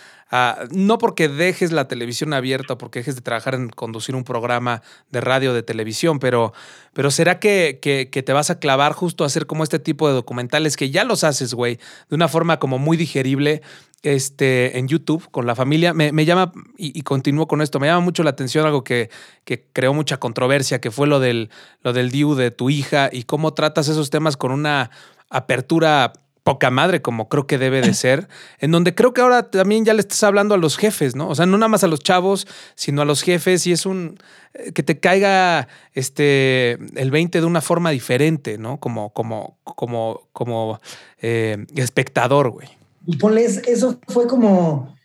[0.71, 5.21] no porque dejes la televisión abierta, porque dejes de trabajar en conducir un programa de
[5.21, 6.53] radio, de televisión, pero,
[6.93, 10.07] pero ¿será que, que, que, te vas a clavar justo a hacer como este tipo
[10.07, 11.77] de documentales que ya los haces, güey,
[12.09, 13.61] de una forma como muy digerible
[14.03, 15.93] este, en YouTube con la familia.
[15.93, 19.09] Me, llama, y, continúo con esto, me llama mucho la atención algo que,
[19.45, 21.49] que, creó mucha controversia, que fue lo del,
[21.81, 24.91] lo del DIU de tu hija y cómo tratas esos temas con una
[25.29, 28.27] apertura poca madre, como creo que debe de ser,
[28.59, 31.29] en donde creo que ahora también ya le estás hablando a los jefes, ¿no?
[31.29, 32.45] O sea, no nada más a los chavos,
[32.75, 34.19] sino a los jefes, y es un
[34.53, 38.77] eh, que te caiga este el 20 de una forma diferente, ¿no?
[38.81, 40.81] Como, como, como, como
[41.21, 42.82] eh, espectador, güey.
[43.19, 44.95] Ponle, eso fue como,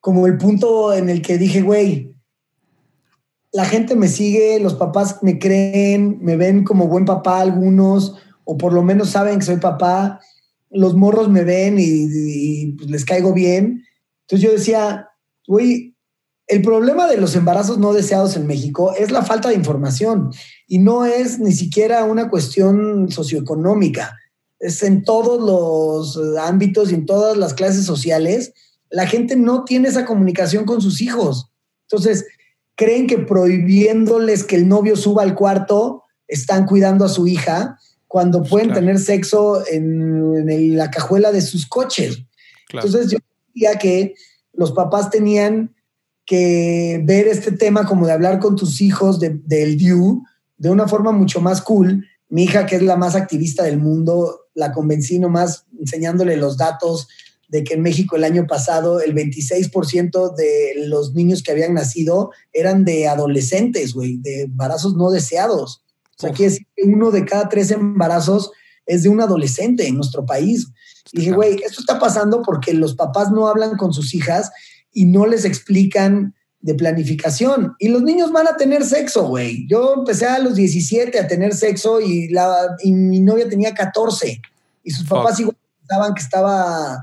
[0.00, 2.14] como el punto en el que dije, güey,
[3.52, 8.56] la gente me sigue, los papás me creen, me ven como buen papá algunos, o
[8.56, 10.20] por lo menos saben que soy papá,
[10.70, 13.84] los morros me ven y, pues, les caigo bien.
[14.22, 15.08] Entonces yo decía,
[15.46, 15.96] güey,
[16.46, 20.30] el problema de los embarazos no deseados en México es la falta de información
[20.66, 24.16] y no es ni siquiera una cuestión socioeconómica.
[24.60, 28.52] Es en todos los ámbitos y en todas las clases sociales.
[28.90, 31.50] La gente no tiene esa comunicación con sus hijos.
[31.82, 32.26] Entonces,
[32.74, 38.42] creen que prohibiéndoles que el novio suba al cuarto están cuidando a su hija cuando
[38.42, 42.22] pueden tener sexo en, la cajuela de sus coches.
[42.72, 43.18] Entonces yo
[43.52, 44.14] diría que
[44.52, 45.74] los papás tenían
[46.24, 50.22] que ver este tema como de hablar con tus hijos del DIU
[50.56, 52.06] de una forma mucho más cool.
[52.28, 57.06] Mi hija, que es la más activista del mundo, la convencí nomás enseñándole los datos
[57.48, 62.32] de que en México el año pasado el 26% de los niños que habían nacido
[62.52, 65.82] eran de adolescentes, güey, de embarazos no deseados.
[66.18, 68.50] O sea, quiere decir que uno de cada tres embarazos
[68.84, 70.66] es de un adolescente en nuestro país.
[71.12, 74.50] Y dije, güey, esto está pasando porque los papás no hablan con sus hijas
[74.92, 76.34] y no les explican
[76.68, 77.74] de planificación.
[77.78, 79.66] Y los niños van a tener sexo, güey.
[79.68, 84.38] Yo empecé a los 17 a tener sexo y, la, y mi novia tenía 14.
[84.84, 87.02] Y sus papás igual pensaban que estaba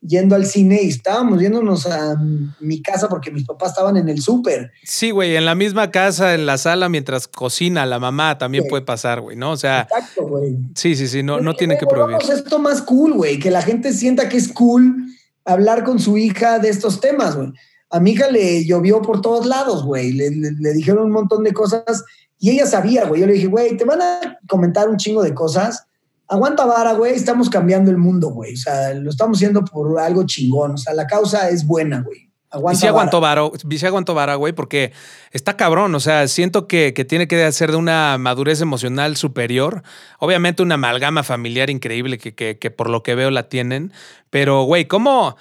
[0.00, 2.16] yendo al cine y estábamos yéndonos a
[2.58, 4.72] mi casa porque mis papás estaban en el súper.
[4.82, 8.82] Sí, güey, en la misma casa, en la sala, mientras cocina la mamá, también puede
[8.82, 9.52] pasar, güey, ¿no?
[9.52, 9.82] O sea.
[9.82, 10.56] Exacto, güey.
[10.74, 12.18] Sí, sí, sí, no, no tiene que prohibir.
[12.32, 15.06] esto más cool, güey, que la gente sienta que es cool
[15.44, 17.52] hablar con su hija de estos temas, güey.
[17.90, 20.12] A mi hija le llovió por todos lados, güey.
[20.12, 22.04] Le, le dijeron un montón de cosas
[22.38, 23.20] y ella sabía, güey.
[23.20, 25.86] Yo le dije, güey, te van a comentar un chingo de cosas
[26.28, 28.54] aguanta vara, güey, estamos cambiando el mundo, güey.
[28.54, 30.72] O sea, lo estamos haciendo por algo chingón.
[30.72, 32.30] O sea, la causa es buena, güey.
[32.50, 34.92] Aguanta y si aguantó vara, si aguantó vara, güey, porque
[35.32, 35.94] está cabrón.
[35.94, 39.82] O sea, siento que, tiene que ser de una madurez emocional superior.
[40.20, 43.92] Obviamente una amalgama familiar increíble que, que, que por lo que veo la tienen.
[44.30, 45.36] Pero, güey, ¿cómo...?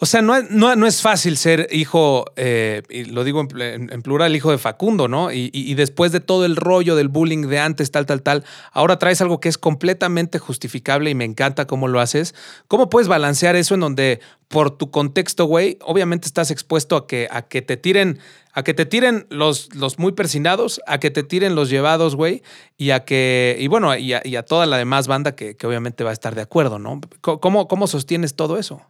[0.00, 4.58] O sea, no, es fácil ser hijo, eh, y lo digo en, plural, hijo de
[4.58, 5.32] Facundo, ¿no?
[5.32, 9.20] Y, después de todo el rollo del bullying de antes, tal, tal, tal, ahora traes
[9.20, 12.36] algo que es completamente justificable y me encanta cómo lo haces.
[12.68, 17.28] ¿Cómo puedes balancear eso en donde, por tu contexto, güey, obviamente estás expuesto a que,
[17.62, 18.20] te tiren,
[18.52, 19.68] a que te tiren los,
[19.98, 22.44] muy persinados, a que te tiren los llevados, güey,
[22.76, 26.12] y a que, y bueno, y a, toda la demás banda que, obviamente va a
[26.12, 27.00] estar de acuerdo, ¿no?
[27.20, 28.86] ¿Cómo, cómo sostienes todo eso?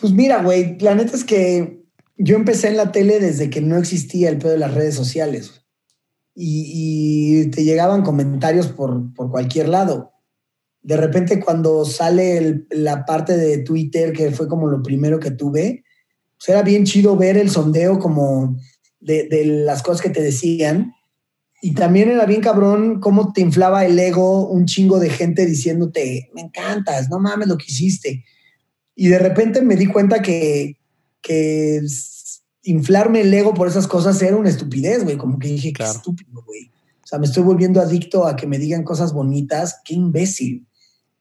[0.00, 1.84] Pues mira, güey, la neta es que
[2.16, 5.62] yo empecé en la tele desde que no existía el pedo de las redes sociales.
[6.34, 10.12] Y, te llegaban comentarios por, por, cualquier lado.
[10.82, 15.84] De repente cuando sale la parte de Twitter, que fue como lo primero que tuve,
[16.38, 18.56] pues era bien chido ver el sondeo como
[19.00, 20.94] de, de las cosas que te decían.
[21.60, 26.30] Y también era bien cabrón cómo te inflaba el ego un chingo de gente diciéndote,
[26.34, 28.24] me encantas, no mames lo que hiciste.
[29.00, 30.76] Y de repente me di cuenta que,
[31.22, 31.80] que
[32.64, 35.16] inflarme el ego por esas cosas era una estupidez, güey.
[35.16, 36.70] Como que dije, qué estúpido, güey.
[37.02, 39.80] O sea, me estoy volviendo adicto a que me digan cosas bonitas.
[39.86, 40.66] Qué imbécil.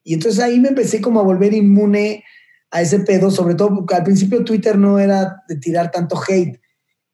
[0.04, 2.26] Y entonces ahí me empecé como a volver inmune
[2.70, 6.60] a ese pedo, sobre todo porque al principio Twitter no era de tirar tanto hate.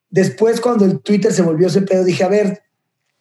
[0.10, 2.64] Después, cuando el Twitter se volvió ese pedo, dije, a ver,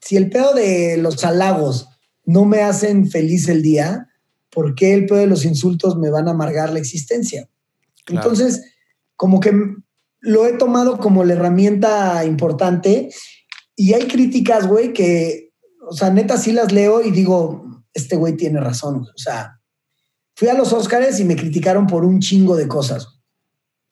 [0.00, 1.90] si el pedo de los halagos
[2.24, 4.08] no me hacen feliz el día,
[4.54, 7.48] ¿por qué el pedo de los insultos me van a amargar la existencia?
[8.06, 8.62] Entonces,
[9.16, 9.52] como que
[10.20, 13.10] lo he tomado como la herramienta importante
[13.74, 15.50] y hay críticas, güey, que,
[15.86, 19.60] o sea, neta sí las leo y digo, este güey tiene razón, o sea,
[20.36, 23.08] fui a los Óscares y me criticaron por un chingo de cosas,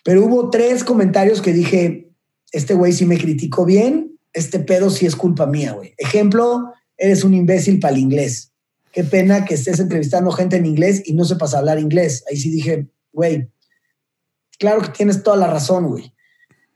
[0.04, 2.12] pero hubo tres comentarios que dije,
[2.52, 5.94] este güey sí me criticó bien, este pedo sí es culpa mía, güey.
[5.98, 8.51] Ejemplo, eres un imbécil para el inglés
[8.92, 12.24] qué pena que estés entrevistando gente en inglés y no sepas hablar inglés.
[12.30, 13.50] Ahí sí dije, güey,
[14.58, 16.14] claro que tienes toda la razón, güey.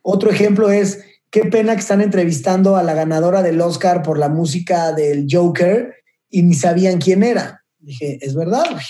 [0.02, 1.00] Otro ejemplo es,
[1.30, 5.94] qué pena que están entrevistando a la ganadora del Oscar por la música del Joker
[6.30, 7.64] y ni sabían quién era.
[7.78, 8.84] Dije, es verdad, güey.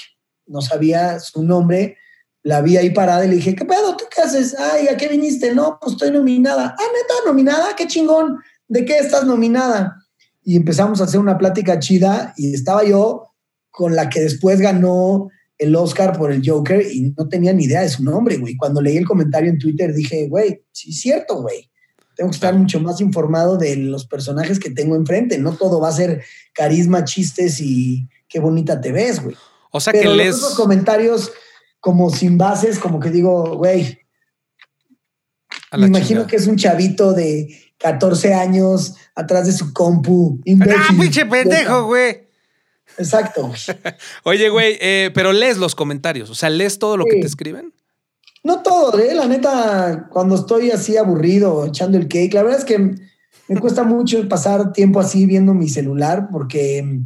[0.46, 1.96] No sabía su nombre,
[2.44, 3.96] la vi ahí parada y le dije, ¿qué pedo?
[3.96, 4.54] ¿Tú qué haces?
[4.56, 5.52] Ay, ¿a qué viniste?
[5.52, 6.76] No, pues estoy nominada.
[6.78, 8.38] Ah, neta, nominada, qué chingón.
[8.68, 10.05] ¿De qué estás nominada?
[10.46, 13.34] Y empezamos a hacer una plática chida y estaba yo
[13.68, 15.28] con la que después ganó
[15.58, 18.56] el Oscar por el Joker y no tenía ni idea de su nombre, güey.
[18.56, 21.68] Cuando leí el comentario en Twitter dije, güey, sí es cierto, güey.
[22.14, 25.36] Tengo que estar mucho más informado de los personajes que tengo enfrente.
[25.36, 26.22] No todo va a ser
[26.54, 29.34] carisma, chistes y qué bonita te ves, güey.
[29.72, 30.40] O sea que les...
[30.40, 31.32] Los comentarios
[31.80, 33.98] como sin bases, como que digo, güey,
[35.76, 40.40] me imagino que es un chavito de 14 años atrás de su compu.
[40.60, 42.26] ¡Ah, pinche pendejo, güey!
[42.98, 43.52] Exacto.
[44.24, 47.72] Oye, güey, eh, pero lees los comentarios, o sea, lees todo lo que te escriben.
[48.42, 49.14] No todo, ¿eh?
[49.14, 53.82] La neta, cuando estoy así aburrido, echando el cake, la verdad es que me cuesta
[53.84, 57.00] mucho pasar tiempo así viendo mi celular porque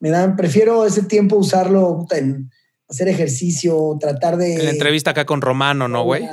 [0.00, 2.50] me dan, prefiero ese tiempo usarlo en
[2.88, 4.54] hacer ejercicio, tratar de...
[4.54, 6.24] En la entrevista acá con Romano, ¿no, güey?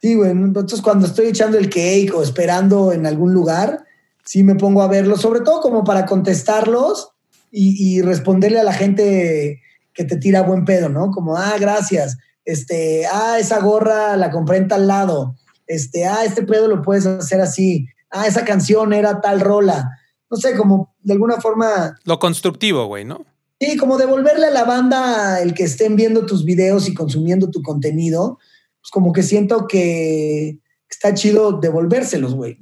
[0.00, 0.30] Sí, güey.
[0.30, 3.84] Entonces, cuando estoy echando el cake o esperando en algún lugar,
[4.24, 7.12] sí me pongo a verlo, sobre todo como para contestarlos
[7.50, 9.60] y, responderle a la gente
[9.92, 11.10] que te tira buen pedo, ¿no?
[11.10, 12.16] Como, ah, gracias.
[12.44, 15.34] Este, ah, esa gorra la compré en tal lado.
[15.66, 17.86] Este, ah, este pedo lo puedes hacer así.
[18.10, 19.90] Ah, esa canción era tal rola.
[20.30, 21.96] No sé, como de alguna forma.
[22.04, 23.26] Lo constructivo, güey, ¿no?
[23.60, 27.62] Sí, como devolverle a la banda el que estén viendo tus videos y consumiendo tu
[27.62, 28.38] contenido,
[28.80, 30.58] pues como que siento que
[30.88, 32.58] está chido devolvérselos, güey.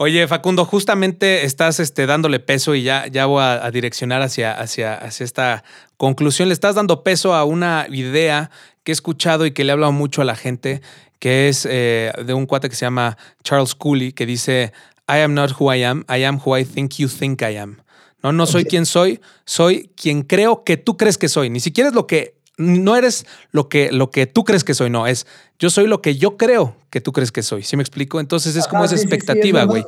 [0.00, 4.94] Oye, Facundo, justamente estás este, dándole peso y ya, ya voy a, direccionar hacia, hacia,
[4.94, 5.64] hacia, esta
[5.96, 6.48] conclusión.
[6.48, 8.52] Le estás dando peso a una idea
[8.84, 10.82] que he escuchado y que le he hablado mucho a la gente,
[11.18, 14.72] que es eh, de un cuate que se llama Charles Cooley, que dice,
[15.08, 17.82] I am not who I am, I am who I think you think I am.
[18.22, 21.50] No, no soy quien soy, soy quien creo que tú crees que soy.
[21.50, 24.90] Ni siquiera es lo que no eres lo que, lo que tú crees que soy,
[24.90, 25.26] no, es
[25.58, 27.62] yo soy lo que yo creo que tú crees que soy.
[27.62, 28.20] ¿Sí me explico?
[28.20, 29.84] Entonces es como esa expectativa, güey.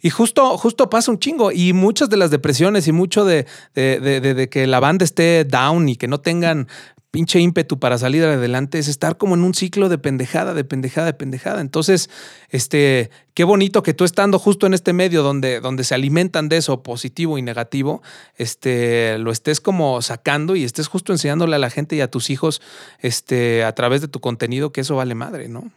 [0.00, 1.50] y justo, justo pasa un chingo.
[1.50, 5.96] Y muchas de las depresiones y mucho de, de, que la banda esté down y
[5.96, 6.68] que no tengan
[7.10, 11.06] pinche ímpetu para salir adelante es estar como en un ciclo de pendejada, de pendejada,
[11.06, 11.60] de pendejada.
[11.60, 12.08] Entonces,
[12.50, 16.58] este, qué bonito que tú estando justo en este medio donde, donde se alimentan de
[16.58, 18.02] eso, positivo y negativo,
[18.36, 22.30] este, lo estés como sacando y estés justo enseñándole a la gente y a tus
[22.30, 22.62] hijos,
[23.00, 25.70] este, a través de tu contenido, que eso vale madre, ¿no?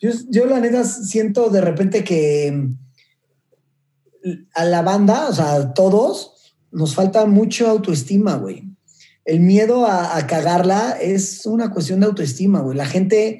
[0.00, 2.68] Yo, yo la neta siento de repente que
[4.54, 8.72] a la banda, o sea, a todos, nos falta mucho autoestima, güey
[9.24, 12.76] el miedo a, cagarla es una cuestión de autoestima, güey.
[12.76, 13.38] La gente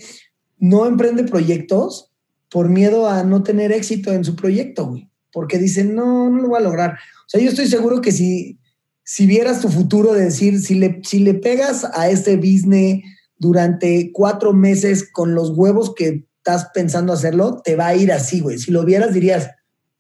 [0.59, 2.13] no emprende proyectos
[2.51, 5.09] por miedo a no tener éxito en su proyecto, güey.
[5.33, 6.93] Porque dicen, no, no lo voy a lograr.
[6.93, 8.59] O sea, yo estoy seguro que si,
[9.03, 13.03] si vieras tu futuro de decir, si le, si le pegas a este business
[13.39, 18.41] durante cuatro meses con los huevos que estás pensando hacerlo, te va a ir así,
[18.41, 18.59] güey.
[18.59, 19.51] Si lo vieras, dirías,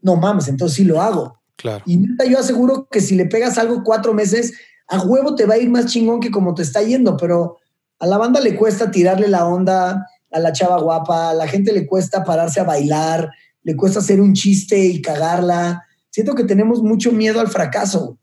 [0.01, 1.41] no mames, entonces sí lo hago.
[1.57, 1.83] Claro.
[1.87, 4.53] Y yo aseguro que si le pegas algo cuatro meses,
[4.89, 7.59] a huevo te va a ir más chingón que como te está yendo, pero
[7.99, 11.73] a la banda le cuesta tirarle la onda a la chava guapa, a la gente
[11.73, 13.31] le cuesta pararse a bailar,
[13.63, 15.85] le cuesta hacer un chiste y cagarla.
[16.11, 18.19] Siento que tenemos mucho miedo al fracaso.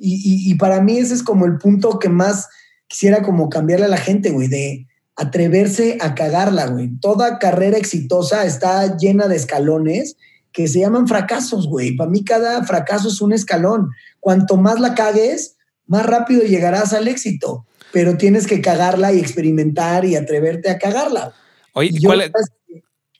[0.00, 2.48] Y, para mí ese es como el punto que más
[2.86, 4.86] quisiera como cambiarle a la gente, güey, de
[5.16, 6.96] atreverse a cagarla, güey.
[7.00, 10.16] Toda carrera exitosa está llena de escalones
[10.52, 11.96] que se llaman fracasos, güey.
[11.96, 13.90] Para mí cada fracaso es un escalón.
[14.20, 15.56] Cuanto más la cagues,
[15.88, 21.32] más rápido llegarás al éxito, pero tienes que cagarla y experimentar y atreverte a cagarla.
[21.72, 21.98] Oye,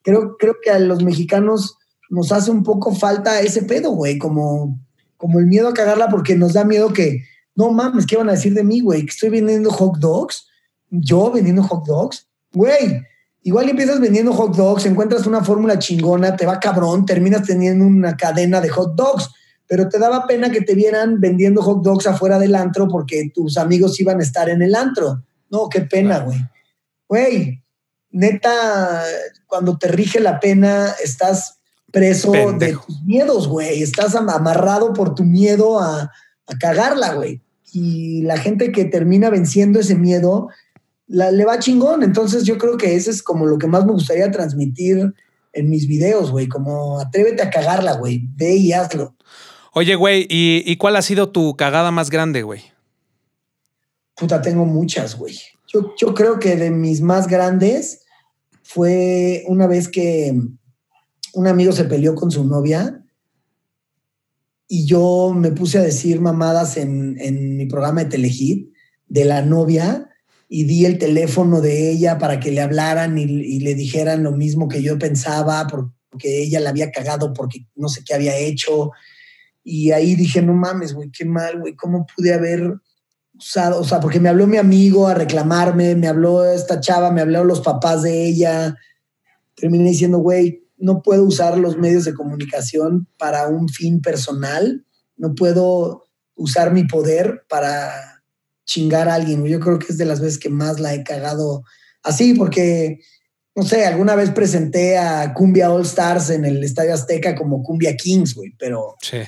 [0.02, 1.76] creo, creo que a los mexicanos
[2.10, 4.78] nos hace un poco falta ese pedo, güey, como,
[5.16, 8.32] como el miedo a cagarla porque nos da miedo que, no mames, ¿qué van a
[8.32, 9.02] decir de mí, güey?
[9.02, 10.46] Que estoy vendiendo hot dogs,
[10.90, 13.02] yo vendiendo hot dogs, güey.
[13.42, 18.16] Igual empiezas vendiendo hot dogs, encuentras una fórmula chingona, te va cabrón, terminas teniendo una
[18.16, 19.30] cadena de hot dogs
[19.68, 23.58] pero te daba pena que te vieran vendiendo hot dogs afuera del antro porque tus
[23.58, 25.22] amigos iban a estar en el antro.
[25.50, 26.38] No, qué pena, güey.
[27.06, 27.62] Güey,
[28.10, 29.04] neta,
[29.46, 31.58] cuando te rige la pena, estás
[31.92, 33.82] preso de tus miedos, güey.
[33.82, 36.10] Estás amarrado por tu miedo a,
[36.46, 37.42] a cagarla, güey.
[37.72, 40.48] Y la gente que termina venciendo ese miedo,
[41.06, 42.02] la, le va chingón.
[42.02, 45.14] Entonces yo creo que ese es como lo que más me gustaría transmitir
[45.52, 46.48] en mis videos, güey.
[46.48, 48.26] Como atrévete a cagarla, güey.
[48.36, 49.14] Ve y hazlo.
[49.79, 52.62] Oye, güey, ¿y, cuál ha sido tu cagada más grande, güey?
[54.16, 55.39] Puta, tengo muchas, güey.
[55.72, 58.01] Yo, yo creo que de mis más grandes
[58.64, 60.35] fue una vez que
[61.33, 63.05] un amigo se peleó con su novia
[64.66, 68.72] y yo me puse a decir mamadas en, mi programa de Telehit
[69.07, 70.09] de la novia
[70.49, 74.33] y di el teléfono de ella para que le hablaran y, y, le dijeran lo
[74.33, 78.91] mismo que yo pensaba porque ella la había cagado porque no sé qué había hecho
[79.64, 82.74] y ahí dije, no mames, güey, qué mal, güey, ¿cómo pude haber
[83.34, 83.80] usado?
[83.80, 87.44] O sea, porque me habló mi amigo a reclamarme, me habló esta chava, me habló
[87.44, 88.76] los papás de ella.
[89.54, 94.84] Terminé diciendo, güey, no puedo usar los medios de comunicación para un fin personal,
[95.16, 96.04] no puedo
[96.34, 98.22] usar mi poder para
[98.64, 99.44] chingar a alguien.
[99.44, 101.64] Yo creo que es de las veces que más la he cagado
[102.02, 103.00] así, porque,
[103.56, 107.96] no sé, alguna vez presenté a Cumbia All Stars en el Estadio Azteca como Cumbia
[107.96, 108.94] Kings, güey, pero...
[109.02, 109.18] Sí.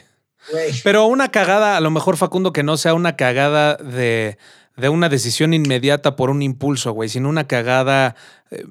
[0.85, 4.39] Pero una cagada, a lo mejor Facundo, que no sea una cagada de,
[4.77, 8.17] de una decisión inmediata por un impulso, güey, sino una cagada,
[8.51, 8.65] eh,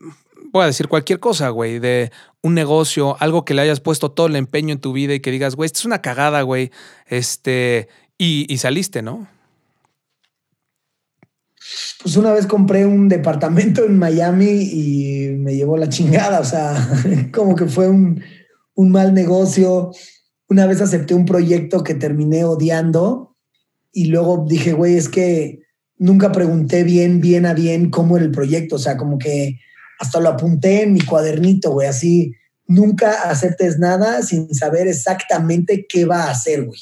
[0.52, 2.12] voy a decir cualquier cosa, güey, de
[2.42, 5.32] un negocio, algo que le hayas puesto todo el empeño en tu vida y que
[5.32, 6.72] digas, güey, esto es una cagada, güey,
[7.08, 9.28] este, y, y saliste, ¿no?
[12.02, 16.76] Pues una vez compré un departamento en Miami y me llevó la chingada, o sea,
[17.34, 18.24] como que fue un,
[18.76, 19.92] un mal negocio.
[20.50, 23.38] Una vez acepté un proyecto que terminé odiando
[23.94, 25.60] y luego dije, güey, es que
[25.98, 29.60] nunca pregunté bien, bien a bien cómo era el proyecto, o sea, como que
[30.00, 32.34] hasta lo apunté en mi cuadernito, güey, así,
[32.66, 36.80] nunca aceptes nada sin saber exactamente qué va a hacer, güey.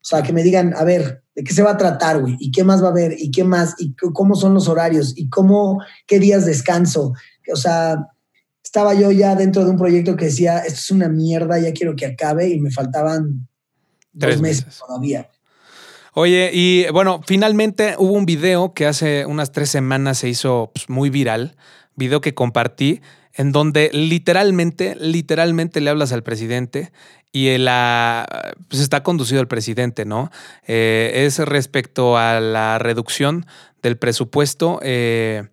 [0.00, 2.36] O sea, que me digan, a ver, ¿de qué se va a tratar, güey?
[2.40, 3.14] ¿Y qué más va a haber?
[3.18, 3.74] ¿Y qué más?
[3.78, 5.12] ¿Y cómo son los horarios?
[5.16, 7.12] ¿Y cómo, qué días descanso?
[7.52, 8.08] O sea,
[8.68, 11.96] estaba yo ya dentro de un proyecto que decía, esto es una mierda, ya quiero
[11.96, 13.48] que acabe y me faltaban
[14.12, 15.30] dos meses, meses todavía.
[16.12, 20.90] Oye, y bueno, finalmente hubo un video que hace unas tres semanas se hizo pues,
[20.90, 21.56] muy viral,
[21.96, 23.00] video que compartí,
[23.32, 26.92] en donde literalmente, literalmente le hablas al presidente
[27.32, 30.30] y la, pues está conducido el presidente, ¿no?
[30.66, 33.46] Eh, es respecto a la reducción
[33.80, 34.78] del presupuesto.
[34.82, 35.48] Eh,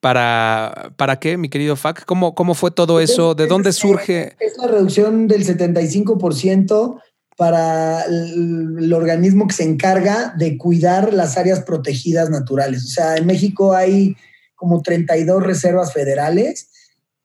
[0.00, 2.04] ¿Para, ¿Para qué, mi querido Fac?
[2.06, 3.34] ¿Cómo, ¿Cómo fue todo eso?
[3.34, 4.34] ¿De dónde surge?
[4.40, 7.00] Es la reducción del 75%
[7.36, 12.84] para el, organismo que se encarga de cuidar las áreas protegidas naturales.
[12.84, 14.16] O sea, en México hay
[14.54, 16.68] como 32 reservas federales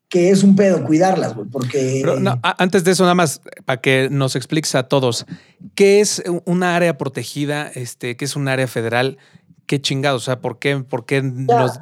[0.07, 2.05] que es un pedo cuidarlas, güey, porque...
[2.41, 5.25] antes de eso, nada más, para que nos expliques a todos,
[5.73, 7.69] ¿qué es una área protegida?
[7.73, 9.17] Este, ¿Qué es un área federal?
[9.65, 10.23] ¿Qué chingados?
[10.23, 11.79] O sea, ¿por qué, por qué nos,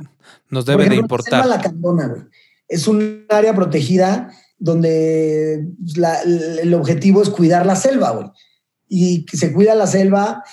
[0.50, 1.46] nos, debe de importar?
[1.46, 2.22] La Candona, güey.
[2.68, 5.68] Es un área protegida donde
[6.62, 8.28] el objetivo es cuidar la selva, güey.
[8.88, 10.44] Y se cuida la selva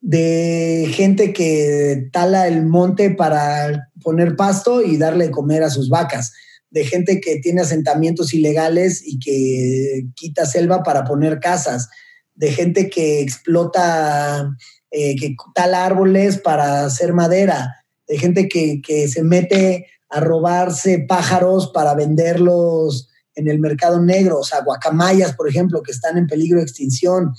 [0.00, 5.88] de gente que tala el monte para poner pasto y darle de comer a sus
[5.88, 6.32] vacas
[6.70, 11.88] de gente que tiene asentamientos ilegales y que quita selva para poner casas,
[12.34, 14.54] de gente que explota,
[14.98, 21.70] eh, que tala árboles para hacer madera, de gente que, se mete a robarse pájaros
[21.74, 26.60] para venderlos en el mercado negro, o sea, guacamayas, por ejemplo, que están en peligro
[26.60, 27.34] de extinción.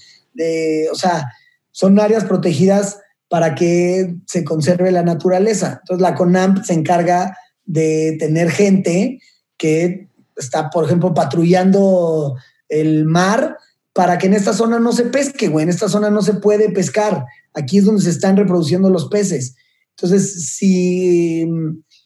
[0.91, 1.31] O sea,
[1.71, 5.79] son áreas protegidas para que se conserve la naturaleza.
[5.81, 7.35] Entonces, la CONAMP se encarga
[7.65, 9.19] de tener gente
[9.57, 12.35] que está, por ejemplo, patrullando
[12.69, 13.57] el mar
[13.97, 15.63] para que en esta zona no se pesque, güey.
[15.63, 17.25] En esta zona no se puede pescar.
[17.53, 19.55] Aquí es donde se están reproduciendo los peces.
[19.91, 21.45] Entonces, si,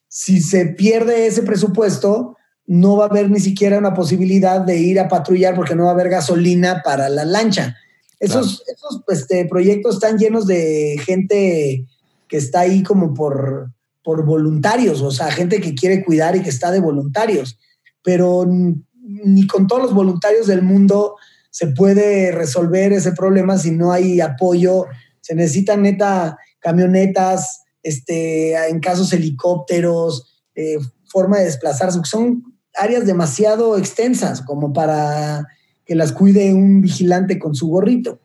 [0.08, 2.38] si se pierde ese presupuesto,
[2.68, 5.90] no va a haber ni siquiera una posibilidad de ir a patrullar porque no va
[5.90, 7.76] a haber gasolina para la lancha.
[8.20, 11.86] Esos, esos este, proyectos están llenos de gente
[12.28, 13.74] que está ahí como por,
[14.04, 17.58] por voluntarios, o sea, gente que quiere cuidar y que está de voluntarios,
[18.04, 21.16] pero ni con todos los voluntarios del mundo
[21.50, 24.86] se puede resolver ese problema si no hay apoyo.
[25.22, 30.78] Se necesitan neta camionetas, este, en casos helicópteros, eh,
[31.10, 32.44] forma de desplazarse, son
[32.76, 35.46] áreas demasiado extensas como para
[35.86, 38.22] que las cuide un vigilante con su gorrito.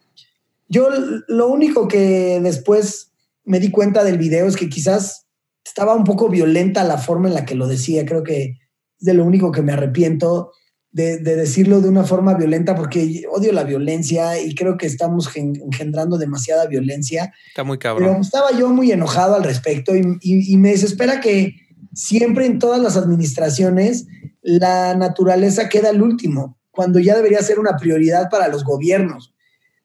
[0.68, 0.88] Yo
[1.28, 3.12] lo único que después
[3.44, 5.26] me di cuenta del video es que quizás
[5.64, 8.04] estaba un poco violenta la forma en la que lo decía.
[8.04, 8.58] Creo que
[8.98, 10.52] es de lo único que me arrepiento
[10.96, 16.16] de, decirlo de una forma violenta porque odio la violencia y creo que estamos engendrando
[16.16, 17.34] demasiada violencia.
[17.48, 18.08] Está muy cabrón.
[18.08, 21.54] Pero estaba yo muy enojado al respecto y, y me desespera que
[21.92, 24.06] siempre en todas las administraciones
[24.40, 29.34] la naturaleza queda al último, cuando ya debería ser una prioridad para los gobiernos.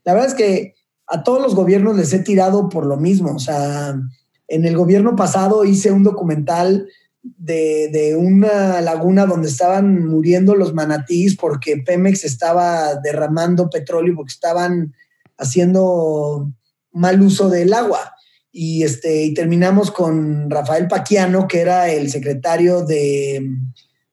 [0.06, 0.76] La verdad es que
[1.08, 4.00] a todos los gobiernos les he tirado por lo mismo, o sea,
[4.48, 6.88] en el gobierno pasado hice un documental
[7.24, 14.94] de, una laguna donde estaban muriendo los manatís porque Pemex estaba derramando petróleo porque estaban
[15.38, 16.52] haciendo
[16.92, 18.14] mal uso del agua.
[18.52, 23.48] Y, este, y terminamos con Rafael Paquiano, que era el secretario de,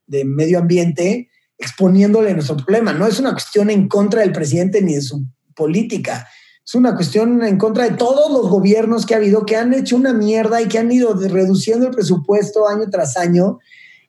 [0.07, 2.93] de Medio Ambiente, exponiéndole nuestro problema.
[2.93, 5.27] No es una cuestión en contra del presidente ni de su
[5.57, 6.29] política
[6.69, 9.97] es una cuestión en contra de todos los gobiernos que ha habido, que han hecho
[9.97, 13.59] una mierda y que han ido reduciendo el presupuesto año tras año,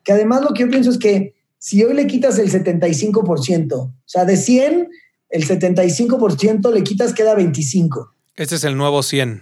[0.03, 3.93] que además lo que yo pienso es que si hoy le quitas el 75%, o
[4.03, 4.89] sea, de 100,
[5.29, 8.13] el 75% le quitas queda 25.
[8.35, 9.41] Este es el nuevo 100.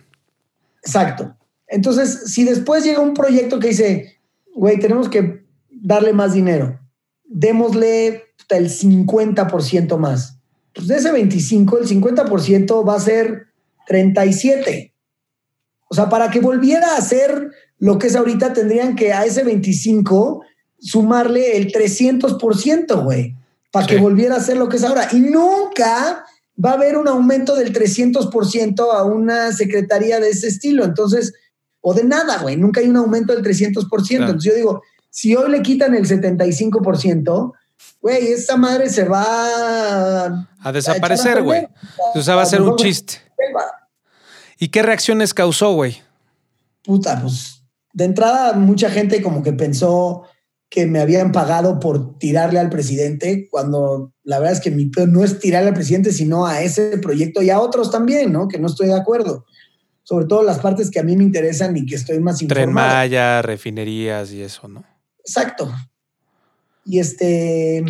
[0.83, 1.35] Exacto.
[1.67, 4.19] Entonces, si después llega un proyecto que dice,
[4.53, 6.79] güey, tenemos que darle más dinero,
[7.25, 10.36] démosle hasta el 50% más.
[10.77, 13.47] Pues de ese 25, el 50% va a ser
[13.87, 14.93] 37.
[15.89, 17.49] O sea, para que volviera a ser
[17.79, 20.43] lo que es ahorita, tendrían que a ese 25
[20.77, 23.35] sumarle el 300%, güey,
[23.71, 25.09] para que volviera a ser lo que es ahora.
[25.11, 26.23] Y nunca
[26.63, 30.85] va a haber un aumento del 300% a una secretaría de ese estilo.
[30.85, 31.33] Entonces,
[31.81, 34.11] o de nada, güey, nunca hay un aumento del 300%.
[34.11, 37.53] Entonces yo digo, si hoy le quitan el 75%,
[38.01, 41.67] güey, esa madre se va a desaparecer, güey.
[42.15, 43.15] O sea, va a ser un chiste.
[44.59, 46.01] ¿Y qué reacciones causó, güey?
[46.83, 47.57] Puta, pues
[47.93, 50.23] de entrada mucha gente como que pensó
[50.69, 55.07] que me habían pagado por tirarle al presidente, cuando la verdad es que mi peor
[55.07, 58.47] no es tirarle al presidente, sino a ese proyecto y a otros también, ¿no?
[58.47, 59.45] Que no estoy de acuerdo.
[60.03, 62.65] Sobre todo las partes que a mí me interesan y que estoy más informado.
[62.65, 64.83] Tren Maya, refinerías y eso, ¿no?
[65.19, 65.73] Exacto.
[66.87, 67.83] Y este,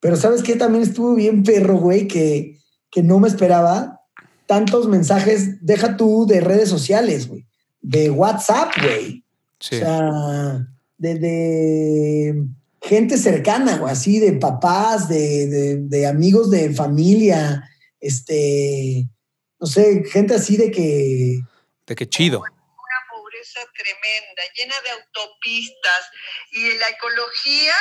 [0.00, 0.56] pero ¿sabes qué?
[0.56, 2.58] También estuvo bien perro, güey, que,
[2.90, 4.00] que no me esperaba
[4.46, 7.46] tantos mensajes, deja tú de redes sociales, güey,
[7.80, 9.24] de WhatsApp, güey.
[9.60, 9.76] Sí.
[9.76, 10.66] O sea,
[10.98, 12.34] de,
[12.82, 17.62] gente cercana, o así, de papás, de, amigos de familia,
[18.00, 19.06] este,
[19.60, 21.40] no sé, gente así de que...
[21.86, 26.10] De que chido Una pobreza tremenda, llena de autopistas
[26.52, 27.74] y la ecología.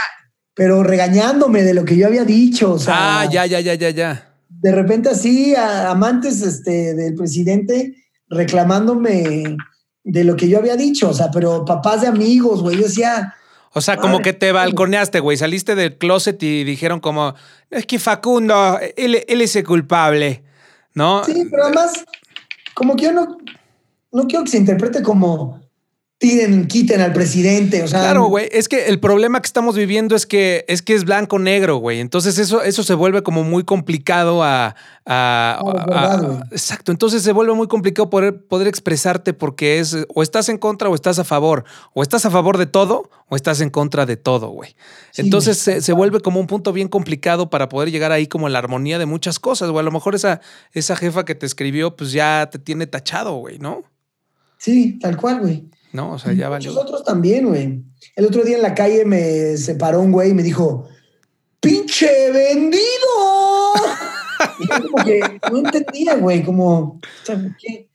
[0.60, 2.73] Pero regañándome de lo que yo había dicho.
[2.73, 4.34] O sea, ah, ya, ya, ya, ya, ya.
[4.49, 7.95] De repente así, amantes este, del presidente
[8.27, 9.56] reclamándome
[10.03, 13.36] de lo que yo había dicho, o sea, pero papás de amigos, güey, yo decía...
[13.72, 17.36] O sea, como que te balconeaste, güey, saliste del closet y dijeron como,
[17.69, 20.44] es que Facundo, él, él es el culpable,
[20.94, 21.23] ¿no?
[21.23, 22.03] Sí, pero además,
[22.73, 23.38] como que yo no,
[24.11, 25.61] no quiero que se interprete como,
[26.20, 27.82] tiren, quiten al presidente.
[27.82, 28.50] O sea, claro, güey.
[28.52, 32.02] Es que el problema que estamos viviendo es que es que es blanco negro, güey.
[32.02, 34.76] Entonces eso, eso se vuelve como muy complicado a.
[36.52, 36.91] exacto.
[36.91, 40.96] Entonces se vuelve muy complicado poder, poder expresarte porque es o estás en contra o
[40.96, 41.64] estás a favor.
[41.94, 44.76] O estás a favor de todo o estás en contra de todo, güey.
[45.16, 48.60] Entonces se, se, vuelve como un punto bien complicado para poder llegar ahí como la
[48.60, 49.80] armonía de muchas cosas, güey.
[49.80, 50.41] A lo mejor esa,
[50.74, 53.84] esa jefa que te escribió, pues ya te tiene tachado, güey, ¿no?
[54.58, 55.70] Sí, tal cual, güey.
[55.91, 56.72] No, o sea, ya valió.
[56.72, 57.84] Nosotros también, güey.
[58.16, 60.88] El otro día en la calle me separó un güey y me dijo,
[61.60, 62.80] ¡pinche vendido!
[64.60, 65.20] y yo como que
[65.52, 66.99] no entendía, güey, como,
[67.60, 67.90] ¿qué?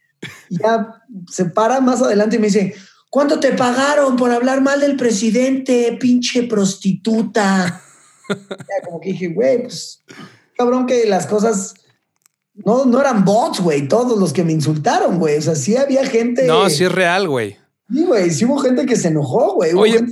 [0.49, 2.75] Y ya se para más adelante y me dice,
[3.11, 7.83] ¿cuánto te pagaron por hablar mal del presidente, pinche prostituta?
[8.29, 10.03] ya como que dije, güey, pues,
[10.57, 11.75] cabrón que las cosas
[12.55, 15.39] no, no eran bots, güey, todos los que me insultaron, güey.
[15.39, 16.47] O sea, sí había gente.
[16.47, 17.57] No, sí es real, güey.
[17.95, 19.73] Sí, güey, sí hubo gente que se enojó, güey.
[19.75, 20.05] Oye,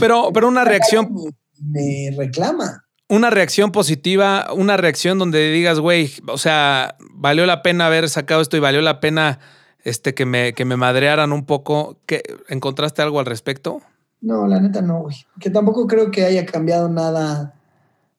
[0.00, 1.14] pero, pero una reacción.
[1.60, 2.84] Me reclama.
[3.08, 8.40] Una reacción positiva, una reacción donde digas, güey, o sea, valió la pena haber sacado
[8.40, 9.38] esto y valió la pena
[9.84, 12.00] este, que, me, que me madrearan un poco.
[12.06, 13.82] ¿Qué, ¿Encontraste algo al respecto?
[14.22, 15.16] No, la neta no, güey.
[15.38, 17.54] Que tampoco creo que haya cambiado nada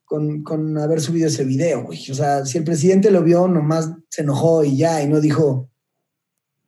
[0.06, 2.12] con, con haber subido ese video, güey.
[2.12, 5.70] O sea, si el presidente lo vio, nomás se enojó y ya, y no dijo,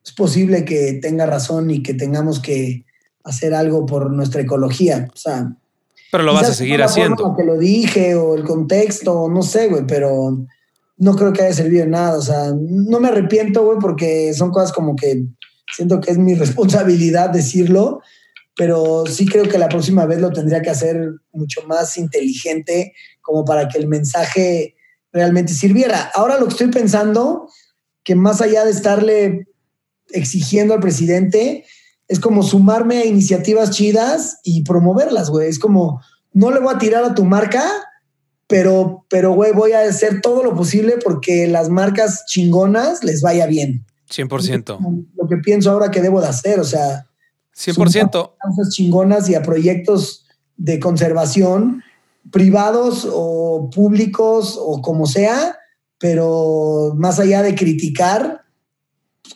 [0.04, 2.84] es posible que tenga razón y que tengamos que
[3.24, 5.08] hacer algo por nuestra ecología.
[5.12, 5.56] O sea,
[6.10, 7.34] pero lo vas a seguir haciendo.
[7.36, 10.44] Que lo dije o el contexto, no sé, güey, pero
[10.96, 12.18] no creo que haya servido de nada.
[12.18, 15.24] O sea, no me arrepiento, güey, porque son cosas como que
[15.74, 18.00] siento que es mi responsabilidad decirlo,
[18.56, 23.44] pero sí creo que la próxima vez lo tendría que hacer mucho más inteligente como
[23.44, 24.74] para que el mensaje
[25.12, 26.10] realmente sirviera.
[26.14, 27.48] Ahora lo que estoy pensando,
[28.02, 29.46] que más allá de estarle
[30.12, 31.64] exigiendo al presidente,
[32.08, 35.48] es como sumarme a iniciativas chidas y promoverlas, güey.
[35.48, 36.00] Es como,
[36.32, 37.64] no le voy a tirar a tu marca,
[38.46, 43.46] pero, pero, güey, voy a hacer todo lo posible porque las marcas chingonas les vaya
[43.46, 43.86] bien.
[44.10, 45.06] 100%.
[45.16, 47.06] Lo que pienso ahora que debo de hacer, o sea.
[47.56, 48.32] 100%.
[48.40, 50.26] A chingonas y a proyectos
[50.56, 51.82] de conservación
[52.30, 55.56] privados o públicos o como sea,
[55.98, 58.42] pero más allá de criticar,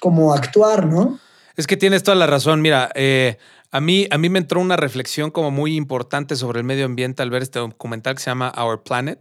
[0.04, 1.18] como actuar, ¿no?
[1.56, 2.60] Es que tienes toda la razón.
[2.60, 3.38] Mira, eh,
[3.70, 7.22] a, mí, a mí me entró una reflexión como muy importante sobre el medio ambiente
[7.22, 9.18] al ver este documental que se llama Our Planet.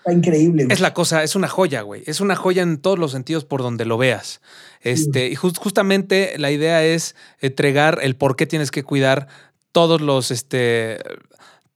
[0.00, 0.66] Está increíble.
[0.68, 2.02] Es la cosa, es una joya, güey.
[2.04, 4.42] Es una joya en todos los sentidos por donde lo veas.
[4.82, 9.28] Este, Y justamente la idea es entregar el por qué tienes que cuidar
[9.72, 10.98] todos los, este,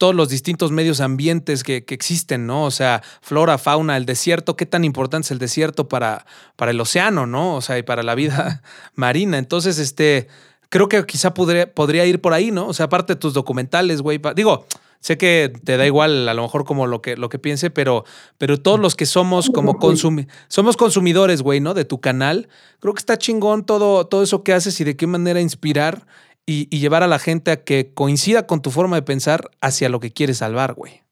[0.02, 2.64] todos los distintos medios ambientes que, existen, ¿no?
[2.64, 6.26] O sea, flora, fauna, el desierto, qué tan importante es el desierto para,
[6.56, 7.54] para el océano, ¿no?
[7.54, 8.64] O sea, y para la vida
[8.96, 9.38] marina.
[9.38, 10.26] Entonces, este,
[10.70, 12.66] creo que quizá podría, podría ir por ahí, ¿no?
[12.66, 14.20] O sea, aparte de tus documentales, güey.
[14.34, 14.66] Digo,
[14.98, 18.04] sé que te da igual a lo mejor como lo que, lo que piense, pero,
[18.38, 21.74] pero todos los que somos como consumi somos consumidores, güey, ¿no?
[21.74, 22.48] De tu canal,
[22.80, 26.06] creo que está chingón todo, todo eso que haces y de qué manera inspirar
[26.46, 29.88] y, y llevar a la gente a que coincida con tu forma de pensar hacia
[29.88, 31.02] lo que quieres salvar, güey.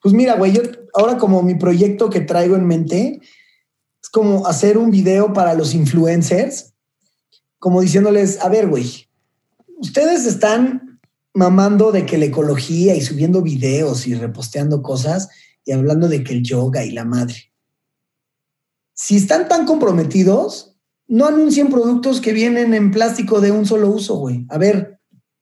[0.00, 0.62] Pues mira, güey, yo
[0.94, 3.20] ahora como mi proyecto que traigo en mente
[4.02, 6.74] es como hacer un video para los influencers,
[7.58, 9.08] como diciéndoles, a ver, güey,
[9.78, 11.00] ustedes están
[11.34, 15.28] mamando de que la ecología y subiendo videos y reposteando cosas
[15.64, 17.52] y hablando de que el yoga y la madre.
[18.94, 20.75] Si están tan comprometidos,
[21.08, 24.44] no anuncien productos que vienen en plástico de un solo uso, güey.
[24.48, 24.98] A ver,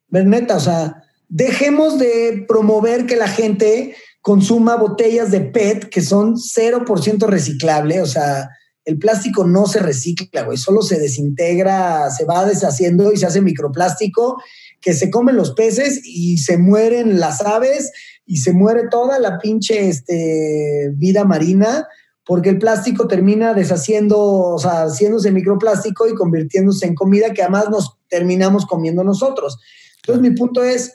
[0.08, 6.00] ver neta, o sea, dejemos de promover que la gente consuma botellas de PET que
[6.00, 8.48] son 0% reciclable, o sea,
[8.84, 13.40] el plástico no se recicla, güey, solo se desintegra, se va deshaciendo y se hace
[13.40, 14.36] microplástico
[14.80, 17.90] que se comen los peces y se mueren las aves
[18.26, 21.88] y se muere toda la pinche este, vida marina
[22.26, 27.68] porque el plástico termina deshaciendo, o sea, haciéndose microplástico y convirtiéndose en comida que además
[27.70, 29.58] nos terminamos comiendo nosotros.
[29.96, 30.94] Entonces mi punto es,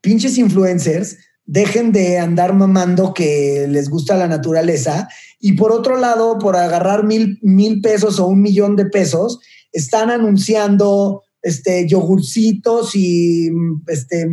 [0.00, 5.08] pinches influencers, dejen de andar mamando que les gusta la naturaleza
[5.40, 9.40] y por otro lado, por agarrar mil, mil pesos o un millón de pesos,
[9.72, 13.50] están anunciando este, yogurcitos y
[13.88, 14.28] este,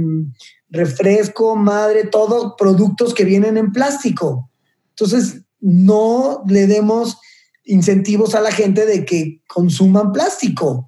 [0.69, 4.51] refresco, madre, todos productos que vienen en plástico.
[4.89, 7.18] Entonces, no le demos
[7.65, 10.88] incentivos a la gente de que consuman plástico.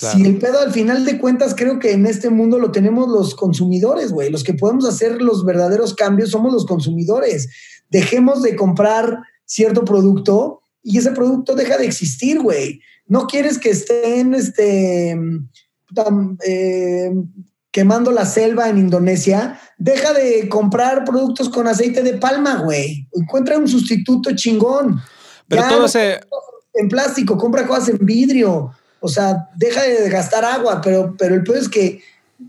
[0.00, 3.34] Si el pedo al final de cuentas creo que en este mundo lo tenemos los
[3.34, 4.30] consumidores, güey.
[4.30, 7.48] Los que podemos hacer los verdaderos cambios somos los consumidores.
[7.90, 12.80] Dejemos de comprar cierto producto y ese producto deja de existir, güey.
[13.06, 15.18] No quieres que estén este,
[16.46, 17.12] eh,
[17.78, 19.60] quemando la selva en Indonesia.
[19.76, 23.06] Deja de comprar productos con aceite de palma, güey.
[23.12, 25.00] Encuentra un sustituto chingón.
[25.46, 26.20] Pero todo ese...
[26.74, 31.42] En plástico, compra cosas en vidrio o sea, deja de gastar agua, pero, pero el
[31.42, 32.02] peor es que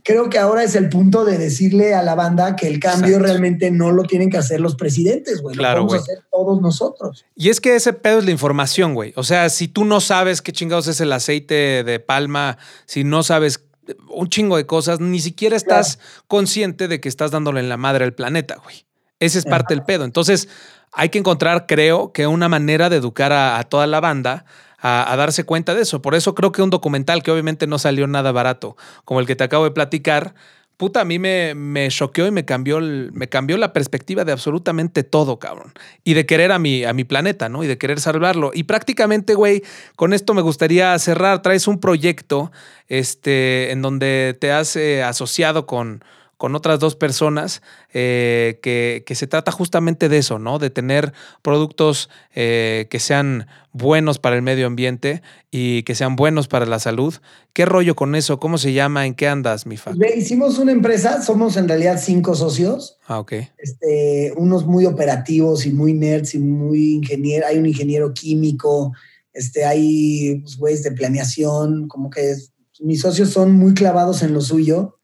[0.03, 3.71] creo que ahora es el punto de decirle a la banda que el cambio realmente
[3.71, 5.55] no lo tienen que hacer los presidentes, güey.
[5.55, 7.25] Claro, lo podemos hacer todos nosotros.
[7.35, 9.13] Y es que ese pedo es la información, güey.
[9.15, 13.23] O sea, si tú no sabes qué chingados es el aceite de palma, si no
[13.23, 13.59] sabes
[14.09, 18.05] un chingo de cosas, ni siquiera estás consciente de que estás dándole en la madre
[18.05, 18.85] al planeta, güey.
[19.19, 20.05] Ese es parte del pedo.
[20.05, 20.47] Entonces,
[20.93, 24.45] hay que encontrar, creo, que una manera de educar a toda la banda
[24.81, 26.01] a, darse cuenta de eso.
[26.01, 29.35] Por eso creo que un documental que obviamente no salió nada barato, como el que
[29.35, 30.35] te acabo de platicar,
[30.79, 35.03] puta, a mí me, me choqueó y me cambió, me cambió la perspectiva de absolutamente
[35.03, 35.73] todo, cabrón.
[36.05, 37.65] Y de querer a mi, a mi planeta, ¿no?
[37.65, 38.51] Y de querer salvarlo.
[38.53, 39.61] Y prácticamente, güey,
[39.97, 41.41] con esto me gustaría cerrar.
[41.41, 42.53] Traes un proyecto
[42.87, 46.01] este, en donde te has eh, asociado con,
[46.39, 47.61] con otras dos personas,
[47.93, 50.57] eh, que, se trata justamente de eso, ¿no?
[50.57, 51.11] De tener
[51.41, 55.21] productos eh, que sean buenos para el medio ambiente
[55.51, 57.13] y que sean buenos para la salud.
[57.51, 58.39] ¿Qué rollo con eso?
[58.39, 59.05] ¿Cómo se llama?
[59.05, 59.91] ¿En qué andas, mi fa?
[60.15, 62.97] Hicimos una empresa, somos en realidad cinco socios.
[63.05, 63.33] Ah, ok.
[63.57, 67.47] Este, unos muy operativos y muy nerds y muy ingeniero.
[67.47, 68.93] Hay un ingeniero químico,
[69.33, 72.33] este, hay pues, güeyes de planeación, como que
[72.79, 74.98] mis socios son muy clavados en lo suyo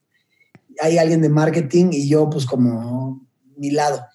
[0.80, 3.26] hay alguien de marketing y yo pues como
[3.58, 4.06] mi lado.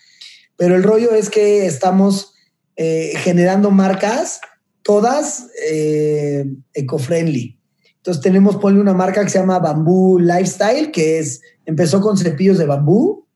[0.57, 2.35] Pero el rollo es que estamos
[2.77, 4.41] eh, generando marcas,
[4.83, 7.59] todas eh, eco-friendly.
[7.97, 12.59] Entonces tenemos, ponle una marca que se llama Bambú Lifestyle, que es, empezó con cepillos
[12.59, 13.27] de bambú,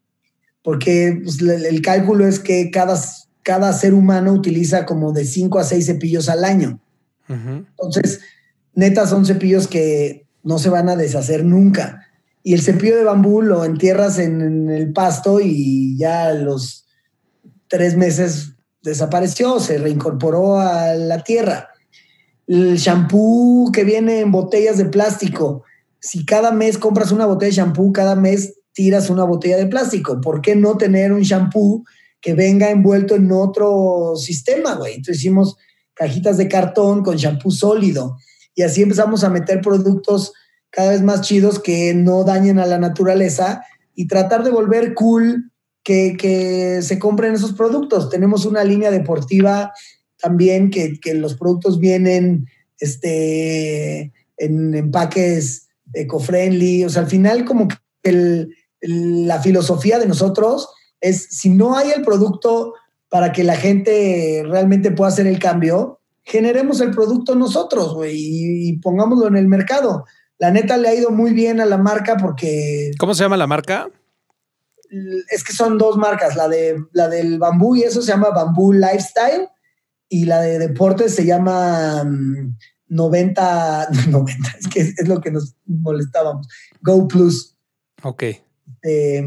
[0.63, 2.99] porque pues, el, cálculo es que cada,
[3.43, 6.81] cada ser humano utiliza como de 5 a 6 cepillos al año.
[7.29, 8.21] Entonces,
[8.75, 12.04] neta, son cepillos que no se van a deshacer nunca
[12.47, 16.87] y el cepillo de bambú lo entierras en, el pasto y ya a los
[17.69, 18.53] tres meses
[18.83, 21.71] desapareció, se reincorporó a la tierra.
[22.47, 25.65] El shampoo que viene en botellas de plástico,
[25.99, 30.21] si cada mes compras una botella de shampoo, cada mes tiras una botella de plástico.
[30.21, 31.83] ¿Por qué no tener un shampoo
[32.21, 34.97] que venga envuelto en otro sistema, güey?
[34.97, 35.57] Entonces hicimos
[35.95, 38.19] cajitas de cartón con shampoo sólido
[38.55, 40.35] y así empezamos a meter productos
[40.75, 43.65] cada vez más chidos que no dañen a la naturaleza
[43.95, 45.53] y tratar de volver cool
[45.85, 48.11] que, se compren esos productos.
[48.11, 49.73] Tenemos una línea deportiva
[50.21, 52.47] también que, los productos vienen
[52.81, 56.85] este, en empaques eco-friendly.
[56.85, 57.69] O sea, al final como
[58.03, 58.49] que
[58.81, 60.71] la filosofía de nosotros
[61.01, 62.75] es, si no hay el producto
[63.09, 68.69] para que la gente realmente pueda hacer el cambio, generemos el producto nosotros, güey, y,
[68.71, 70.05] y pongámoslo en el mercado
[70.45, 73.47] la neta le ha ido muy bien a la marca porque ¿Cómo se llama la
[73.47, 73.89] marca?
[75.31, 78.75] es que son dos marcas, la, de, la del bambú y eso se llama Bambú
[78.75, 79.49] Lifestyle
[80.07, 82.59] y la de deportes se llama mm,
[82.89, 86.47] 90, 90, es que es, es lo que nos molestábamos,
[86.83, 87.57] Go Plus.
[88.03, 88.23] Ok.
[88.83, 89.25] Eh,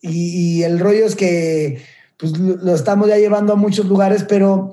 [0.00, 1.82] y, y el rollo es que
[2.16, 4.72] pues, lo, lo estamos ya llevando a muchos lugares, pero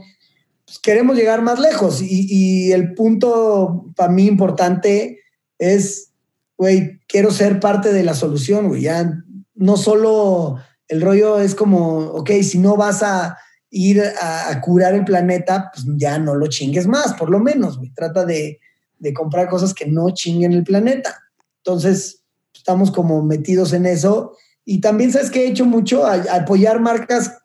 [0.66, 2.02] pues, queremos llegar más lejos.
[2.02, 5.20] Y, y el punto para mí importante
[5.58, 6.12] es,
[6.58, 8.82] güey, quiero ser parte de la solución, güey.
[8.82, 9.24] Ya
[9.56, 10.58] no solo
[10.88, 13.38] el rollo es como, ok, si no vas a
[13.70, 17.92] ir a, curar el planeta, pues ya no lo chingues más, por lo menos, güey.
[17.94, 18.60] Trata de,
[19.00, 21.24] de comprar cosas que no chinguen el planeta.
[21.58, 22.24] Entonces,
[22.54, 24.36] estamos como metidos en eso.
[24.64, 27.38] Y también, ¿sabes que He hecho mucho a, a apoyar marcas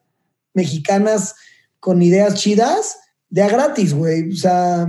[0.54, 1.34] mexicanas
[1.78, 2.96] con ideas chidas
[3.28, 4.30] de a gratis, güey.
[4.30, 4.86] O sea,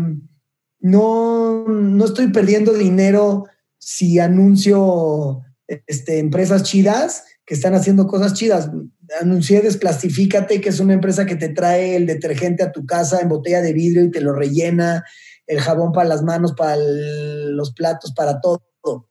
[0.81, 3.45] no, no estoy perdiendo dinero
[3.77, 8.69] si anuncio este, empresas chidas que están haciendo cosas chidas.
[9.21, 13.29] Anuncié Desplastifícate, que es una empresa que te trae el detergente a tu casa en
[13.29, 15.03] botella de vidrio y te lo rellena,
[15.47, 18.63] el jabón para las manos, para el- los platos, para todo.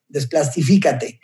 [0.08, 1.20] Desplastifícate.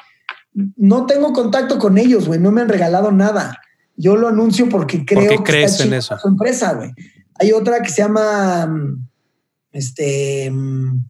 [0.77, 2.41] No tengo contacto con ellos, güey.
[2.41, 3.59] No me han regalado nada.
[3.97, 6.19] Yo lo anuncio porque creo que crees está en eso.
[6.19, 6.91] su empresa, güey.
[7.39, 8.71] Hay otra que se llama
[9.77, 11.05] este mm,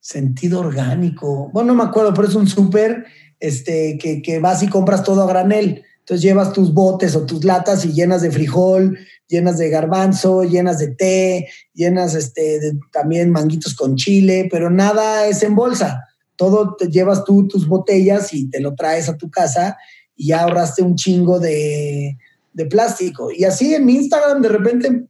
[0.00, 1.50] sentido orgánico.
[1.52, 3.06] Bueno, no me acuerdo, pero es un súper
[3.38, 5.84] este, que, que vas y compras todo a granel.
[6.00, 8.98] Entonces llevas tus botes o tus latas y llenas de frijol,
[9.28, 15.26] llenas de garbanzo, llenas de té, llenas este, de, también manguitos con chile, pero nada
[15.26, 16.04] es en bolsa.
[16.36, 19.76] Todo te llevas tú tus botellas y te lo traes a tu casa
[20.16, 22.18] y ya ahorraste un chingo de,
[22.52, 23.30] de plástico.
[23.30, 25.09] Y así en mi Instagram de repente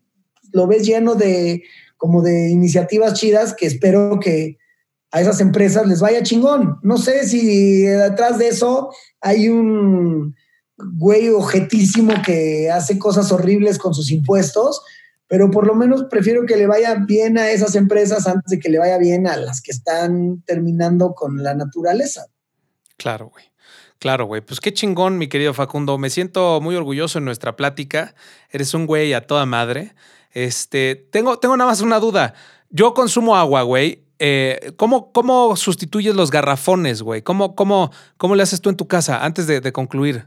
[0.53, 1.63] lo ves lleno de
[1.97, 4.57] como de iniciativas chidas que espero que
[5.13, 6.79] a esas empresas les vaya chingón.
[6.83, 8.91] No sé si detrás de eso
[9.21, 10.35] hay un
[10.77, 14.83] güey objetísimo que hace cosas horribles con sus impuestos,
[15.27, 18.71] pero por lo menos prefiero que le vaya bien a esas empresas antes de que
[18.71, 22.27] le vaya bien a las que están terminando con la naturaleza.
[22.97, 23.45] Claro, güey.
[23.99, 24.41] Claro, güey.
[24.41, 25.99] Pues qué chingón, mi querido Facundo.
[25.99, 28.15] Me siento muy orgulloso en nuestra plática.
[28.51, 29.95] Eres un güey a toda madre.
[30.33, 32.35] Este, tengo, tengo nada más una duda.
[32.71, 34.05] Yo consumo agua, güey.
[34.19, 37.23] Eh, ¿cómo, ¿Cómo sustituyes los garrafones, güey?
[37.23, 40.27] ¿Cómo, cómo, ¿Cómo le haces tú en tu casa antes de, de concluir?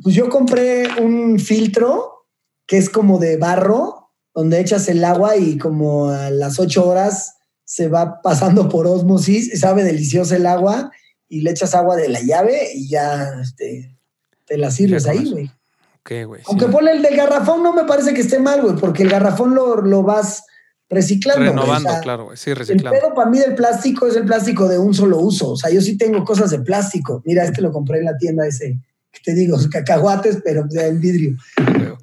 [0.00, 2.26] Pues yo compré un filtro
[2.66, 7.34] que es como de barro, donde echas el agua y como a las ocho horas
[7.64, 10.90] se va pasando por osmosis, sabe delicioso el agua
[11.28, 13.96] y le echas agua de la llave y ya este,
[14.46, 15.50] te la sirves ahí, güey.
[16.08, 16.40] Güey.
[16.40, 16.46] sí.
[16.48, 19.54] Aunque ponle el del garrafón, no me parece que esté mal, güey, porque el garrafón
[19.54, 20.44] lo, lo vas
[20.90, 21.42] reciclando.
[21.42, 22.36] o Renovando, sea, claro, güey.
[22.36, 22.98] Sí, El reciclando.
[22.98, 25.50] pedo para mí del plástico es el plástico de un solo uso.
[25.50, 27.22] O sea, yo sí tengo cosas de plástico.
[27.24, 28.78] Mira, este lo compré en la tienda ese,
[29.12, 31.36] que te digo, cacahuates, pero de en vidrio.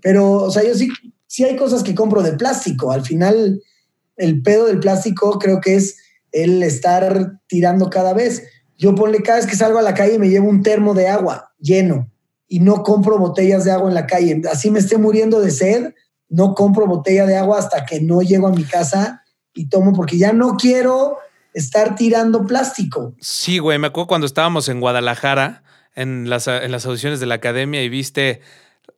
[0.01, 0.89] Pero, o sea, yo sí,
[1.27, 2.91] sí hay cosas que compro de plástico.
[2.91, 3.61] Al final,
[4.17, 5.97] el pedo del plástico creo que es
[6.31, 8.43] el estar tirando cada vez.
[8.77, 11.51] Yo ponle cada vez que salgo a la calle me llevo un termo de agua
[11.59, 12.09] lleno
[12.49, 14.41] y no compro botellas de agua en la calle.
[14.51, 15.93] Así me esté muriendo de sed,
[16.27, 19.23] no compro botella de agua hasta que no llego a mi casa
[19.53, 21.17] y tomo porque ya no quiero
[21.53, 23.13] estar tirando plástico.
[23.19, 25.63] Sí, güey, me acuerdo cuando estábamos en Guadalajara,
[25.95, 28.41] en las, en las audiciones de la academia, y viste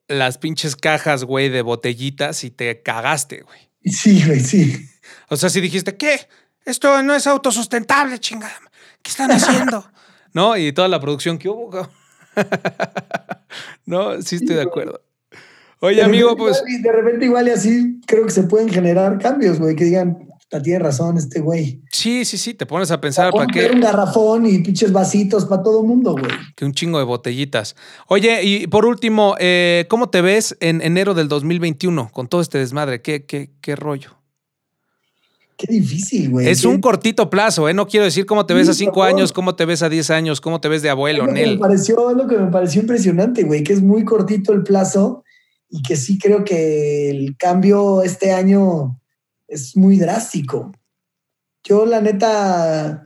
[0.07, 3.59] las pinches cajas, güey, de botellitas y te cagaste, güey.
[3.83, 4.85] Sí, güey, sí.
[5.29, 6.27] O sea, si dijiste, ¿qué?
[6.65, 8.59] Esto no es autosustentable, chingada.
[9.01, 9.89] ¿Qué están haciendo?
[10.33, 10.55] ¿No?
[10.55, 11.69] Y toda la producción que hubo.
[11.69, 12.00] cabrón.
[13.85, 15.01] no, sí estoy de acuerdo.
[15.79, 18.69] Oye, De amigo, repente pues igual de repente igual y así creo que se pueden
[18.69, 21.81] generar cambios, güey, que digan, "Puta, tiene razón este güey.
[21.91, 23.67] sí, sí, sí, te pones a pensar para qué.
[23.73, 26.31] un garrafón y pinches vasitos para todo mundo, güey.
[26.55, 27.75] Que un chingo de botellitas.
[28.07, 32.59] Oye, y por último, eh, ¿cómo te ves en enero del 2021 con todo este
[32.59, 33.01] desmadre?
[33.01, 34.20] ¿Qué, qué, qué rollo?
[35.57, 36.47] Qué difícil, güey.
[36.47, 37.73] Es Qué- un cortito plazo, ¿eh?
[37.73, 40.41] No quiero decir cómo te ves a cinco años, cómo te ves a 10 años,
[40.41, 41.59] cómo te ves de abuelo, lo que me Nel.
[41.59, 45.23] pareció, lo que me pareció impresionante, güey, que es muy cortito el plazo
[45.69, 48.99] y que sí creo que el cambio este año
[49.47, 50.71] es muy drástico.
[51.63, 53.03] Yo, la neta,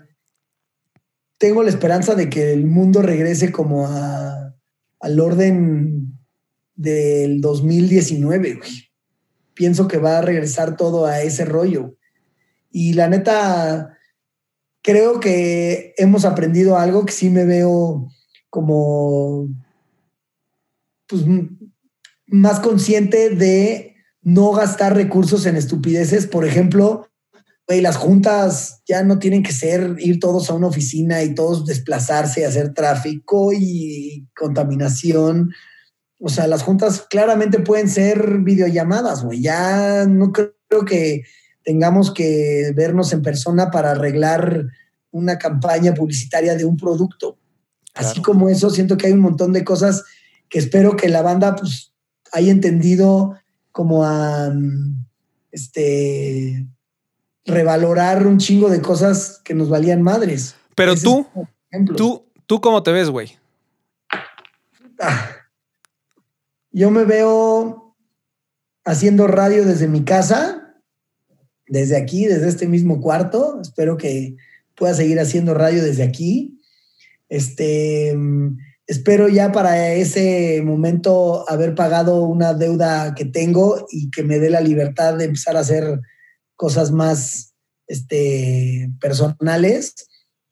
[1.37, 4.53] tengo la esperanza de que el mundo regrese como a,
[5.01, 6.13] al orden
[6.75, 8.71] del 2019, güey.
[9.53, 11.94] Pienso que va a regresar todo a ese rollo.
[12.77, 13.97] Y la neta,
[14.83, 18.09] creo que hemos aprendido algo que sí me veo
[18.49, 19.47] como
[21.07, 21.23] pues,
[22.27, 26.27] más consciente de no gastar recursos en estupideces.
[26.27, 27.07] Por ejemplo,
[27.65, 31.65] güey, las juntas ya no tienen que ser ir todos a una oficina y todos
[31.65, 35.53] desplazarse, hacer tráfico y contaminación.
[36.19, 39.39] O sea, las juntas claramente pueden ser videollamadas, güey.
[39.41, 41.23] Ya no creo que
[41.65, 44.67] tengamos que vernos en persona para arreglar
[45.11, 47.37] una campaña publicitaria de un producto.
[47.95, 50.03] Así como eso, siento que hay un montón de cosas
[50.47, 51.91] que espero que la banda pues,
[52.31, 53.37] haya entendido
[53.71, 54.53] como a
[55.51, 56.67] este
[57.45, 60.55] revalorar un chingo de cosas que nos valían madres.
[60.75, 61.25] Pero tú,
[61.95, 63.37] tú, tú cómo te ves, güey.
[64.99, 65.29] Ah,
[66.71, 67.95] yo me veo
[68.83, 70.64] haciendo radio desde mi casa,
[71.67, 73.59] desde aquí, desde este mismo cuarto.
[73.61, 74.35] Espero que
[74.75, 76.59] pueda seguir haciendo radio desde aquí.
[77.29, 78.15] Este,
[78.87, 84.49] espero ya para ese momento haber pagado una deuda que tengo y que me dé
[84.49, 86.01] la libertad de empezar a hacer
[86.55, 87.53] cosas más
[87.87, 89.95] este, personales.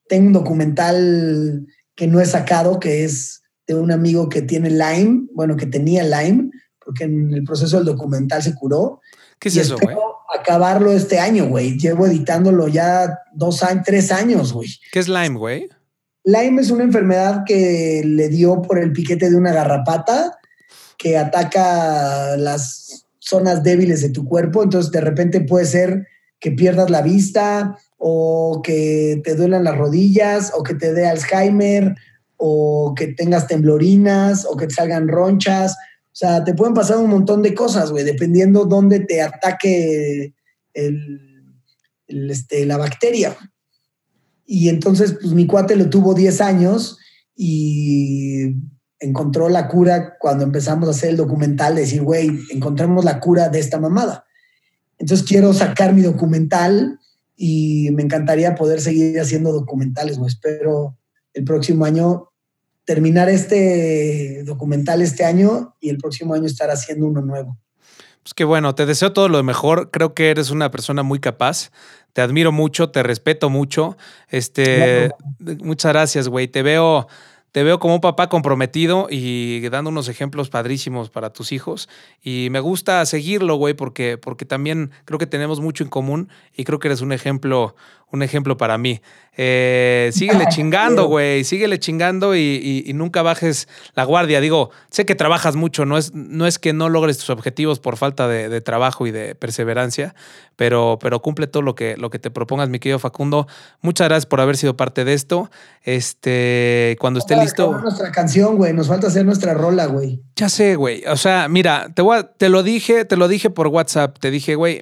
[0.07, 1.65] Tengo un documental
[1.95, 6.03] que no he sacado, que es de un amigo que tiene Lyme, bueno, que tenía
[6.03, 6.49] Lyme,
[6.83, 8.99] porque en el proceso del documental se curó.
[9.43, 9.93] ¿Qué es eso, güey?
[10.33, 11.77] Acabarlo este año, güey.
[11.77, 14.69] Llevo editándolo ya dos años, tres años, güey.
[14.89, 15.69] ¿Qué es Lyme, güey?
[16.23, 20.39] Lyme es una enfermedad que le dio por el piquete de una garrapata
[20.97, 24.63] que ataca las zonas débiles de tu cuerpo.
[24.63, 26.07] Entonces, de repente puede ser
[26.39, 31.95] que pierdas la vista o que te duelan las rodillas o que te dé Alzheimer
[32.37, 35.75] o que tengas temblorinas o que te salgan ronchas.
[36.13, 40.35] O sea, te pueden pasar un montón de cosas, güey, dependiendo dónde te ataque
[42.05, 43.35] este, la bacteria.
[44.45, 46.99] Y entonces, pues mi cuate lo tuvo 10 años
[47.35, 48.57] y
[48.99, 53.59] encontró la cura cuando empezamos a hacer el documental, decir, güey, encontramos la cura de
[53.59, 54.25] esta mamada.
[54.99, 56.99] Entonces quiero sacar mi documental
[57.35, 60.29] y me encantaría poder seguir haciendo documentales, güey.
[60.29, 60.95] Espero
[61.33, 62.32] el próximo año
[62.85, 67.57] terminar este documental este año y el próximo año estar haciendo uno nuevo.
[68.23, 69.91] Pues qué bueno, te deseo todo lo mejor.
[69.91, 71.71] Creo que eres una persona muy capaz.
[72.13, 73.97] Te admiro mucho, te respeto mucho.
[74.29, 76.47] Este, muchas gracias, güey.
[76.47, 77.07] Te veo
[77.53, 81.87] te veo como un papá comprometido y dando unos ejemplos padrísimos para tus hijos.
[82.23, 86.63] Y me gusta seguirlo, güey, porque, porque también creo que tenemos mucho en común y
[86.63, 87.75] creo que eres un ejemplo,
[88.13, 89.01] un ejemplo para mí.
[89.35, 94.39] Eh, síguele chingando, güey, síguele chingando y, nunca bajes la guardia.
[94.39, 97.97] Digo, sé que trabajas mucho, no es, no es que no logres tus objetivos por
[97.97, 100.13] falta de, trabajo y de perseverancia,
[100.55, 103.47] pero, pero cumple todo lo que, lo que te propongas, mi querido Facundo.
[103.81, 105.49] Muchas gracias por haber sido parte de esto.
[105.81, 107.77] Este, cuando esté listo.
[107.79, 110.21] Nuestra canción, güey, nos falta hacer nuestra rola, güey.
[110.35, 111.03] Ya sé, güey.
[111.07, 114.17] O sea, mira, te, voy te lo dije, te lo dije por WhatsApp.
[114.19, 114.81] Te dije, güey,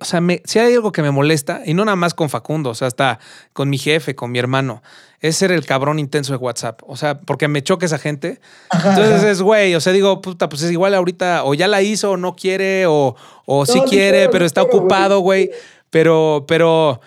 [0.00, 2.74] o sea, si hay algo que me molesta, y no nada más con Facundo, o
[2.74, 3.18] sea, hasta
[3.52, 4.82] con mi jefe, con mi hermano,
[5.20, 6.80] es ser el cabrón intenso de WhatsApp.
[6.86, 8.40] O sea, porque me choca esa gente.
[8.72, 12.12] Entonces es, güey, o sea, digo, puta, pues es igual ahorita, o ya la hizo,
[12.12, 13.14] o no quiere, o,
[13.44, 15.50] o sí quiere, pero está ocupado, güey.
[15.90, 17.00] Pero, pero.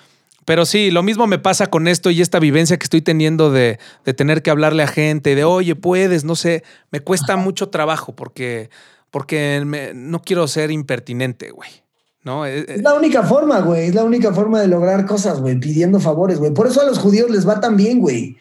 [0.46, 3.80] Pero sí, lo mismo me pasa con esto y esta vivencia que estoy teniendo de,
[4.18, 8.70] tener que hablarle a gente, de oye, puedes, no sé, me cuesta mucho trabajo porque,
[9.10, 9.64] porque
[9.96, 11.83] no quiero ser impertinente, güey.
[12.24, 12.46] ¿No?
[12.46, 13.88] Eh, es, la única forma, güey.
[13.88, 16.54] Es la única forma de lograr cosas, güey, pidiendo favores, güey.
[16.54, 18.38] Por eso a los judíos les va tan bien, güey.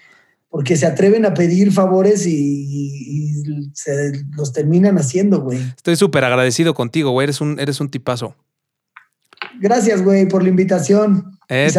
[0.49, 5.59] Porque se atreven a pedir favores y, se los terminan haciendo, güey.
[5.77, 7.25] Estoy súper agradecido contigo, güey.
[7.25, 8.37] Eres un, eres un tipazo.
[9.61, 11.39] Gracias, güey, por la invitación.
[11.49, 11.71] Eh,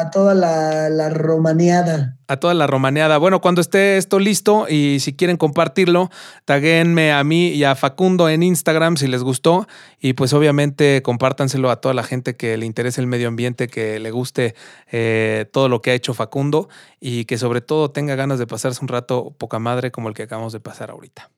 [0.00, 2.16] A toda la, la, romaneada.
[2.28, 3.18] A toda la romaneada.
[3.18, 6.10] Bueno, cuando esté esto listo y si quieren compartirlo,
[6.44, 9.66] taguenme a mí y a Facundo en Instagram si les gustó.
[10.00, 13.98] Y pues obviamente compártanselo a toda la gente que le interese el medio ambiente, que
[13.98, 14.54] le guste
[14.90, 16.68] eh, todo lo que ha hecho Facundo
[17.00, 20.24] y que sobre todo tenga ganas de pasarse un rato poca madre como el que
[20.24, 21.30] acabamos de pasar ahorita.